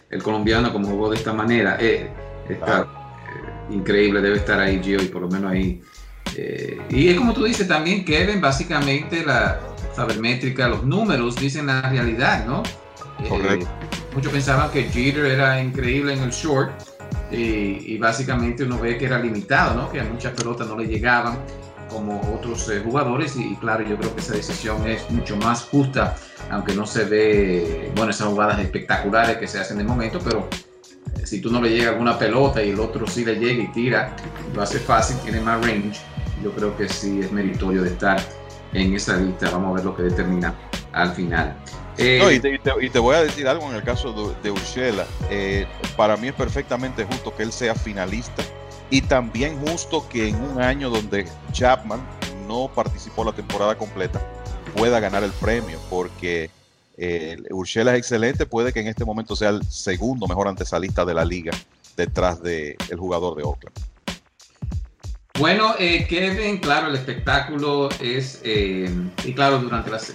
el 0.09 0.23
colombiano 0.23 0.71
como 0.71 0.87
jugó 0.87 1.09
de 1.09 1.17
esta 1.17 1.33
manera. 1.33 1.75
Eh, 1.81 2.09
está 2.49 2.81
eh, 2.81 3.73
increíble, 3.73 4.21
debe 4.21 4.37
estar 4.37 4.59
ahí 4.59 4.81
Gio 4.83 5.01
y 5.01 5.07
por 5.07 5.21
lo 5.21 5.29
menos 5.29 5.51
ahí. 5.51 5.81
Eh, 6.35 6.81
y 6.89 7.09
es 7.09 7.17
como 7.17 7.33
tú 7.33 7.43
dices 7.43 7.67
también, 7.67 8.03
Kevin, 8.05 8.41
básicamente 8.41 9.25
la 9.25 9.59
sabermétrica, 9.95 10.67
los 10.67 10.83
números 10.83 11.35
dicen 11.35 11.67
la 11.67 11.81
realidad, 11.81 12.45
¿no? 12.45 12.63
Correcto. 13.29 13.67
muchos 14.13 14.31
pensaban 14.31 14.71
que 14.71 14.83
Jeter 14.83 15.25
era 15.25 15.61
increíble 15.61 16.13
en 16.13 16.23
el 16.23 16.31
short 16.31 16.71
y, 17.31 17.97
básicamente 17.97 18.63
uno 18.63 18.79
ve 18.79 18.97
que 18.97 19.05
era 19.05 19.19
limitado, 19.19 19.75
¿no? 19.75 19.91
Que 19.91 20.01
a 20.01 20.03
muchas 20.03 20.33
pelotas 20.33 20.67
no 20.67 20.77
le 20.77 20.87
llegaban 20.87 21.39
como 21.89 22.19
otros 22.33 22.69
eh, 22.69 22.81
jugadores 22.83 23.35
y, 23.35 23.55
claro, 23.55 23.83
yo 23.83 23.97
creo 23.97 24.13
que 24.13 24.21
esa 24.21 24.33
decisión 24.33 24.85
es 24.87 25.09
mucho 25.11 25.37
más 25.37 25.63
justa, 25.63 26.15
aunque 26.49 26.73
no 26.73 26.85
se 26.85 27.05
ve, 27.05 27.91
bueno, 27.95 28.11
esas 28.11 28.27
jugadas 28.27 28.59
espectaculares 28.59 29.37
que 29.37 29.47
se 29.47 29.59
hacen 29.59 29.77
de 29.77 29.83
momento, 29.83 30.19
pero 30.23 30.47
eh, 30.49 30.72
si 31.23 31.39
tú 31.41 31.51
no 31.51 31.61
le 31.61 31.69
llega 31.69 31.91
alguna 31.91 32.17
pelota 32.17 32.63
y 32.63 32.69
el 32.69 32.79
otro 32.79 33.07
sí 33.07 33.23
le 33.25 33.35
llega 33.35 33.63
y 33.63 33.67
tira, 33.67 34.15
lo 34.53 34.61
hace 34.61 34.79
fácil, 34.79 35.17
tiene 35.23 35.39
más 35.41 35.65
range, 35.65 35.99
yo 36.43 36.51
creo 36.51 36.75
que 36.75 36.89
sí 36.89 37.19
es 37.21 37.31
meritorio 37.31 37.83
de 37.83 37.89
estar 37.89 38.21
en 38.73 38.93
esa 38.93 39.17
lista, 39.17 39.49
vamos 39.51 39.71
a 39.71 39.73
ver 39.75 39.85
lo 39.85 39.95
que 39.95 40.03
determina 40.03 40.53
al 40.91 41.13
final. 41.13 41.55
Eh, 41.97 42.41
y, 42.81 42.89
te, 42.89 42.99
voy 42.99 43.15
a 43.15 43.21
decir 43.21 43.47
algo 43.47 43.69
en 43.69 43.75
el 43.75 43.83
caso 43.83 44.35
de, 44.41 44.51
Urshela. 44.51 45.05
Eh, 45.29 45.67
para 45.95 46.17
mí 46.17 46.29
es 46.29 46.33
perfectamente 46.33 47.05
justo 47.05 47.35
que 47.35 47.43
él 47.43 47.51
sea 47.51 47.75
finalista 47.75 48.43
y 48.89 49.01
también 49.01 49.59
justo 49.59 50.07
que 50.09 50.29
en 50.29 50.41
un 50.41 50.61
año 50.61 50.89
donde 50.89 51.27
Chapman 51.51 52.01
no 52.47 52.69
participó 52.73 53.23
la 53.23 53.31
temporada 53.31 53.77
completa 53.77 54.21
pueda 54.75 54.99
ganar 54.99 55.23
el 55.23 55.31
premio 55.31 55.79
porque 55.89 56.49
eh, 56.97 57.37
Urshela 57.51 57.93
es 57.93 57.99
excelente, 57.99 58.45
puede 58.45 58.73
que 58.73 58.79
en 58.79 58.87
este 58.87 59.05
momento 59.05 59.35
sea 59.35 59.49
el 59.49 59.63
segundo 59.65 60.27
mejor 60.27 60.47
antesalista 60.47 61.05
de 61.05 61.13
la 61.13 61.25
liga 61.25 61.51
detrás 61.97 62.41
del 62.41 62.75
el 62.89 62.97
jugador 62.97 63.35
de 63.35 63.43
Oakland. 63.43 63.75
Bueno, 65.39 65.73
Kevin, 65.77 66.57
claro, 66.57 66.87
el 66.87 66.95
espectáculo 66.95 67.89
es, 67.99 68.41
y 68.43 69.33
claro, 69.33 69.57
durante 69.59 69.89
las 69.89 70.13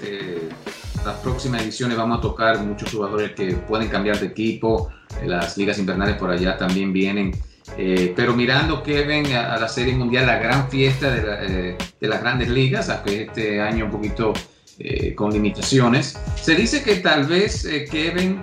las 1.05 1.17
próximas 1.21 1.63
ediciones 1.63 1.97
vamos 1.97 2.19
a 2.19 2.21
tocar 2.21 2.59
muchos 2.61 2.91
jugadores 2.91 3.33
que 3.33 3.55
pueden 3.55 3.89
cambiar 3.89 4.19
de 4.19 4.27
equipo, 4.27 4.91
las 5.25 5.57
ligas 5.57 5.79
invernales 5.79 6.17
por 6.17 6.31
allá 6.31 6.57
también 6.57 6.93
vienen. 6.93 7.33
Eh, 7.77 8.13
pero 8.17 8.35
mirando, 8.35 8.83
Kevin, 8.83 9.33
a, 9.35 9.55
a, 9.55 9.59
la 9.59 9.69
Serie 9.69 9.95
Mundial, 9.95 10.27
la 10.27 10.39
gran 10.39 10.71
fiesta 10.71 11.11
de, 11.11 11.71
eh, 11.71 11.77
de 12.01 12.09
las 12.09 12.21
grandes 12.21 12.49
ligas, 12.49 12.89
aunque 12.89 13.23
este 13.23 13.61
año 13.61 13.87
un 13.87 13.91
poquito 13.91 14.33
eh, 14.79 15.15
con 15.15 15.33
limitaciones, 15.33 16.19
se 16.41 16.55
dice 16.55 16.83
que 16.83 16.97
tal 16.97 17.27
vez, 17.27 17.67
Kevin, 17.91 18.43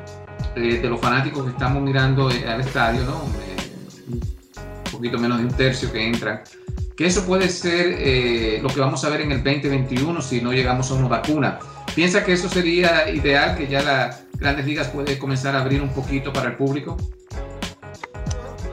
de 0.56 0.90
los 0.90 1.00
fanáticos 1.00 1.44
que 1.46 1.52
estamos 1.52 1.82
mirando 1.82 2.28
al 2.28 2.62
estadio, 2.62 3.04
¿no? 3.04 3.24
un 3.24 4.92
poquito 4.92 5.18
menos 5.18 5.40
de 5.40 5.46
un 5.46 5.54
tercio 5.54 5.92
que 5.92 6.06
entran, 6.06 6.42
que 6.96 7.06
eso 7.06 7.26
puede 7.26 7.50
ser 7.50 8.62
lo 8.62 8.70
que 8.70 8.80
vamos 8.80 9.04
a 9.04 9.10
ver 9.10 9.22
en 9.22 9.32
el 9.34 9.44
2021 9.44 10.22
si 10.22 10.42
no 10.42 10.54
llegamos 10.54 10.92
a 10.92 10.94
una 10.94 11.08
vacuna. 11.08 11.60
¿Piensa 11.96 12.26
que 12.26 12.34
eso 12.34 12.50
sería 12.50 13.10
ideal, 13.10 13.58
que 13.58 13.68
ya 13.68 13.82
las 13.82 14.24
grandes 14.34 14.66
ligas 14.66 14.90
puede 14.90 15.18
comenzar 15.18 15.56
a 15.56 15.62
abrir 15.62 15.82
un 15.82 15.94
poquito 15.94 16.34
para 16.34 16.50
el 16.50 16.58
público? 16.58 16.98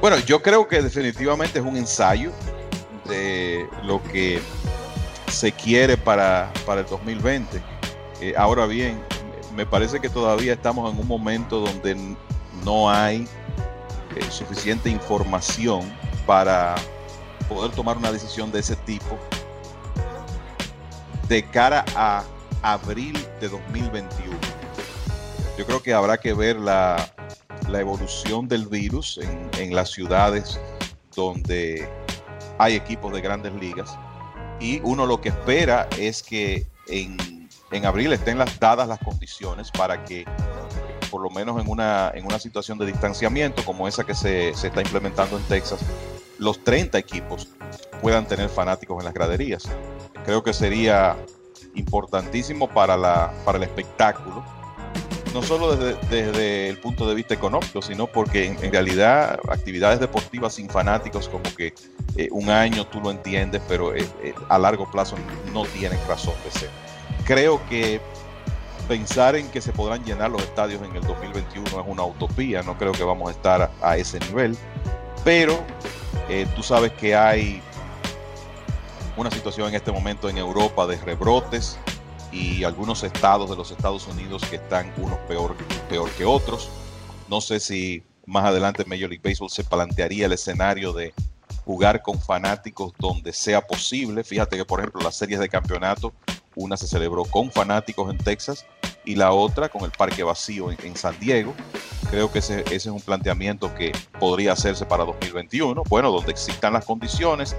Bueno, 0.00 0.18
yo 0.18 0.42
creo 0.42 0.66
que 0.66 0.82
definitivamente 0.82 1.60
es 1.60 1.64
un 1.64 1.76
ensayo 1.76 2.32
de 3.08 3.64
lo 3.84 4.02
que 4.02 4.40
se 5.32 5.52
quiere 5.52 5.96
para, 5.96 6.52
para 6.66 6.82
el 6.82 6.86
2020. 6.86 7.62
Eh, 8.20 8.34
ahora 8.36 8.66
bien, 8.66 9.02
me 9.54 9.66
parece 9.66 10.00
que 10.00 10.08
todavía 10.08 10.52
estamos 10.52 10.92
en 10.92 11.00
un 11.00 11.08
momento 11.08 11.60
donde 11.60 11.96
no 12.64 12.90
hay 12.90 13.26
eh, 14.16 14.30
suficiente 14.30 14.90
información 14.90 15.80
para 16.26 16.74
poder 17.48 17.72
tomar 17.72 17.96
una 17.96 18.12
decisión 18.12 18.52
de 18.52 18.60
ese 18.60 18.76
tipo 18.76 19.18
de 21.28 21.44
cara 21.44 21.84
a 21.96 22.24
abril 22.62 23.14
de 23.40 23.48
2021. 23.48 24.36
Yo 25.58 25.66
creo 25.66 25.82
que 25.82 25.92
habrá 25.92 26.18
que 26.18 26.32
ver 26.32 26.56
la, 26.56 27.08
evolución 27.72 28.48
del 28.48 28.66
virus 28.66 29.18
en, 29.58 29.74
las 29.74 29.90
ciudades 29.90 30.60
donde 31.16 31.88
hay 32.58 32.74
equipos 32.74 33.12
de 33.14 33.20
grandes 33.22 33.54
ligas. 33.54 33.96
Y 34.62 34.80
uno 34.84 35.06
lo 35.06 35.20
que 35.20 35.30
espera 35.30 35.88
es 35.98 36.22
que 36.22 36.68
en, 36.86 37.84
abril 37.84 38.12
estén 38.12 38.38
las, 38.38 38.60
dadas 38.60 38.86
las 38.86 39.00
condiciones 39.00 39.72
para 39.72 40.04
que, 40.04 40.24
por 41.10 41.20
lo 41.20 41.30
menos 41.30 41.60
en 41.60 41.68
una, 41.68 42.12
en 42.14 42.24
una 42.24 42.38
situación 42.38 42.78
de 42.78 42.86
distanciamiento 42.86 43.64
como 43.64 43.88
esa 43.88 44.04
que 44.04 44.14
se, 44.14 44.54
se 44.54 44.68
está 44.68 44.80
implementando 44.80 45.36
en 45.36 45.42
Texas, 45.44 45.80
los 46.38 46.62
30 46.62 46.96
equipos 46.96 47.48
puedan 48.00 48.26
tener 48.26 48.48
fanáticos 48.48 49.00
en 49.00 49.04
las 49.04 49.14
graderías. 49.14 49.68
Creo 50.24 50.44
que 50.44 50.52
sería 50.52 51.16
importantísimo 51.74 52.68
para, 52.68 52.96
la, 52.96 53.32
para 53.44 53.58
el 53.58 53.64
espectáculo, 53.64 54.44
no 55.32 55.42
solo 55.42 55.76
desde, 55.76 56.68
el 56.68 56.78
punto 56.78 57.06
de 57.06 57.14
vista 57.14 57.34
económico, 57.34 57.80
sino 57.80 58.06
porque 58.06 58.46
en, 58.46 58.72
realidad 58.72 59.38
actividades 59.48 60.00
deportivas 60.00 60.54
sin 60.54 60.68
fanáticos 60.68 61.28
como 61.28 61.44
que 61.56 61.74
eh, 62.16 62.28
un 62.30 62.50
año 62.50 62.86
tú 62.86 63.00
lo 63.00 63.10
entiendes, 63.10 63.62
pero 63.66 63.94
eh, 63.94 64.06
eh, 64.22 64.34
a 64.48 64.58
largo 64.58 64.90
plazo 64.90 65.16
no 65.52 65.64
tienen 65.64 65.98
razón 66.06 66.34
de 66.44 66.50
ser. 66.50 66.70
Creo 67.24 67.60
que 67.68 68.00
pensar 68.88 69.36
en 69.36 69.48
que 69.50 69.60
se 69.60 69.72
podrán 69.72 70.04
llenar 70.04 70.30
los 70.30 70.42
estadios 70.42 70.82
en 70.82 70.94
el 70.94 71.02
2021 71.02 71.66
es 71.66 71.86
una 71.86 72.04
utopía, 72.04 72.62
no 72.62 72.76
creo 72.76 72.92
que 72.92 73.04
vamos 73.04 73.28
a 73.28 73.32
estar 73.32 73.70
a, 73.80 73.96
ese 73.96 74.18
nivel, 74.20 74.56
pero 75.24 75.62
tú 76.56 76.62
sabes 76.62 76.92
que 76.92 77.14
hay 77.14 77.62
una 79.16 79.30
situación 79.30 79.68
en 79.68 79.74
este 79.74 79.92
momento 79.92 80.28
en 80.28 80.38
Europa 80.38 80.86
de 80.86 80.96
rebrotes 80.96 81.78
y 82.32 82.64
algunos 82.64 83.02
estados 83.02 83.50
de 83.50 83.56
los 83.56 83.70
Estados 83.70 84.06
Unidos 84.06 84.42
que 84.48 84.56
están 84.56 84.92
unos 84.96 85.18
peor, 85.28 85.54
peor 85.88 86.10
que 86.12 86.24
otros. 86.24 86.68
No 87.28 87.40
sé 87.40 87.60
si 87.60 88.02
más 88.26 88.44
adelante 88.44 88.84
Major 88.84 89.10
League 89.10 89.22
Baseball 89.22 89.50
se 89.50 89.64
plantearía 89.64 90.26
el 90.26 90.32
escenario 90.32 90.92
de 90.92 91.12
jugar 91.64 92.02
con 92.02 92.20
fanáticos 92.20 92.92
donde 92.98 93.32
sea 93.32 93.60
posible. 93.60 94.24
Fíjate 94.24 94.56
que, 94.56 94.64
por 94.64 94.80
ejemplo, 94.80 95.02
las 95.02 95.16
series 95.16 95.40
de 95.40 95.48
campeonato, 95.48 96.12
una 96.54 96.76
se 96.76 96.86
celebró 96.86 97.24
con 97.24 97.50
fanáticos 97.50 98.10
en 98.10 98.18
Texas 98.18 98.66
y 99.04 99.16
la 99.16 99.32
otra 99.32 99.68
con 99.68 99.82
el 99.82 99.90
parque 99.90 100.22
vacío 100.22 100.70
en, 100.70 100.96
San 100.96 101.18
Diego. 101.18 101.54
Creo 102.10 102.30
que 102.30 102.40
ese, 102.40 102.60
ese, 102.66 102.74
es 102.74 102.86
un 102.86 103.00
planteamiento 103.00 103.74
que 103.74 103.92
podría 104.18 104.52
hacerse 104.52 104.86
para 104.86 105.04
2021. 105.04 105.82
Bueno, 105.88 106.10
donde 106.10 106.32
existan 106.32 106.72
las 106.72 106.84
condiciones, 106.84 107.56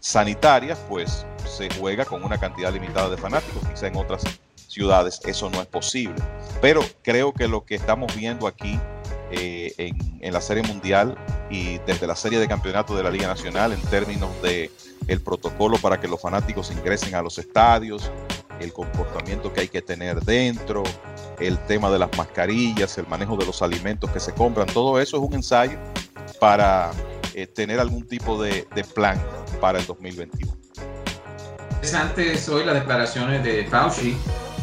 sanitarias, 0.00 0.78
pues 0.88 1.24
se 1.46 1.68
juega 1.78 2.04
con 2.04 2.24
una 2.24 2.38
cantidad 2.38 2.72
limitada 2.72 3.10
de 3.10 3.16
fanáticos. 3.16 3.62
Quizá 3.68 3.86
en 3.86 3.96
otras 3.96 4.22
ciudades 4.66 5.20
eso 5.24 5.50
no 5.50 5.60
es 5.60 5.66
posible. 5.66 6.22
Pero 6.60 6.82
creo 7.02 7.32
que 7.32 7.48
lo 7.48 7.64
que 7.64 7.74
estamos 7.74 8.14
viendo 8.16 8.46
aquí 8.46 8.78
eh, 9.32 9.72
en, 10.20 10.32
la 10.32 10.40
Serie 10.40 10.62
Mundial 10.62 11.16
y 11.50 11.78
desde 11.78 12.06
la 12.06 12.16
Serie 12.16 12.38
de 12.38 12.48
Campeonato 12.48 12.96
de 12.96 13.02
la 13.02 13.10
Liga 13.10 13.26
Nacional 13.26 13.72
en 13.72 13.80
términos 13.82 14.30
de 14.42 14.70
el 15.06 15.20
protocolo 15.20 15.76
para 15.78 16.00
que 16.00 16.08
los 16.08 16.20
fanáticos 16.20 16.70
ingresen 16.70 17.14
a 17.14 17.22
los 17.22 17.38
estadios, 17.38 18.10
el 18.60 18.72
comportamiento 18.72 19.52
que 19.52 19.62
hay 19.62 19.68
que 19.68 19.82
tener 19.82 20.20
dentro, 20.20 20.82
el 21.38 21.58
tema 21.58 21.90
de 21.90 21.98
las 21.98 22.16
mascarillas, 22.16 22.98
el 22.98 23.06
manejo 23.06 23.36
de 23.36 23.46
los 23.46 23.62
alimentos 23.62 24.10
que 24.10 24.20
se 24.20 24.32
compran, 24.32 24.66
todo 24.66 25.00
eso 25.00 25.16
es 25.16 25.22
un 25.22 25.34
ensayo 25.34 25.78
para 26.38 26.90
eh, 27.34 27.46
tener 27.46 27.80
algún 27.80 28.06
tipo 28.06 28.40
de, 28.42 28.66
plan 28.94 29.20
para 29.60 29.78
el 29.78 29.86
2021. 29.86 30.52
Interesantes 31.70 32.48
hoy 32.48 32.64
las 32.64 32.74
declaraciones 32.74 33.42
de 33.44 33.64
Fauci, 33.64 34.16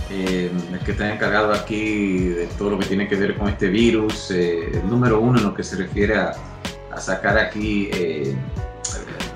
eh, 0.10 0.52
el 0.72 0.80
que 0.80 0.92
está 0.92 1.14
encargado 1.14 1.54
aquí 1.54 2.30
de 2.30 2.48
todo 2.58 2.72
lo 2.72 2.80
que 2.80 2.86
tiene 2.86 3.08
que 3.08 3.16
ver 3.16 3.38
con 3.38 3.50
este 3.50 3.70
virus, 3.70 4.32
eh, 4.32 4.70
el 4.74 4.90
número 4.90 5.20
uno 5.20 5.40
en 5.40 5.46
lo 5.46 5.54
que 5.54 5.64
se 5.64 5.76
refiere 5.76 6.18
a, 6.18 6.34
sacar 6.98 7.38
aquí 7.38 7.92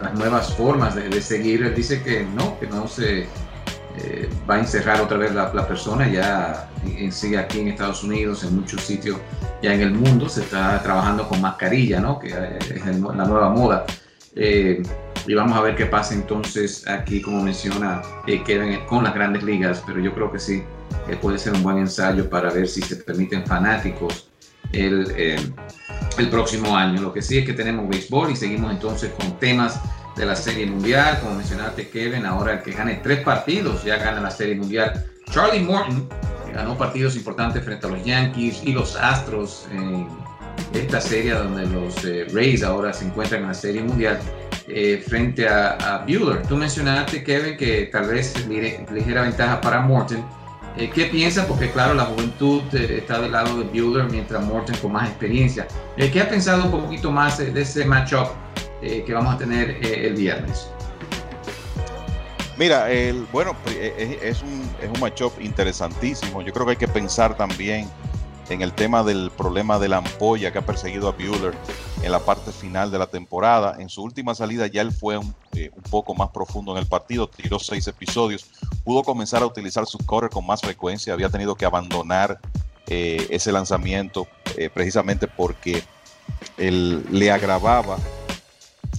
las 0.01 0.15
nuevas 0.15 0.51
formas 0.55 0.95
de, 0.95 1.09
de, 1.09 1.21
seguir, 1.21 1.61
él 1.61 1.75
dice 1.75 2.01
que 2.01 2.23
no, 2.23 2.59
que 2.59 2.65
no 2.65 2.87
se 2.87 3.27
eh, 3.97 4.29
va 4.49 4.55
a 4.55 4.59
encerrar 4.59 5.01
otra 5.01 5.17
vez 5.17 5.33
la, 5.33 5.67
persona 5.67 6.07
ya 6.07 6.69
en, 6.85 7.11
sí 7.11 7.35
aquí 7.35 7.59
en 7.59 7.67
Estados 7.69 8.03
Unidos, 8.03 8.43
en 8.43 8.55
muchos 8.55 8.81
sitios 8.81 9.17
ya 9.61 9.73
en 9.73 9.81
el 9.81 9.91
mundo 9.91 10.29
se 10.29 10.41
está 10.41 10.81
trabajando 10.81 11.27
con 11.27 11.41
mascarilla, 11.41 11.99
¿no? 11.99 12.17
que 12.17 12.29
es 12.29 12.85
la 12.85 13.25
nueva 13.25 13.49
moda. 13.49 13.85
Eh, 14.35 14.81
y 15.27 15.33
vamos 15.33 15.57
a 15.57 15.61
ver 15.61 15.75
qué 15.75 15.85
pasa 15.85 16.13
entonces 16.13 16.87
aquí, 16.87 17.21
como 17.21 17.41
menciona 17.41 18.01
eh, 18.27 18.43
Kevin, 18.43 18.79
con 18.87 19.03
las 19.03 19.13
grandes 19.13 19.43
ligas, 19.43 19.83
pero 19.85 19.99
yo 19.99 20.13
creo 20.13 20.31
que 20.31 20.39
sí, 20.39 20.63
puede 21.21 21.37
ser 21.37 21.53
un 21.53 21.63
buen 21.63 21.77
ensayo 21.77 22.29
para 22.29 22.51
ver 22.51 22.67
si 22.67 22.81
se 22.81 22.95
permiten 22.97 23.45
fanáticos 23.45 24.29
el, 24.71 25.11
el 26.17 26.29
próximo 26.29 26.75
año. 26.75 27.01
Lo 27.01 27.13
que 27.13 27.21
sí 27.21 27.37
es 27.37 27.45
que 27.45 27.53
tenemos 27.53 27.87
béisbol 27.89 28.31
y 28.31 28.35
seguimos 28.35 28.71
entonces 28.71 29.11
con 29.11 29.37
temas 29.39 29.79
de 30.15 30.25
la 30.25 30.35
Serie 30.35 30.65
Mundial. 30.65 31.19
Como 31.21 31.35
mencionaste, 31.35 31.89
Kevin, 31.89 32.25
ahora 32.25 32.53
el 32.53 32.61
que 32.61 32.71
gane 32.71 32.99
tres 33.03 33.19
partidos 33.21 33.83
ya 33.83 33.97
gana 33.97 34.21
la 34.21 34.31
Serie 34.31 34.55
Mundial. 34.55 35.05
Charlie 35.29 35.61
Morton, 35.61 36.09
ganó 36.53 36.77
partidos 36.77 37.15
importantes 37.15 37.63
frente 37.63 37.87
a 37.87 37.89
los 37.89 38.03
Yankees 38.03 38.61
y 38.63 38.73
los 38.73 38.95
Astros 38.95 39.67
esta 40.73 41.01
serie 41.01 41.33
donde 41.33 41.65
los 41.65 42.03
eh, 42.05 42.27
Rays 42.33 42.63
ahora 42.63 42.93
se 42.93 43.05
encuentran 43.05 43.41
en 43.41 43.47
la 43.47 43.53
Serie 43.53 43.83
Mundial. 43.83 44.19
Eh, 44.67 45.03
frente 45.05 45.49
a, 45.49 45.71
a, 45.71 46.05
Bueller. 46.05 46.43
Tú 46.47 46.55
mencionaste, 46.55 47.23
Kevin, 47.23 47.57
que 47.57 47.89
tal 47.91 48.07
vez 48.07 48.33
ligera 48.47 49.23
ventaja 49.23 49.59
para 49.59 49.81
Morton. 49.81 50.23
Eh, 50.77 50.89
¿Qué 50.93 51.07
piensas? 51.07 51.45
Porque 51.45 51.69
claro, 51.71 51.93
la 51.93 52.05
juventud 52.05 52.61
está 52.73 53.19
del 53.19 53.33
lado 53.33 53.57
de 53.57 53.63
Bueller, 53.65 54.09
mientras 54.09 54.41
Morton 54.45 54.75
con 54.77 54.93
más 54.93 55.09
experiencia. 55.09 55.67
¿Qué 55.97 56.21
ha 56.21 56.29
pensado 56.29 56.65
un 56.65 56.71
poquito 56.71 57.11
más 57.11 57.39
de 57.39 57.59
ese 57.59 57.83
matchup 57.83 58.29
eh, 58.81 59.03
que 59.05 59.13
vamos 59.13 59.35
a 59.35 59.37
tener 59.37 59.69
eh, 59.85 60.07
el 60.07 60.15
viernes? 60.15 60.67
Mira, 62.57 62.89
el, 62.91 63.27
bueno, 63.31 63.55
eh, 63.67 64.19
es 64.21 64.41
un, 64.41 64.67
es 64.81 64.89
un 64.89 64.99
matchup 64.99 65.33
interesantísimo. 65.39 66.41
Yo 66.41 66.51
creo 66.51 66.65
que 66.65 66.71
hay 66.71 66.77
que 66.77 66.87
pensar 66.87 67.37
también 67.37 67.87
en 68.51 68.61
el 68.61 68.73
tema 68.73 69.03
del 69.03 69.31
problema 69.31 69.79
de 69.79 69.87
la 69.87 69.97
ampolla 69.97 70.51
que 70.51 70.59
ha 70.59 70.65
perseguido 70.65 71.07
a 71.07 71.11
Bueller 71.13 71.53
en 72.03 72.11
la 72.11 72.19
parte 72.19 72.51
final 72.51 72.91
de 72.91 72.99
la 72.99 73.07
temporada. 73.07 73.77
En 73.79 73.87
su 73.87 74.03
última 74.03 74.35
salida 74.35 74.67
ya 74.67 74.81
él 74.81 74.91
fue 74.91 75.17
un, 75.17 75.33
poco 75.89 76.13
más 76.15 76.29
profundo 76.29 76.73
en 76.73 76.79
el 76.79 76.85
partido, 76.85 77.29
tiró 77.29 77.59
seis 77.59 77.87
episodios, 77.87 78.45
pudo 78.83 79.03
comenzar 79.03 79.41
a 79.41 79.45
utilizar 79.45 79.85
su 79.85 79.97
correr 79.99 80.29
con 80.29 80.45
más 80.45 80.61
frecuencia, 80.61 81.13
había 81.13 81.29
tenido 81.29 81.55
que 81.55 81.65
abandonar 81.65 82.39
ese 82.87 83.53
lanzamiento 83.53 84.27
precisamente 84.73 85.25
porque 85.25 85.81
él 86.57 87.05
le 87.09 87.31
agravaba 87.31 87.97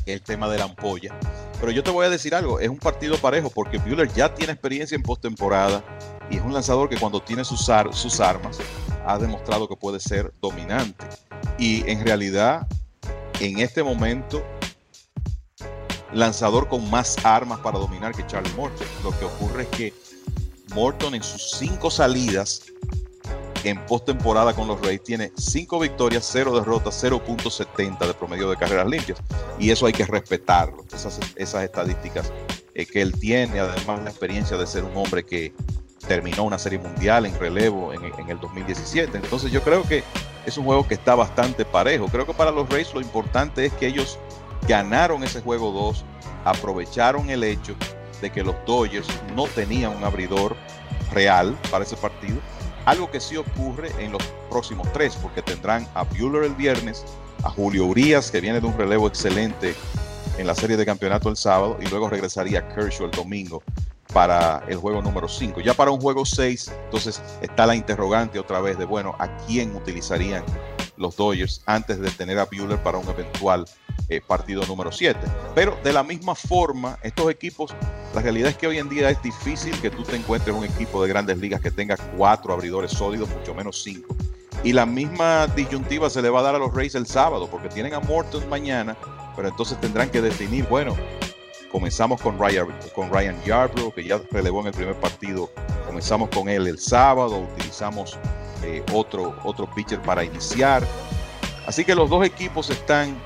el 0.07 0.23
tema 0.23 0.49
de 0.49 0.59
la 0.59 0.65
ampolla. 0.65 1.15
Pero 1.63 1.71
yo 1.71 1.85
te 1.85 1.93
voy 1.93 2.05
a 2.05 2.11
decir 2.11 2.35
algo, 2.35 2.59
es 2.59 2.69
un 2.69 2.77
partido 2.77 3.17
parejo 3.19 3.49
porque 3.49 3.79
Bueller 3.79 4.13
ya 4.13 4.35
tiene 4.35 4.53
experiencia 4.53 4.97
en 4.97 5.03
postemporada 5.05 5.85
y 6.29 6.39
es 6.39 6.43
un 6.43 6.53
lanzador 6.53 6.89
que 6.89 6.97
cuando 6.97 7.23
tiene 7.23 7.45
sus, 7.45 7.71
sus 7.93 8.19
armas 8.19 8.59
ha 9.07 9.17
demostrado 9.17 9.69
que 9.69 9.77
puede 9.77 10.01
ser 10.01 10.35
dominante. 10.43 11.07
Y 11.59 11.89
en 11.89 12.05
realidad, 12.05 12.67
en 13.39 13.61
este 13.61 13.85
momento, 13.85 14.43
lanzador 16.13 16.67
con 16.67 16.91
más 16.91 17.25
armas 17.25 17.61
para 17.61 17.79
dominar 17.79 18.13
que 18.13 18.27
Charlie 18.27 18.53
Morton. 18.55 18.89
Lo 19.05 19.17
que 19.17 19.25
ocurre 19.25 19.63
es 19.63 19.69
que 19.69 19.95
Morton 20.75 21.15
en 21.15 21.23
sus 21.23 21.53
cinco 21.59 21.93
salidas 21.93 22.63
en 23.65 23.85
postemporada 23.87 24.55
con 24.55 24.69
los 24.69 24.81
Rays 24.81 25.03
tiene 25.03 25.33
5 25.37 25.79
victorias, 25.79 26.29
0 26.31 26.55
derrotas, 26.55 27.03
0.70 27.03 28.07
de 28.07 28.15
promedio 28.15 28.51
de 28.51 28.57
carreras 28.57 28.87
limpias. 28.87 29.19
Y 29.59 29.71
eso 29.71 29.87
hay 29.87 29.93
que 29.93 30.05
respetarlo, 30.05 30.85
esas, 30.93 31.21
estadísticas 31.37 32.33
eh, 32.75 32.87
que 32.87 33.03
él 33.03 33.19
tiene, 33.19 33.61
además 33.61 34.03
la 34.03 34.11
experiencia 34.11 34.57
de 34.57 34.67
ser 34.67 34.85
un 34.85 34.97
hombre 34.97 35.25
que 35.25 35.53
terminó 36.07 36.45
una 36.45 36.59
serie 36.59 36.79
mundial 36.79 37.27
en 37.27 37.39
relevo 37.39 37.93
en, 37.93 38.05
en 38.05 38.29
el 38.29 38.41
2017. 38.41 39.17
Entonces 39.17 39.53
yo 39.53 39.63
creo 39.63 39.83
que 39.85 40.03
es 40.47 40.59
un 40.59 40.65
juego 40.65 40.87
que 40.87 40.95
está 40.95 41.15
bastante 41.15 41.65
parejo. 41.65 42.07
Creo 42.09 42.27
que 42.27 42.35
para 42.35 42.51
los 42.51 42.69
Rays 42.69 42.93
lo 42.93 43.01
importante 43.01 43.67
es 43.67 43.73
que 43.75 43.87
ellos 43.87 44.19
ganaron 44.67 45.23
ese 45.23 45.41
juego 45.41 45.71
2, 45.71 46.05
aprovecharon 46.45 47.31
el 47.31 47.45
hecho 47.45 47.75
de 48.21 48.31
que 48.31 48.43
los 48.43 48.55
Dodgers 48.67 49.09
no 49.35 49.47
tenían 49.47 49.97
un 49.97 50.05
abridor 50.05 50.57
real 51.13 51.57
para 51.71 51.85
ese 51.85 51.97
partido 51.97 52.41
algo 52.85 53.11
que 53.11 53.21
sí 53.21 53.37
ocurre 53.37 53.91
en 53.99 54.13
los 54.13 54.23
próximos 54.51 54.91
tres, 54.93 55.17
porque 55.17 55.43
tendrán 55.43 55.89
a 55.95 56.05
Bueller 56.05 56.45
el 56.45 56.55
viernes, 56.55 57.05
a 57.43 57.51
Julio 57.51 57.87
Urias, 57.87 58.31
que 58.31 58.41
viene 58.41 58.61
de 58.61 58.67
un 58.67 58.77
relevo 58.77 59.09
excelente 59.09 59.75
en 60.39 60.47
la 60.47 60.55
serie 60.55 60.77
de 60.77 60.87
campeonato 60.87 61.29
el 61.29 61.37
sábado, 61.37 61.77
y 61.81 61.89
luego 61.89 62.09
regresaría 62.09 62.69
Kershaw 62.69 63.07
el 63.07 63.13
domingo 63.13 63.63
para 64.13 64.63
el 64.69 64.77
juego 64.77 65.01
número 65.03 65.29
5. 65.29 65.61
Ya 65.61 65.75
para 65.75 65.91
un 65.91 66.01
juego 66.01 66.25
6, 66.25 66.73
entonces 66.85 67.23
está 67.41 67.67
la 67.67 67.75
interrogante 67.75 68.39
otra 68.39 68.61
vez 68.61 68.79
de, 68.79 68.85
bueno, 68.85 69.15
¿a 69.19 69.29
quién 69.47 69.75
utilizarían 69.75 70.45
los 70.97 71.17
Dodgers 71.17 71.63
antes 71.67 72.01
de 72.01 72.11
tener 72.11 72.39
a 72.39 72.47
Bueller 72.47 72.83
para 72.83 72.99
un 72.99 73.09
eventual 73.09 73.65
eh, 74.09 74.21
partido 74.21 74.65
número 74.67 74.93
7. 74.93 75.19
Pero 75.55 75.79
de 75.83 75.93
la 75.93 76.03
misma 76.03 76.35
forma, 76.35 76.99
estos 77.03 77.31
equipos, 77.31 77.75
la 78.15 78.21
realidad 78.21 78.51
es 78.51 78.57
que 78.57 78.67
hoy 78.67 78.79
en 78.79 78.89
día 78.89 79.11
es 79.11 79.23
difícil 79.23 79.79
que 79.81 79.91
tú 79.91 80.03
te 80.03 80.17
encuentres 80.17 80.55
un 80.55 80.65
equipo 80.65 81.03
de 81.03 81.09
grandes 81.09 81.39
ligas 81.39 81.61
que 81.61 81.71
tenga 81.71 81.97
cuatro 82.17 82.53
abridores 82.53 82.91
sólidos, 82.91 83.29
mucho 83.31 83.55
menos 83.55 83.83
cinco. 83.83 84.15
Y 84.65 84.73
la 84.73 84.87
misma 84.87 85.47
disyuntiva 85.49 86.09
se 86.11 86.23
le 86.23 86.31
va 86.31 86.41
a 86.41 86.43
dar 86.43 86.55
a 86.55 86.59
los 86.59 86.75
Rays 86.75 86.95
el 86.95 87.07
sábado, 87.07 87.49
porque 87.51 87.69
tienen 87.69 87.95
a 87.95 88.01
Morton 88.01 88.49
mañana, 88.49 88.97
pero 89.35 89.49
entonces 89.49 89.81
tendrán 89.81 90.11
que 90.11 90.21
definir, 90.21 90.67
bueno, 90.69 90.95
comenzamos 91.71 92.21
con 92.21 92.39
Ryan, 92.39 92.69
con 92.95 93.11
Ryan 93.11 93.43
Yarbrough, 93.45 93.95
que 93.95 94.05
ya 94.05 94.21
relevó 94.31 94.61
en 94.61 94.69
el 94.69 94.75
primer 94.75 94.95
partido, 94.97 95.51
comenzamos 95.87 96.29
con 96.29 96.49
él 96.49 96.67
el 96.67 96.79
sábado, 96.79 97.39
utilizamos 97.55 98.19
eh, 98.63 98.85
otro, 98.93 99.35
otro 99.43 99.67
pitcher 99.75 100.01
para 100.03 100.23
iniciar. 100.23 100.87
Así 101.67 101.85
que 101.85 101.95
los 101.95 102.11
dos 102.11 102.25
equipos 102.25 102.71
están 102.71 103.17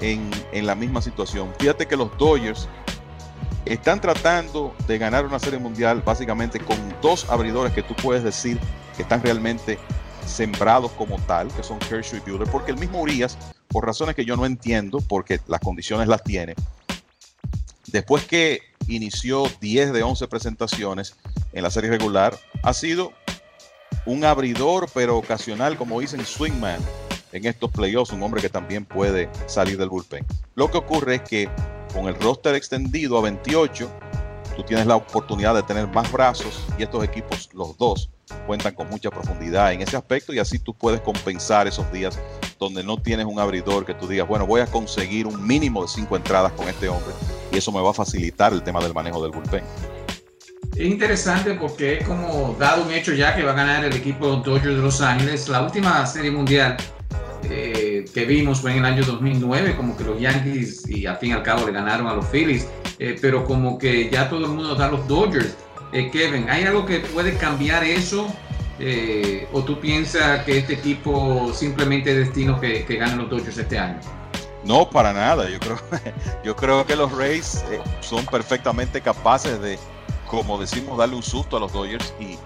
en, 0.00 0.30
la 0.66 0.74
misma 0.74 1.02
situación. 1.02 1.52
Fíjate 1.58 1.86
que 1.86 1.96
los 1.96 2.16
Dodgers 2.18 2.68
están 3.66 4.00
tratando 4.00 4.74
de 4.86 4.96
ganar 4.96 5.26
una 5.26 5.38
serie 5.38 5.58
mundial 5.58 6.02
básicamente 6.04 6.60
con 6.60 6.76
dos 7.02 7.28
abridores 7.28 7.72
que 7.72 7.82
tú 7.82 7.94
puedes 7.94 8.22
decir 8.22 8.58
que 8.96 9.02
están 9.02 9.22
realmente 9.22 9.78
sembrados 10.24 10.92
como 10.92 11.18
tal, 11.22 11.48
que 11.48 11.62
son 11.62 11.78
Kershaw 11.78 12.18
y 12.18 12.30
Buehler, 12.30 12.48
porque 12.48 12.72
el 12.72 12.78
mismo 12.78 13.00
Urias, 13.00 13.36
por 13.68 13.84
razones 13.84 14.14
que 14.14 14.24
yo 14.24 14.36
no 14.36 14.46
entiendo, 14.46 15.00
porque 15.00 15.40
las 15.46 15.60
condiciones 15.60 16.08
las 16.08 16.22
tiene, 16.22 16.54
después 17.88 18.24
que 18.24 18.60
inició 18.88 19.44
10 19.60 19.92
de 19.92 20.02
11 20.02 20.28
presentaciones 20.28 21.14
en 21.52 21.62
la 21.62 21.70
serie 21.70 21.90
regular, 21.90 22.38
ha 22.62 22.72
sido 22.72 23.12
un 24.04 24.24
abridor, 24.24 24.88
pero 24.94 25.16
ocasional, 25.16 25.76
como 25.76 26.00
dicen, 26.00 26.24
swingman 26.24 26.80
en 27.36 27.46
estos 27.46 27.70
playoffs, 27.70 28.12
un 28.12 28.22
hombre 28.22 28.40
que 28.40 28.48
también 28.48 28.84
puede 28.84 29.28
salir 29.46 29.78
del 29.78 29.88
bullpen. 29.88 30.24
Lo 30.54 30.70
que 30.70 30.78
ocurre 30.78 31.16
es 31.16 31.22
que 31.22 31.48
con 31.92 32.08
el 32.08 32.14
roster 32.16 32.54
extendido 32.54 33.18
a 33.18 33.22
28, 33.22 33.90
tú 34.56 34.62
tienes 34.62 34.86
la 34.86 34.96
oportunidad 34.96 35.54
de 35.54 35.62
tener 35.62 35.86
más 35.88 36.10
brazos 36.10 36.64
y 36.78 36.82
estos 36.82 37.04
equipos, 37.04 37.50
los 37.52 37.76
dos, 37.78 38.10
cuentan 38.46 38.74
con 38.74 38.88
mucha 38.88 39.10
profundidad 39.10 39.72
en 39.72 39.82
ese 39.82 39.96
aspecto 39.96 40.32
y 40.32 40.38
así 40.38 40.58
tú 40.58 40.74
puedes 40.74 41.00
compensar 41.00 41.66
esos 41.66 41.90
días 41.92 42.18
donde 42.58 42.82
no 42.82 42.96
tienes 42.96 43.26
un 43.26 43.38
abridor 43.38 43.84
que 43.84 43.94
tú 43.94 44.08
digas, 44.08 44.26
bueno, 44.26 44.46
voy 44.46 44.60
a 44.60 44.66
conseguir 44.66 45.26
un 45.26 45.46
mínimo 45.46 45.82
de 45.82 45.88
cinco 45.88 46.16
entradas 46.16 46.52
con 46.52 46.68
este 46.68 46.88
hombre 46.88 47.12
y 47.52 47.58
eso 47.58 47.70
me 47.70 47.80
va 47.80 47.90
a 47.90 47.94
facilitar 47.94 48.52
el 48.52 48.62
tema 48.62 48.80
del 48.80 48.94
manejo 48.94 49.22
del 49.22 49.30
bullpen. 49.30 49.62
Es 50.74 50.86
interesante 50.86 51.54
porque 51.54 51.98
es 51.98 52.06
como 52.06 52.54
dado 52.58 52.82
un 52.84 52.92
hecho 52.92 53.14
ya 53.14 53.34
que 53.34 53.42
va 53.42 53.52
a 53.52 53.54
ganar 53.54 53.84
el 53.84 53.94
equipo 53.94 54.36
Dodgers 54.36 54.76
de 54.76 54.82
Los 54.82 55.00
Ángeles. 55.00 55.48
La 55.48 55.62
última 55.62 56.04
serie 56.06 56.30
mundial 56.30 56.76
eh, 57.50 58.04
que 58.12 58.24
vimos 58.24 58.60
fue 58.60 58.72
en 58.72 58.78
el 58.78 58.84
año 58.84 59.04
2009, 59.04 59.76
como 59.76 59.96
que 59.96 60.04
los 60.04 60.20
Yankees 60.20 60.88
y 60.88 61.06
al 61.06 61.18
fin 61.18 61.30
y 61.30 61.32
al 61.32 61.42
cabo 61.42 61.66
le 61.66 61.72
ganaron 61.72 62.06
a 62.06 62.14
los 62.14 62.26
Phillies. 62.26 62.68
pero 63.20 63.44
como 63.44 63.78
que 63.78 64.08
ya 64.10 64.28
todo 64.28 64.46
el 64.46 64.52
mundo 64.52 64.74
da 64.74 64.88
los 64.88 65.06
Dodgers. 65.06 65.56
Kevin, 65.92 66.50
¿hay 66.50 66.64
algo 66.64 66.84
que 66.84 67.00
puede 67.00 67.36
cambiar 67.36 67.82
eso? 67.84 68.26
¿O 69.52 69.62
tú 69.64 69.80
piensas 69.80 70.44
que 70.44 70.58
este 70.58 70.74
equipo 70.74 71.52
simplemente 71.54 72.10
es 72.10 72.26
destino 72.26 72.60
que, 72.60 72.84
que 72.84 72.96
ganen 72.96 73.18
los 73.18 73.30
Dodgers 73.30 73.56
este 73.58 73.78
año? 73.78 74.00
No, 74.66 74.90
para 74.90 75.12
nada. 75.12 75.48
Yo 75.48 75.60
creo, 75.60 75.78
yo 76.44 76.56
creo 76.56 76.84
que 76.84 76.96
los 76.96 77.12
Rays 77.12 77.64
son 78.00 78.26
perfectamente 78.26 79.00
capaces 79.00 79.60
de, 79.60 79.78
como 80.26 80.58
decimos, 80.58 80.98
darle 80.98 81.16
un 81.16 81.22
susto 81.22 81.56
a 81.56 81.60
los 81.60 81.72
Dodgers 81.72 82.12
y, 82.20 82.36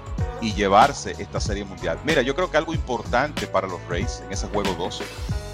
y 0.40 0.52
llevarse 0.54 1.14
esta 1.18 1.40
serie 1.40 1.64
mundial. 1.64 1.98
Mira, 2.04 2.22
yo 2.22 2.34
creo 2.34 2.50
que 2.50 2.56
algo 2.56 2.74
importante 2.74 3.46
para 3.46 3.66
los 3.66 3.80
Rays 3.88 4.22
en 4.24 4.32
ese 4.32 4.46
juego 4.48 4.74
12, 4.74 5.04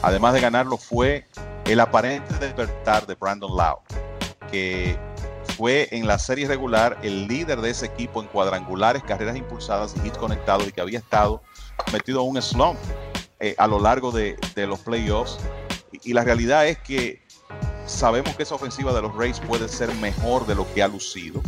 además 0.02 0.34
de 0.34 0.40
ganarlo, 0.40 0.76
fue 0.76 1.26
el 1.64 1.80
aparente 1.80 2.34
despertar 2.38 3.06
de 3.06 3.14
Brandon 3.14 3.56
Lau, 3.56 3.80
que 4.50 4.98
fue 5.56 5.88
en 5.90 6.06
la 6.06 6.18
serie 6.18 6.46
regular 6.46 6.98
el 7.02 7.26
líder 7.26 7.60
de 7.60 7.70
ese 7.70 7.86
equipo 7.86 8.20
en 8.22 8.28
cuadrangulares, 8.28 9.02
carreras 9.02 9.36
impulsadas 9.36 9.94
y 9.96 10.06
hits 10.06 10.18
conectados 10.18 10.68
y 10.68 10.72
que 10.72 10.80
había 10.80 10.98
estado 10.98 11.42
metido 11.92 12.22
en 12.22 12.30
un 12.30 12.42
slump 12.42 12.78
eh, 13.40 13.54
a 13.58 13.66
lo 13.66 13.80
largo 13.80 14.12
de, 14.12 14.36
de 14.54 14.66
los 14.66 14.80
playoffs. 14.80 15.38
Y, 15.92 16.10
y 16.10 16.12
la 16.12 16.24
realidad 16.24 16.66
es 16.66 16.78
que 16.78 17.22
sabemos 17.86 18.36
que 18.36 18.42
esa 18.42 18.54
ofensiva 18.54 18.92
de 18.92 19.02
los 19.02 19.14
Rays 19.14 19.40
puede 19.40 19.68
ser 19.68 19.92
mejor 19.96 20.46
de 20.46 20.54
lo 20.54 20.72
que 20.74 20.82
ha 20.82 20.88
lucido. 20.88 21.40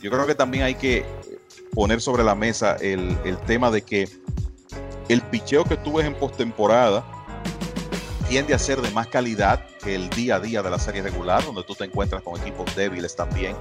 Yo 0.00 0.10
creo 0.10 0.26
que 0.26 0.34
también 0.34 0.64
hay 0.64 0.74
que 0.74 1.04
poner 1.74 2.00
sobre 2.00 2.24
la 2.24 2.34
mesa 2.34 2.76
el, 2.80 3.16
el 3.24 3.38
tema 3.38 3.70
de 3.70 3.82
que 3.82 4.08
el 5.08 5.22
picheo 5.22 5.64
que 5.64 5.76
tú 5.76 5.94
ves 5.94 6.06
en 6.06 6.14
postemporada 6.14 7.04
tiende 8.28 8.52
a 8.52 8.58
ser 8.58 8.82
de 8.82 8.90
más 8.90 9.06
calidad 9.06 9.64
que 9.82 9.94
el 9.94 10.10
día 10.10 10.36
a 10.36 10.40
día 10.40 10.62
de 10.62 10.70
la 10.70 10.78
serie 10.78 11.02
regular, 11.02 11.44
donde 11.44 11.62
tú 11.62 11.74
te 11.74 11.84
encuentras 11.84 12.22
con 12.22 12.38
equipos 12.40 12.74
débiles 12.76 13.16
también, 13.16 13.56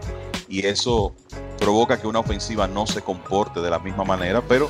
y 0.50 0.66
eso 0.66 1.14
provoca 1.58 2.00
que 2.00 2.08
una 2.08 2.20
ofensiva 2.20 2.68
no 2.68 2.86
se 2.86 3.02
comporte 3.02 3.62
de 3.62 3.70
la 3.70 3.80
misma 3.80 4.04
manera, 4.04 4.42
pero 4.42 4.70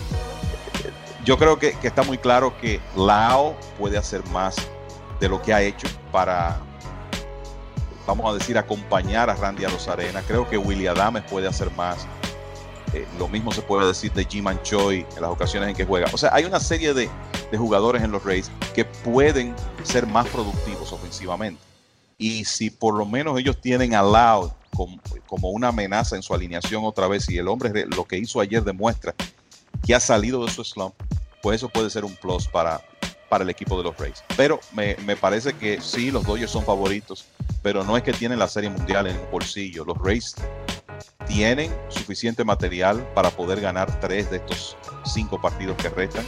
yo 1.25 1.37
creo 1.37 1.57
que, 1.57 1.73
que 1.79 1.87
está 1.87 2.03
muy 2.03 2.17
claro 2.17 2.57
que 2.61 2.79
Lao 2.95 3.57
puede 3.77 3.97
hacer 3.97 4.23
más 4.27 4.55
de 5.19 5.29
lo 5.29 5.41
que 5.41 5.53
ha 5.53 5.61
hecho 5.61 5.87
para, 6.11 6.59
vamos 8.05 8.31
a 8.31 8.37
decir, 8.37 8.57
acompañar 8.57 9.29
a 9.29 9.35
Randy 9.35 9.65
a 9.65 9.69
los 9.69 9.87
Arena. 9.87 10.21
Creo 10.25 10.47
que 10.47 10.57
Willie 10.57 10.87
Adames 10.87 11.23
puede 11.23 11.47
hacer 11.47 11.71
más. 11.71 12.07
Eh, 12.93 13.05
lo 13.19 13.27
mismo 13.27 13.51
se 13.51 13.61
puede 13.61 13.85
decir 13.87 14.11
de 14.13 14.25
Jim 14.25 14.45
Choi 14.63 15.05
en 15.15 15.21
las 15.21 15.31
ocasiones 15.31 15.69
en 15.69 15.75
que 15.75 15.85
juega. 15.85 16.07
O 16.13 16.17
sea, 16.17 16.29
hay 16.33 16.45
una 16.45 16.59
serie 16.59 16.93
de, 16.93 17.09
de 17.51 17.57
jugadores 17.57 18.01
en 18.03 18.11
los 18.11 18.23
Rays 18.23 18.49
que 18.73 18.85
pueden 18.85 19.53
ser 19.83 20.07
más 20.07 20.27
productivos 20.27 20.91
ofensivamente. 20.91 21.61
Y 22.17 22.45
si 22.45 22.69
por 22.69 22.95
lo 22.95 23.05
menos 23.05 23.37
ellos 23.39 23.59
tienen 23.61 23.93
a 23.93 24.01
Loud 24.01 24.51
como, 24.75 24.99
como, 25.27 25.49
una 25.49 25.69
amenaza 25.69 26.15
en 26.15 26.23
su 26.23 26.33
alineación 26.33 26.83
otra 26.85 27.07
vez, 27.07 27.29
y 27.29 27.37
el 27.37 27.47
hombre 27.47 27.85
lo 27.87 28.05
que 28.05 28.17
hizo 28.17 28.39
ayer 28.39 28.63
demuestra 28.63 29.13
que 29.85 29.93
ha 29.93 29.99
salido 29.99 30.45
de 30.45 30.51
su 30.51 30.63
slump, 30.63 30.93
pues 31.41 31.57
eso 31.57 31.69
puede 31.69 31.89
ser 31.89 32.05
un 32.05 32.15
plus 32.15 32.47
para, 32.47 32.81
para 33.29 33.43
el 33.43 33.49
equipo 33.49 33.77
de 33.77 33.83
los 33.83 33.97
Rays. 33.97 34.23
Pero 34.35 34.59
me, 34.73 34.95
me, 35.05 35.15
parece 35.15 35.53
que 35.53 35.79
sí, 35.81 36.11
los 36.11 36.25
Dodgers 36.25 36.51
son 36.51 36.65
favoritos, 36.65 37.25
pero 37.61 37.83
no 37.83 37.97
es 37.97 38.03
que 38.03 38.13
tienen 38.13 38.39
la 38.39 38.47
Serie 38.47 38.69
Mundial 38.69 39.07
en 39.07 39.15
el 39.15 39.25
bolsillo. 39.27 39.85
Los 39.85 39.97
Rays 39.99 40.35
tienen 41.27 41.71
suficiente 41.89 42.43
material 42.43 43.05
para 43.13 43.29
poder 43.29 43.61
ganar 43.61 43.99
tres 43.99 44.29
de 44.31 44.37
estos 44.37 44.77
cinco 45.05 45.39
partidos 45.41 45.77
que 45.77 45.89
restan 45.89 46.25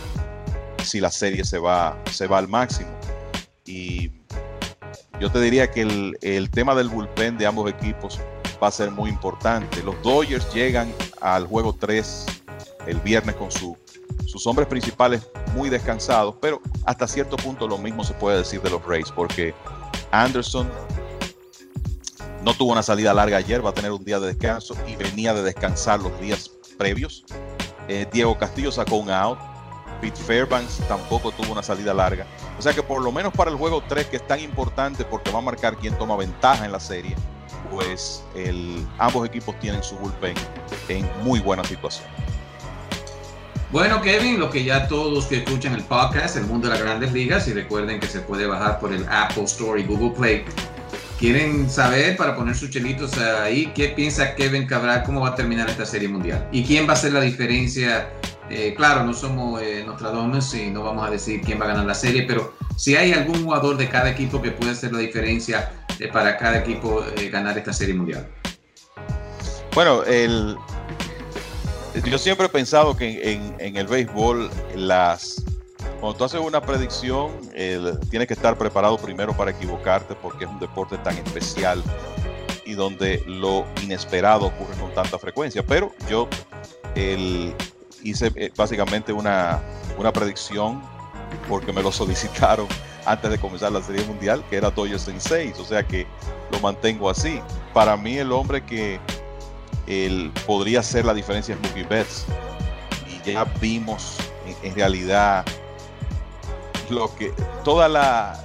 si 0.84 1.00
la 1.00 1.12
serie 1.12 1.44
se 1.44 1.60
va, 1.60 1.98
se 2.12 2.28
va 2.28 2.38
al 2.38 2.48
máximo. 2.48 2.90
Y 3.66 4.12
yo 5.20 5.32
te 5.32 5.40
diría 5.40 5.70
que 5.70 5.82
el, 5.82 6.18
el 6.22 6.50
tema 6.50 6.74
del 6.76 6.90
bullpen 6.90 7.38
de 7.38 7.46
ambos 7.46 7.70
equipos 7.70 8.20
va 8.62 8.68
a 8.68 8.72
ser 8.72 8.92
muy 8.92 9.10
importante. 9.10 9.84
Los 9.84 10.02
Dodgers 10.02 10.52
llegan 10.54 10.94
al 11.22 11.46
juego 11.48 11.74
3 11.74 12.26
el 12.88 13.00
viernes 13.02 13.36
con 13.36 13.52
su, 13.52 13.78
sus 14.26 14.46
hombres 14.48 14.68
principales 14.68 15.28
muy 15.54 15.70
descansados, 15.70 16.36
pero 16.42 16.62
hasta 16.86 17.08
cierto 17.08 17.38
punto 17.38 17.68
lo 17.68 17.78
mismo 17.78 18.04
se 18.04 18.14
puede 18.14 18.38
decir 18.38 18.62
de 18.62 18.70
los 18.70 18.84
Rays, 18.86 19.12
porque 19.12 19.54
Anderson 20.12 20.70
no 22.44 22.54
tuvo 22.54 22.72
una 22.72 22.84
salida 22.84 23.14
larga 23.14 23.38
ayer, 23.38 23.66
va 23.66 23.72
a 23.72 23.74
tener 23.74 23.92
un 23.92 24.04
día 24.04 24.20
de 24.20 24.28
descanso 24.28 24.76
y 24.88 24.96
venía 24.96 25.34
de 25.34 25.44
descansar 25.44 26.00
los 26.00 26.20
días 26.20 26.52
previos. 26.78 27.26
Eh, 27.88 28.08
Diego 28.12 28.38
Castillo 28.38 28.72
sacó 28.72 28.98
un 28.98 29.10
out. 29.10 29.40
Pete 30.02 30.22
Fairbanks 30.22 30.78
tampoco 30.88 31.32
tuvo 31.32 31.52
una 31.52 31.62
salida 31.62 31.94
larga. 31.94 32.26
O 32.58 32.62
sea 32.62 32.74
que 32.74 32.82
por 32.82 33.02
lo 33.02 33.12
menos 33.12 33.34
para 33.34 33.52
el 33.52 33.58
juego 33.58 33.84
3, 33.86 34.06
que 34.08 34.16
es 34.16 34.26
tan 34.26 34.40
importante 34.40 35.04
porque 35.04 35.30
va 35.30 35.40
a 35.40 35.42
marcar 35.42 35.76
quién 35.76 35.98
toma 35.98 36.16
ventaja 36.16 36.64
en 36.64 36.72
la 36.72 36.80
serie, 36.80 37.16
pues 37.70 38.24
ambos 38.98 39.28
equipos 39.28 39.60
tienen 39.60 39.84
su 39.84 39.98
bullpen 39.98 40.36
en 40.88 41.10
muy 41.24 41.40
buena 41.42 41.64
situación. 41.66 42.08
Bueno, 43.72 44.02
Kevin, 44.02 44.40
lo 44.40 44.50
que 44.50 44.64
ya 44.64 44.88
todos 44.88 45.26
que 45.26 45.38
escuchan 45.38 45.74
el 45.74 45.84
podcast, 45.84 46.38
el 46.38 46.46
mundo 46.46 46.68
de 46.68 46.74
las 46.74 46.84
grandes 46.84 47.14
ligas, 47.14 47.48
y 47.48 47.54
recuerden 47.54 48.00
que 48.00 48.08
se 48.08 48.22
puede 48.22 48.48
bajar 48.48 48.80
por 48.80 48.92
el 48.92 49.06
Apple 49.08 49.44
Store 49.44 49.80
y 49.80 49.86
Google 49.86 50.12
Play. 50.12 50.46
Quieren 51.20 51.70
saber, 51.70 52.16
para 52.16 52.36
poner 52.36 52.56
sus 52.56 52.70
chelitos 52.70 53.18
ahí, 53.18 53.72
qué 53.76 53.90
piensa 53.90 54.36
Kevin 54.36 54.66
Cabral, 54.66 55.04
cómo 55.04 55.22
va 55.22 55.30
a 55.30 55.36
terminar 55.36 55.70
esta 55.70 55.86
serie 55.86 56.08
mundial 56.08 56.48
y 56.52 56.64
quién 56.64 56.88
va 56.88 56.94
a 56.94 56.96
ser 56.96 57.12
la 57.12 57.22
diferencia. 57.22 58.10
Eh, 58.50 58.74
claro, 58.76 59.04
no 59.04 59.14
somos 59.14 59.62
eh, 59.62 59.84
Nostradamus 59.86 60.56
y 60.56 60.72
no 60.72 60.82
vamos 60.82 61.08
a 61.08 61.12
decir 61.12 61.42
quién 61.42 61.60
va 61.60 61.66
a 61.66 61.68
ganar 61.68 61.86
la 61.86 61.94
serie, 61.94 62.24
pero 62.24 62.54
si 62.78 62.96
hay 62.96 63.12
algún 63.12 63.44
jugador 63.44 63.76
de 63.76 63.90
cada 63.90 64.10
equipo 64.10 64.42
que 64.42 64.52
puede 64.52 64.72
hacer 64.72 64.94
la 64.94 65.00
diferencia 65.00 65.70
eh, 66.00 66.08
para 66.08 66.38
cada 66.38 66.60
equipo 66.60 67.04
eh, 67.18 67.30
ganar 67.30 67.58
esta 67.58 67.74
serie 67.74 67.94
mundial. 67.94 68.26
Bueno, 69.76 70.04
el, 70.06 70.56
yo 72.06 72.18
siempre 72.18 72.46
he 72.46 72.50
pensado 72.50 72.96
que 72.96 73.34
en, 73.34 73.56
en, 73.60 73.76
el 73.76 73.86
béisbol, 73.86 74.50
las, 74.76 75.44
cuando 76.00 76.18
tú 76.18 76.24
haces 76.24 76.40
una 76.40 76.62
predicción, 76.62 77.32
tienes 78.10 78.28
que 78.28 78.34
estar 78.34 78.58
preparado 78.58 78.98
primero 78.98 79.36
para 79.36 79.52
equivocarte 79.52 80.16
porque 80.16 80.46
es 80.46 80.50
un 80.50 80.60
deporte 80.60 80.98
tan 81.00 81.18
especial 81.18 81.84
y 82.66 82.74
donde 82.74 83.24
lo 83.26 83.66
inesperado 83.84 84.48
ocurre 84.48 84.76
con 84.80 84.94
tanta 84.94 85.18
frecuencia. 85.18 85.66
Pero 85.66 85.92
yo 86.10 86.28
hice 88.04 88.32
eh, 88.36 88.52
básicamente 88.56 89.12
una, 89.12 89.60
una 89.98 90.14
predicción 90.14 90.82
porque 91.48 91.74
me 91.74 91.82
lo 91.82 91.92
solicitaron 91.92 92.68
antes 93.06 93.32
de 93.32 93.40
comenzar 93.40 93.72
la 93.72 93.82
Serie 93.82 94.06
Mundial, 94.06 94.44
que 94.50 94.58
era 94.58 94.70
Dodgers 94.70 95.08
en 95.08 95.20
6, 95.20 95.58
o 95.60 95.66
sea 95.66 95.84
que 95.84 96.06
lo 96.52 96.60
mantengo 96.60 97.10
así. 97.10 97.42
Para 97.74 97.98
mí 97.98 98.18
el 98.18 98.32
hombre 98.32 98.64
que 98.64 99.00
podría 100.46 100.84
ser 100.84 101.06
la 101.06 101.14
diferencia 101.14 101.56
en 101.56 101.62
Mookie 101.62 101.84
Betts. 101.84 102.26
Y 103.08 103.32
ya 103.32 103.46
vimos 103.60 104.18
en, 104.64 104.76
realidad 104.76 105.46
lo 106.90 107.14
que 107.16 107.34
toda 107.64 107.88
la, 107.88 108.40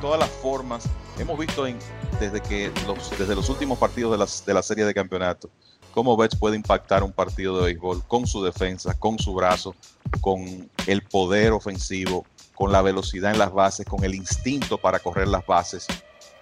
todas 0.00 0.18
las 0.18 0.30
formas 0.30 0.84
hemos 1.18 1.38
visto 1.38 1.66
en, 1.66 1.78
desde 2.18 2.40
que 2.40 2.72
los, 2.86 3.10
desde 3.18 3.34
los 3.34 3.48
últimos 3.48 3.78
partidos 3.78 4.12
de, 4.12 4.18
las, 4.18 4.44
de 4.44 4.54
la 4.54 4.62
serie 4.62 4.84
de 4.84 4.94
campeonato 4.94 5.50
cómo 5.92 6.16
Betts 6.16 6.36
puede 6.36 6.56
impactar 6.56 7.02
un 7.02 7.12
partido 7.12 7.58
de 7.58 7.64
béisbol 7.64 8.04
con 8.06 8.26
su 8.26 8.42
defensa, 8.42 8.94
con 8.94 9.18
su 9.18 9.34
brazo, 9.34 9.74
con 10.20 10.70
el 10.86 11.02
poder 11.02 11.52
ofensivo, 11.52 12.24
con 12.54 12.72
la 12.72 12.82
velocidad 12.82 13.32
en 13.32 13.38
las 13.38 13.52
bases, 13.52 13.86
con 13.86 14.04
el 14.04 14.14
instinto 14.14 14.78
para 14.78 14.98
correr 14.98 15.28
las 15.28 15.46
bases 15.46 15.86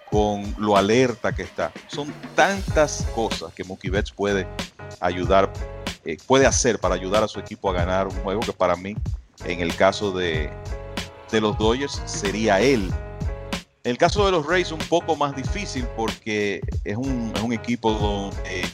con 0.09 0.55
lo 0.57 0.75
alerta 0.75 1.33
que 1.33 1.43
está. 1.43 1.71
Son 1.87 2.11
tantas 2.35 3.07
cosas 3.13 3.53
que 3.53 3.63
Mookie 3.63 3.91
Betts 3.91 4.11
puede 4.11 4.47
ayudar, 4.99 5.53
eh, 6.03 6.17
puede 6.25 6.47
hacer 6.47 6.79
para 6.79 6.95
ayudar 6.95 7.23
a 7.23 7.27
su 7.27 7.39
equipo 7.39 7.69
a 7.69 7.73
ganar 7.73 8.07
un 8.07 8.15
juego 8.23 8.39
que 8.39 8.53
para 8.53 8.75
mí, 8.75 8.95
en 9.45 9.59
el 9.59 9.75
caso 9.75 10.11
de, 10.11 10.51
de 11.31 11.41
los 11.41 11.57
Dodgers, 11.57 12.01
sería 12.05 12.59
él. 12.61 12.91
En 13.83 13.91
el 13.91 13.97
caso 13.97 14.25
de 14.25 14.31
los 14.31 14.45
Rays, 14.45 14.71
un 14.71 14.79
poco 14.79 15.15
más 15.15 15.35
difícil 15.35 15.87
porque 15.95 16.61
es 16.83 16.97
un, 16.97 17.33
equipo 17.53 17.93
donde 17.93 18.65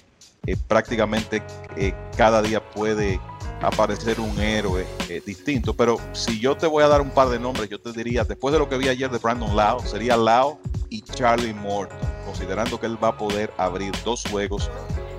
eh, 0.45 0.57
prácticamente 0.67 1.41
eh, 1.77 1.93
cada 2.17 2.41
día 2.41 2.59
puede 2.71 3.19
aparecer 3.61 4.19
un 4.19 4.37
héroe 4.39 4.85
eh, 5.09 5.21
distinto. 5.25 5.73
Pero 5.73 5.97
si 6.13 6.39
yo 6.39 6.57
te 6.57 6.67
voy 6.67 6.83
a 6.83 6.87
dar 6.87 7.01
un 7.01 7.11
par 7.11 7.29
de 7.29 7.39
nombres, 7.39 7.69
yo 7.69 7.79
te 7.79 7.91
diría, 7.91 8.23
después 8.23 8.51
de 8.51 8.59
lo 8.59 8.67
que 8.67 8.77
vi 8.77 8.89
ayer 8.89 9.09
de 9.09 9.17
Brandon 9.17 9.55
Lau, 9.55 9.79
sería 9.85 10.17
Lau 10.17 10.59
y 10.89 11.01
Charlie 11.01 11.53
Morton, 11.53 11.97
considerando 12.25 12.79
que 12.79 12.85
él 12.85 13.01
va 13.01 13.09
a 13.09 13.17
poder 13.17 13.53
abrir 13.57 13.93
dos 14.03 14.23
juegos 14.29 14.69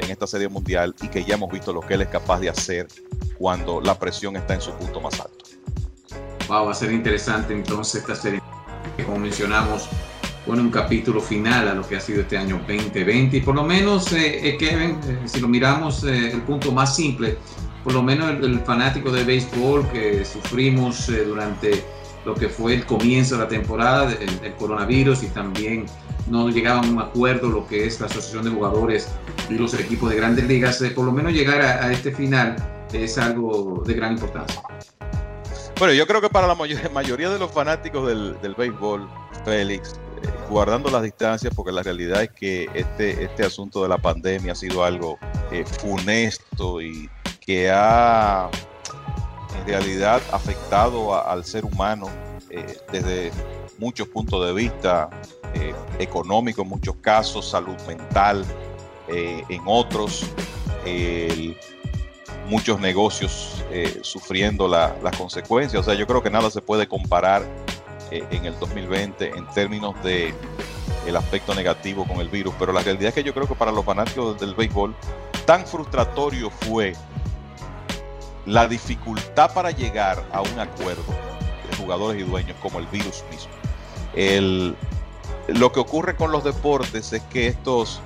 en 0.01 0.11
esta 0.11 0.27
serie 0.27 0.49
mundial 0.49 0.95
y 1.03 1.09
que 1.09 1.25
ya 1.25 1.35
hemos 1.35 1.51
visto 1.51 1.73
lo 1.73 1.81
que 1.81 1.95
él 1.95 2.03
es 2.03 2.09
capaz 2.09 2.41
de 2.41 2.51
hacer 2.51 2.87
cuando 3.39 3.81
la 3.81 3.99
presión 3.99 4.37
está 4.37 4.55
en 4.55 4.61
su 4.61 4.73
punto 4.73 5.01
más 5.01 5.19
alto. 5.21 5.36
Wow, 6.49 6.67
va 6.67 6.73
a 6.73 6.75
ser 6.75 6.93
interesante 6.93 7.53
entonces 7.53 8.03
esta 8.03 8.15
serie, 8.15 8.41
como 9.05 9.19
mencionamos, 9.19 9.89
pone 10.47 10.61
un 10.61 10.71
capítulo 10.71 11.21
final 11.21 11.67
a 11.69 11.75
lo 11.75 11.87
que 11.87 11.97
ha 11.97 12.01
sido 12.01 12.21
este 12.21 12.39
año 12.39 12.59
2020 12.69 13.37
y 13.37 13.41
por 13.41 13.57
lo 13.57 13.65
menos, 13.65 14.13
eh, 14.13 14.49
eh, 14.49 14.57
Kevin, 14.57 15.01
eh, 15.09 15.19
si 15.25 15.41
lo 15.41 15.49
miramos 15.49 16.05
eh, 16.05 16.31
el 16.31 16.43
punto 16.43 16.71
más 16.71 16.95
simple, 16.95 17.37
por 17.83 17.95
lo 17.95 18.03
menos 18.03 18.31
el, 18.31 18.45
el 18.45 18.61
fanático 18.61 19.11
de 19.11 19.25
béisbol 19.25 19.89
que 19.91 20.25
sufrimos 20.25 21.09
eh, 21.09 21.25
durante 21.25 21.85
lo 22.25 22.35
que 22.35 22.49
fue 22.49 22.75
el 22.75 22.87
comienzo 22.87 23.37
de 23.37 23.43
la 23.43 23.49
temporada, 23.49 24.13
el, 24.13 24.55
coronavirus 24.55 25.23
y 25.23 25.27
también 25.29 25.87
no 26.29 26.49
llegaban 26.49 26.85
a 26.85 26.89
un 26.89 27.01
acuerdo 27.01 27.49
lo 27.49 27.67
que 27.67 27.87
es 27.87 28.01
la 28.01 28.07
asociación 28.07 28.45
de 28.45 28.51
jugadores 28.51 29.09
y 29.49 29.55
los 29.55 29.75
equipos 29.75 30.11
de 30.11 30.17
grandes 30.17 30.47
ligas. 30.49 30.83
por 30.95 31.05
lo 31.05 31.13
menos 31.13 31.33
llegar 31.33 31.61
a, 31.61 31.93
este 31.93 32.11
final 32.11 32.57
es 32.93 33.19
algo 33.19 33.85
de 33.87 33.95
gran 33.95 34.15
importancia. 34.15 34.61
Bueno, 35.79 35.93
yo 35.93 36.07
creo 36.07 36.23
que 36.23 36.31
para 36.31 36.47
la 36.47 36.55
mayoría 36.95 37.29
de 37.29 37.39
los 37.39 37.51
fanáticos 37.51 38.09
del, 38.09 38.41
del 38.41 38.55
béisbol, 38.55 39.09
Félix, 39.45 39.93
eh, 40.23 40.29
guardando 40.49 40.91
las 40.91 41.03
distancias, 41.03 41.53
porque 41.55 41.71
la 41.71 41.83
realidad 41.83 42.23
es 42.23 42.31
que 42.31 42.69
este, 42.75 43.25
este 43.25 43.45
asunto 43.45 43.83
de 43.83 43.89
la 43.89 43.99
pandemia 43.99 44.53
ha 44.53 44.55
sido 44.55 44.85
algo 44.85 45.19
eh, 45.53 45.65
funesto 45.67 46.81
y 46.81 47.11
que 47.41 47.71
ha 47.71 48.49
en 49.61 49.67
realidad 49.67 50.23
afectado 50.33 51.15
al 51.15 51.45
ser 51.45 51.67
humano 51.67 52.09
eh, 52.49 52.79
desde 52.91 53.31
muchos 53.79 54.09
puntos 54.09 54.47
de 54.47 54.55
vista, 54.55 55.11
eh, 55.53 55.75
económico 55.99 56.63
en 56.63 56.69
muchos 56.69 56.97
casos, 56.97 57.51
salud 57.51 57.77
mental 57.87 58.45
en 59.09 59.63
otros, 59.67 60.27
muchos 62.47 62.81
negocios 62.81 63.65
sufriendo 64.03 64.69
las 64.69 65.17
consecuencias. 65.17 65.81
O 65.81 65.85
sea, 65.85 65.95
yo 65.95 66.07
creo 66.07 66.23
que 66.23 66.31
nada 66.31 66.51
se 66.51 66.63
puede 66.63 66.87
comparar 66.87 67.45
en 68.11 68.45
el 68.45 68.59
2020 68.59 69.31
en 69.37 69.47
términos 69.49 69.95
de 70.03 70.33
el 71.07 71.17
aspecto 71.17 71.55
negativo 71.55 72.07
con 72.07 72.21
el 72.21 72.29
virus, 72.29 72.55
pero 72.59 72.73
la 72.73 72.81
realidad 72.81 73.09
es 73.09 73.15
que 73.15 73.23
yo 73.23 73.33
creo 73.33 73.47
que 73.47 73.55
para 73.55 73.71
los 73.71 73.85
fanáticos 73.85 74.39
del 74.41 74.55
béisbol 74.55 74.95
tan 75.45 75.67
frustratorio 75.67 76.51
fue 76.51 76.95
la 78.45 78.67
dificultad 78.67 79.53
para 79.53 79.71
llegar 79.71 80.25
a 80.33 80.41
un 80.41 80.59
acuerdo 80.59 81.05
de 81.71 81.77
jugadores 81.77 82.21
y 82.21 82.25
dueños 82.25 82.57
como 82.63 82.79
el 82.79 82.87
virus 82.87 83.25
mismo. 83.31 83.53
El, 84.15 84.77
lo 85.49 85.73
que 85.73 85.81
ocurre 85.81 86.17
con 86.17 86.33
los 86.33 86.45
deportes 86.45 87.13
es 87.13 87.23
que 87.25 87.49
estos 87.49 88.01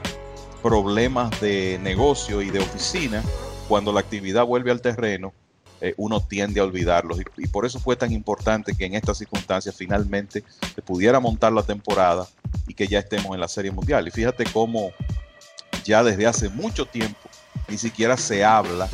problemas 0.62 1.38
de 1.40 1.78
negocio 1.82 2.42
y 2.42 2.50
de 2.50 2.58
oficina, 2.58 3.22
cuando 3.70 3.92
la 3.92 4.00
actividad 4.00 4.44
vuelve 4.44 4.72
al 4.72 4.80
terreno, 4.80 5.32
eh, 5.80 5.94
uno 5.96 6.20
tiende 6.20 6.58
a 6.58 6.64
olvidarlos. 6.64 7.20
Y, 7.36 7.46
por 7.46 7.64
eso 7.64 7.78
fue 7.78 7.94
tan 7.94 8.10
importante 8.10 8.74
que 8.74 8.84
en 8.84 8.96
estas 8.96 9.18
circunstancias 9.18 9.76
finalmente 9.76 10.42
se 10.74 10.82
pudiera 10.82 11.20
montar 11.20 11.52
la 11.52 11.62
temporada 11.62 12.26
y 12.66 12.74
que 12.74 12.88
ya 12.88 12.98
estemos 12.98 13.32
en 13.32 13.38
la 13.38 13.46
Serie 13.46 13.70
Mundial. 13.70 14.08
Y 14.08 14.10
fíjate 14.10 14.42
cómo 14.52 14.90
ya 15.84 16.02
desde 16.02 16.26
hace 16.26 16.48
mucho 16.48 16.84
tiempo 16.84 17.20
ni 17.68 17.78
siquiera 17.78 18.16
se 18.16 18.44
habla 18.44 18.88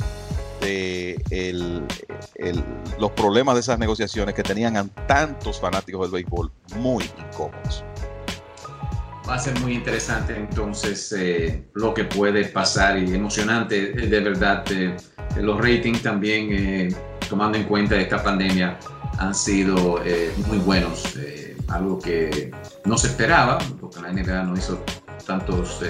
los 2.98 3.10
problemas 3.12 3.54
de 3.54 3.60
esas 3.60 3.78
negociaciones 3.78 4.34
que 4.34 4.42
tenían 4.42 4.76
a 4.76 4.86
tantos 5.06 5.58
fanáticos 5.58 6.02
del 6.02 6.10
béisbol 6.10 6.52
muy 6.76 7.10
incómodos. 7.18 7.82
Va 9.28 9.34
a 9.34 9.38
ser 9.38 9.58
muy 9.60 9.74
interesante 9.74 10.36
entonces 10.36 11.12
eh, 11.12 11.64
lo 11.74 11.92
que 11.92 12.04
puede 12.04 12.44
pasar 12.44 12.98
y 12.98 13.12
emocionante 13.12 13.90
eh, 13.90 14.06
de 14.06 14.20
verdad. 14.20 14.64
Eh, 14.70 14.96
los 15.40 15.58
ratings 15.58 16.02
también, 16.02 16.94
tomando 17.28 17.58
en 17.58 17.64
cuenta 17.64 17.96
esta 17.96 18.22
pandemia, 18.22 18.78
han 19.18 19.34
sido 19.34 20.00
muy 20.46 20.58
buenos. 20.58 21.04
algo 21.68 21.98
que 21.98 22.50
no 22.86 22.96
se 22.96 23.08
esperaba, 23.08 23.58
porque 23.80 24.00
la 24.00 24.12
NBA 24.12 24.44
no 24.44 24.56
hizo 24.56 24.82
tantos 25.26 25.82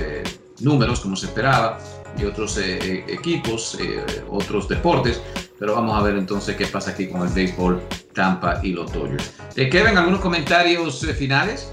números 0.60 1.00
como 1.00 1.16
se 1.16 1.26
esperaba 1.26 1.78
y 2.18 2.24
otros 2.24 2.56
eh, 2.58 2.78
eh, 2.82 3.04
equipos, 3.08 3.76
eh, 3.80 4.04
otros 4.30 4.68
deportes. 4.68 5.20
Pero 5.58 5.74
vamos 5.74 5.98
a 5.98 6.02
ver 6.02 6.16
entonces 6.16 6.56
qué 6.56 6.66
pasa 6.66 6.90
aquí 6.90 7.08
con 7.08 7.22
el 7.22 7.32
béisbol 7.32 7.80
Tampa 8.14 8.60
y 8.62 8.72
los 8.72 8.92
Dodgers. 8.92 9.32
Kevin, 9.54 9.96
¿algunos 9.96 10.20
comentarios 10.20 11.06
finales? 11.18 11.70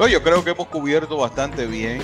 No, 0.00 0.08
yo 0.08 0.22
creo 0.22 0.42
que 0.42 0.52
hemos 0.52 0.66
cubierto 0.68 1.18
bastante 1.18 1.66
bien 1.66 2.00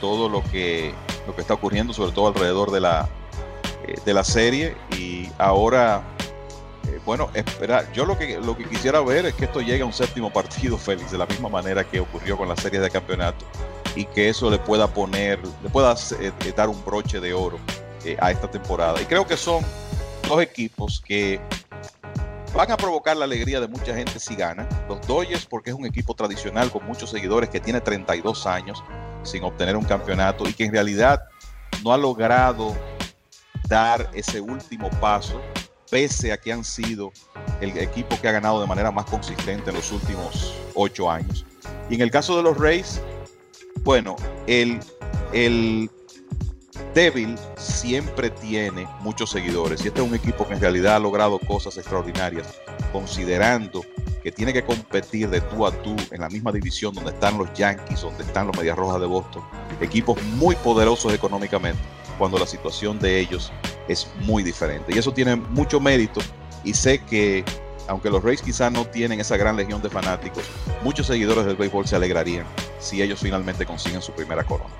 todo 0.00 0.28
lo 0.28 0.42
que, 0.42 0.92
lo 1.24 1.36
que 1.36 1.40
está 1.40 1.54
ocurriendo, 1.54 1.92
sobre 1.92 2.10
todo 2.10 2.26
alrededor 2.26 2.72
de 2.72 2.80
la, 2.80 3.08
de 4.04 4.12
la 4.12 4.24
serie. 4.24 4.76
Y 4.98 5.28
ahora, 5.38 6.02
bueno, 7.06 7.30
esperar. 7.34 7.92
Yo 7.92 8.04
lo 8.04 8.18
que, 8.18 8.40
lo 8.40 8.56
que 8.56 8.64
quisiera 8.64 9.00
ver 9.02 9.26
es 9.26 9.34
que 9.34 9.44
esto 9.44 9.60
llegue 9.60 9.82
a 9.82 9.86
un 9.86 9.92
séptimo 9.92 10.32
partido, 10.32 10.76
Félix, 10.78 11.12
de 11.12 11.18
la 11.18 11.26
misma 11.26 11.48
manera 11.48 11.84
que 11.84 12.00
ocurrió 12.00 12.36
con 12.36 12.48
la 12.48 12.56
serie 12.56 12.80
de 12.80 12.90
campeonato 12.90 13.44
y 13.94 14.04
que 14.06 14.28
eso 14.28 14.50
le 14.50 14.58
pueda 14.58 14.88
poner, 14.88 15.38
le 15.62 15.70
pueda 15.70 15.92
eh, 15.92 16.32
eh, 16.44 16.52
dar 16.56 16.68
un 16.68 16.84
broche 16.84 17.20
de 17.20 17.32
oro 17.32 17.60
eh, 18.04 18.16
a 18.20 18.32
esta 18.32 18.50
temporada. 18.50 19.00
Y 19.00 19.04
creo 19.04 19.24
que 19.24 19.36
son 19.36 19.64
dos 20.28 20.42
equipos 20.42 21.00
que 21.00 21.40
van 22.54 22.70
a 22.70 22.76
provocar 22.76 23.16
la 23.16 23.24
alegría 23.24 23.60
de 23.60 23.68
mucha 23.68 23.94
gente 23.94 24.18
si 24.18 24.34
ganan. 24.34 24.68
Los 24.88 25.06
Dodgers 25.06 25.46
porque 25.46 25.70
es 25.70 25.76
un 25.76 25.86
equipo 25.86 26.14
tradicional 26.14 26.70
con 26.70 26.84
muchos 26.84 27.10
seguidores 27.10 27.50
que 27.50 27.60
tiene 27.60 27.80
32 27.80 28.46
años 28.46 28.82
sin 29.22 29.44
obtener 29.44 29.76
un 29.76 29.84
campeonato 29.84 30.48
y 30.48 30.52
que 30.52 30.64
en 30.64 30.72
realidad 30.72 31.22
no 31.84 31.92
ha 31.92 31.98
logrado 31.98 32.76
dar 33.68 34.10
ese 34.14 34.40
último 34.40 34.90
paso 35.00 35.40
pese 35.90 36.32
a 36.32 36.38
que 36.38 36.52
han 36.52 36.64
sido 36.64 37.12
el 37.60 37.76
equipo 37.76 38.18
que 38.20 38.28
ha 38.28 38.32
ganado 38.32 38.60
de 38.60 38.66
manera 38.66 38.90
más 38.90 39.04
consistente 39.06 39.70
en 39.70 39.76
los 39.76 39.90
últimos 39.92 40.54
ocho 40.74 41.10
años. 41.10 41.44
Y 41.88 41.96
en 41.96 42.00
el 42.00 42.10
caso 42.10 42.36
de 42.36 42.42
los 42.42 42.56
Rays, 42.56 43.00
bueno, 43.82 44.16
el, 44.46 44.80
el 45.32 45.90
débil 46.94 47.36
siempre 47.56 48.30
tiene 48.30 48.86
muchos 49.00 49.30
seguidores 49.30 49.84
y 49.84 49.88
este 49.88 50.00
es 50.00 50.06
un 50.06 50.14
equipo 50.14 50.46
que 50.46 50.54
en 50.54 50.60
realidad 50.60 50.96
ha 50.96 50.98
logrado 50.98 51.38
cosas 51.38 51.76
extraordinarias, 51.76 52.58
considerando 52.92 53.84
que 54.22 54.30
tiene 54.30 54.52
que 54.52 54.64
competir 54.64 55.30
de 55.30 55.40
tú 55.40 55.66
a 55.66 55.72
tú 55.82 55.96
en 56.10 56.20
la 56.20 56.28
misma 56.28 56.52
división 56.52 56.94
donde 56.94 57.10
están 57.10 57.38
los 57.38 57.52
Yankees, 57.54 58.02
donde 58.02 58.22
están 58.22 58.46
los 58.46 58.56
Medias 58.56 58.76
Rojas 58.76 59.00
de 59.00 59.06
Boston, 59.06 59.42
equipos 59.80 60.22
muy 60.36 60.54
poderosos 60.56 61.12
económicamente, 61.14 61.80
cuando 62.18 62.38
la 62.38 62.46
situación 62.46 62.98
de 62.98 63.18
ellos 63.18 63.50
es 63.88 64.08
muy 64.20 64.42
diferente. 64.42 64.92
Y 64.94 64.98
eso 64.98 65.12
tiene 65.12 65.36
mucho 65.36 65.80
mérito 65.80 66.20
y 66.64 66.74
sé 66.74 66.98
que 67.04 67.44
aunque 67.88 68.08
los 68.08 68.22
Rays 68.22 68.40
quizás 68.40 68.70
no 68.70 68.84
tienen 68.84 69.18
esa 69.18 69.36
gran 69.36 69.56
legión 69.56 69.82
de 69.82 69.90
fanáticos, 69.90 70.44
muchos 70.84 71.08
seguidores 71.08 71.44
del 71.44 71.56
béisbol 71.56 71.88
se 71.88 71.96
alegrarían 71.96 72.46
si 72.78 73.02
ellos 73.02 73.18
finalmente 73.20 73.66
consiguen 73.66 74.00
su 74.00 74.12
primera 74.12 74.44
corona. 74.44 74.70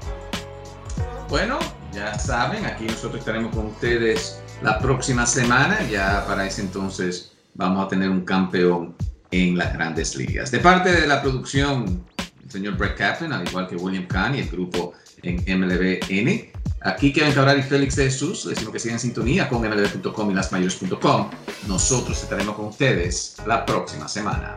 Bueno, 1.28 1.58
ya 1.93 2.18
saben, 2.18 2.64
aquí 2.64 2.84
nosotros 2.84 3.20
estaremos 3.20 3.55
con 3.55 3.66
ustedes 3.66 4.41
la 4.62 4.78
próxima 4.78 5.26
semana. 5.26 5.78
Ya 5.91 6.24
para 6.26 6.47
ese 6.47 6.62
entonces 6.62 7.32
vamos 7.55 7.84
a 7.84 7.88
tener 7.88 8.11
un 8.11 8.22
campeón 8.22 8.95
en 9.30 9.57
las 9.57 9.72
grandes 9.72 10.16
ligas. 10.16 10.51
De 10.51 10.59
parte 10.59 10.93
de 10.93 11.07
la 11.07 11.22
producción, 11.22 12.05
el 12.45 12.51
señor 12.51 12.76
Brett 12.76 12.97
Kaplan, 12.97 13.32
al 13.32 13.47
igual 13.47 13.68
que 13.68 13.76
William 13.76 14.07
Kahn 14.07 14.34
y 14.34 14.41
el 14.41 14.49
grupo 14.49 14.93
en 15.22 15.36
MLBN, 15.47 16.51
Aquí 16.82 17.12
Kevin 17.12 17.34
Cabral 17.34 17.59
y 17.59 17.62
Félix 17.62 17.97
de 17.97 18.05
Jesús, 18.05 18.49
decimos 18.49 18.72
que 18.72 18.78
sigan 18.78 18.95
en 18.95 19.01
sintonía 19.01 19.49
con 19.51 19.61
mlb.com 19.61 20.30
y 20.30 20.34
lasmayores.com. 20.34 21.30
Nosotros 21.68 22.22
estaremos 22.22 22.55
con 22.57 22.66
ustedes 22.66 23.36
la 23.47 23.66
próxima 23.66 24.09
semana. 24.09 24.57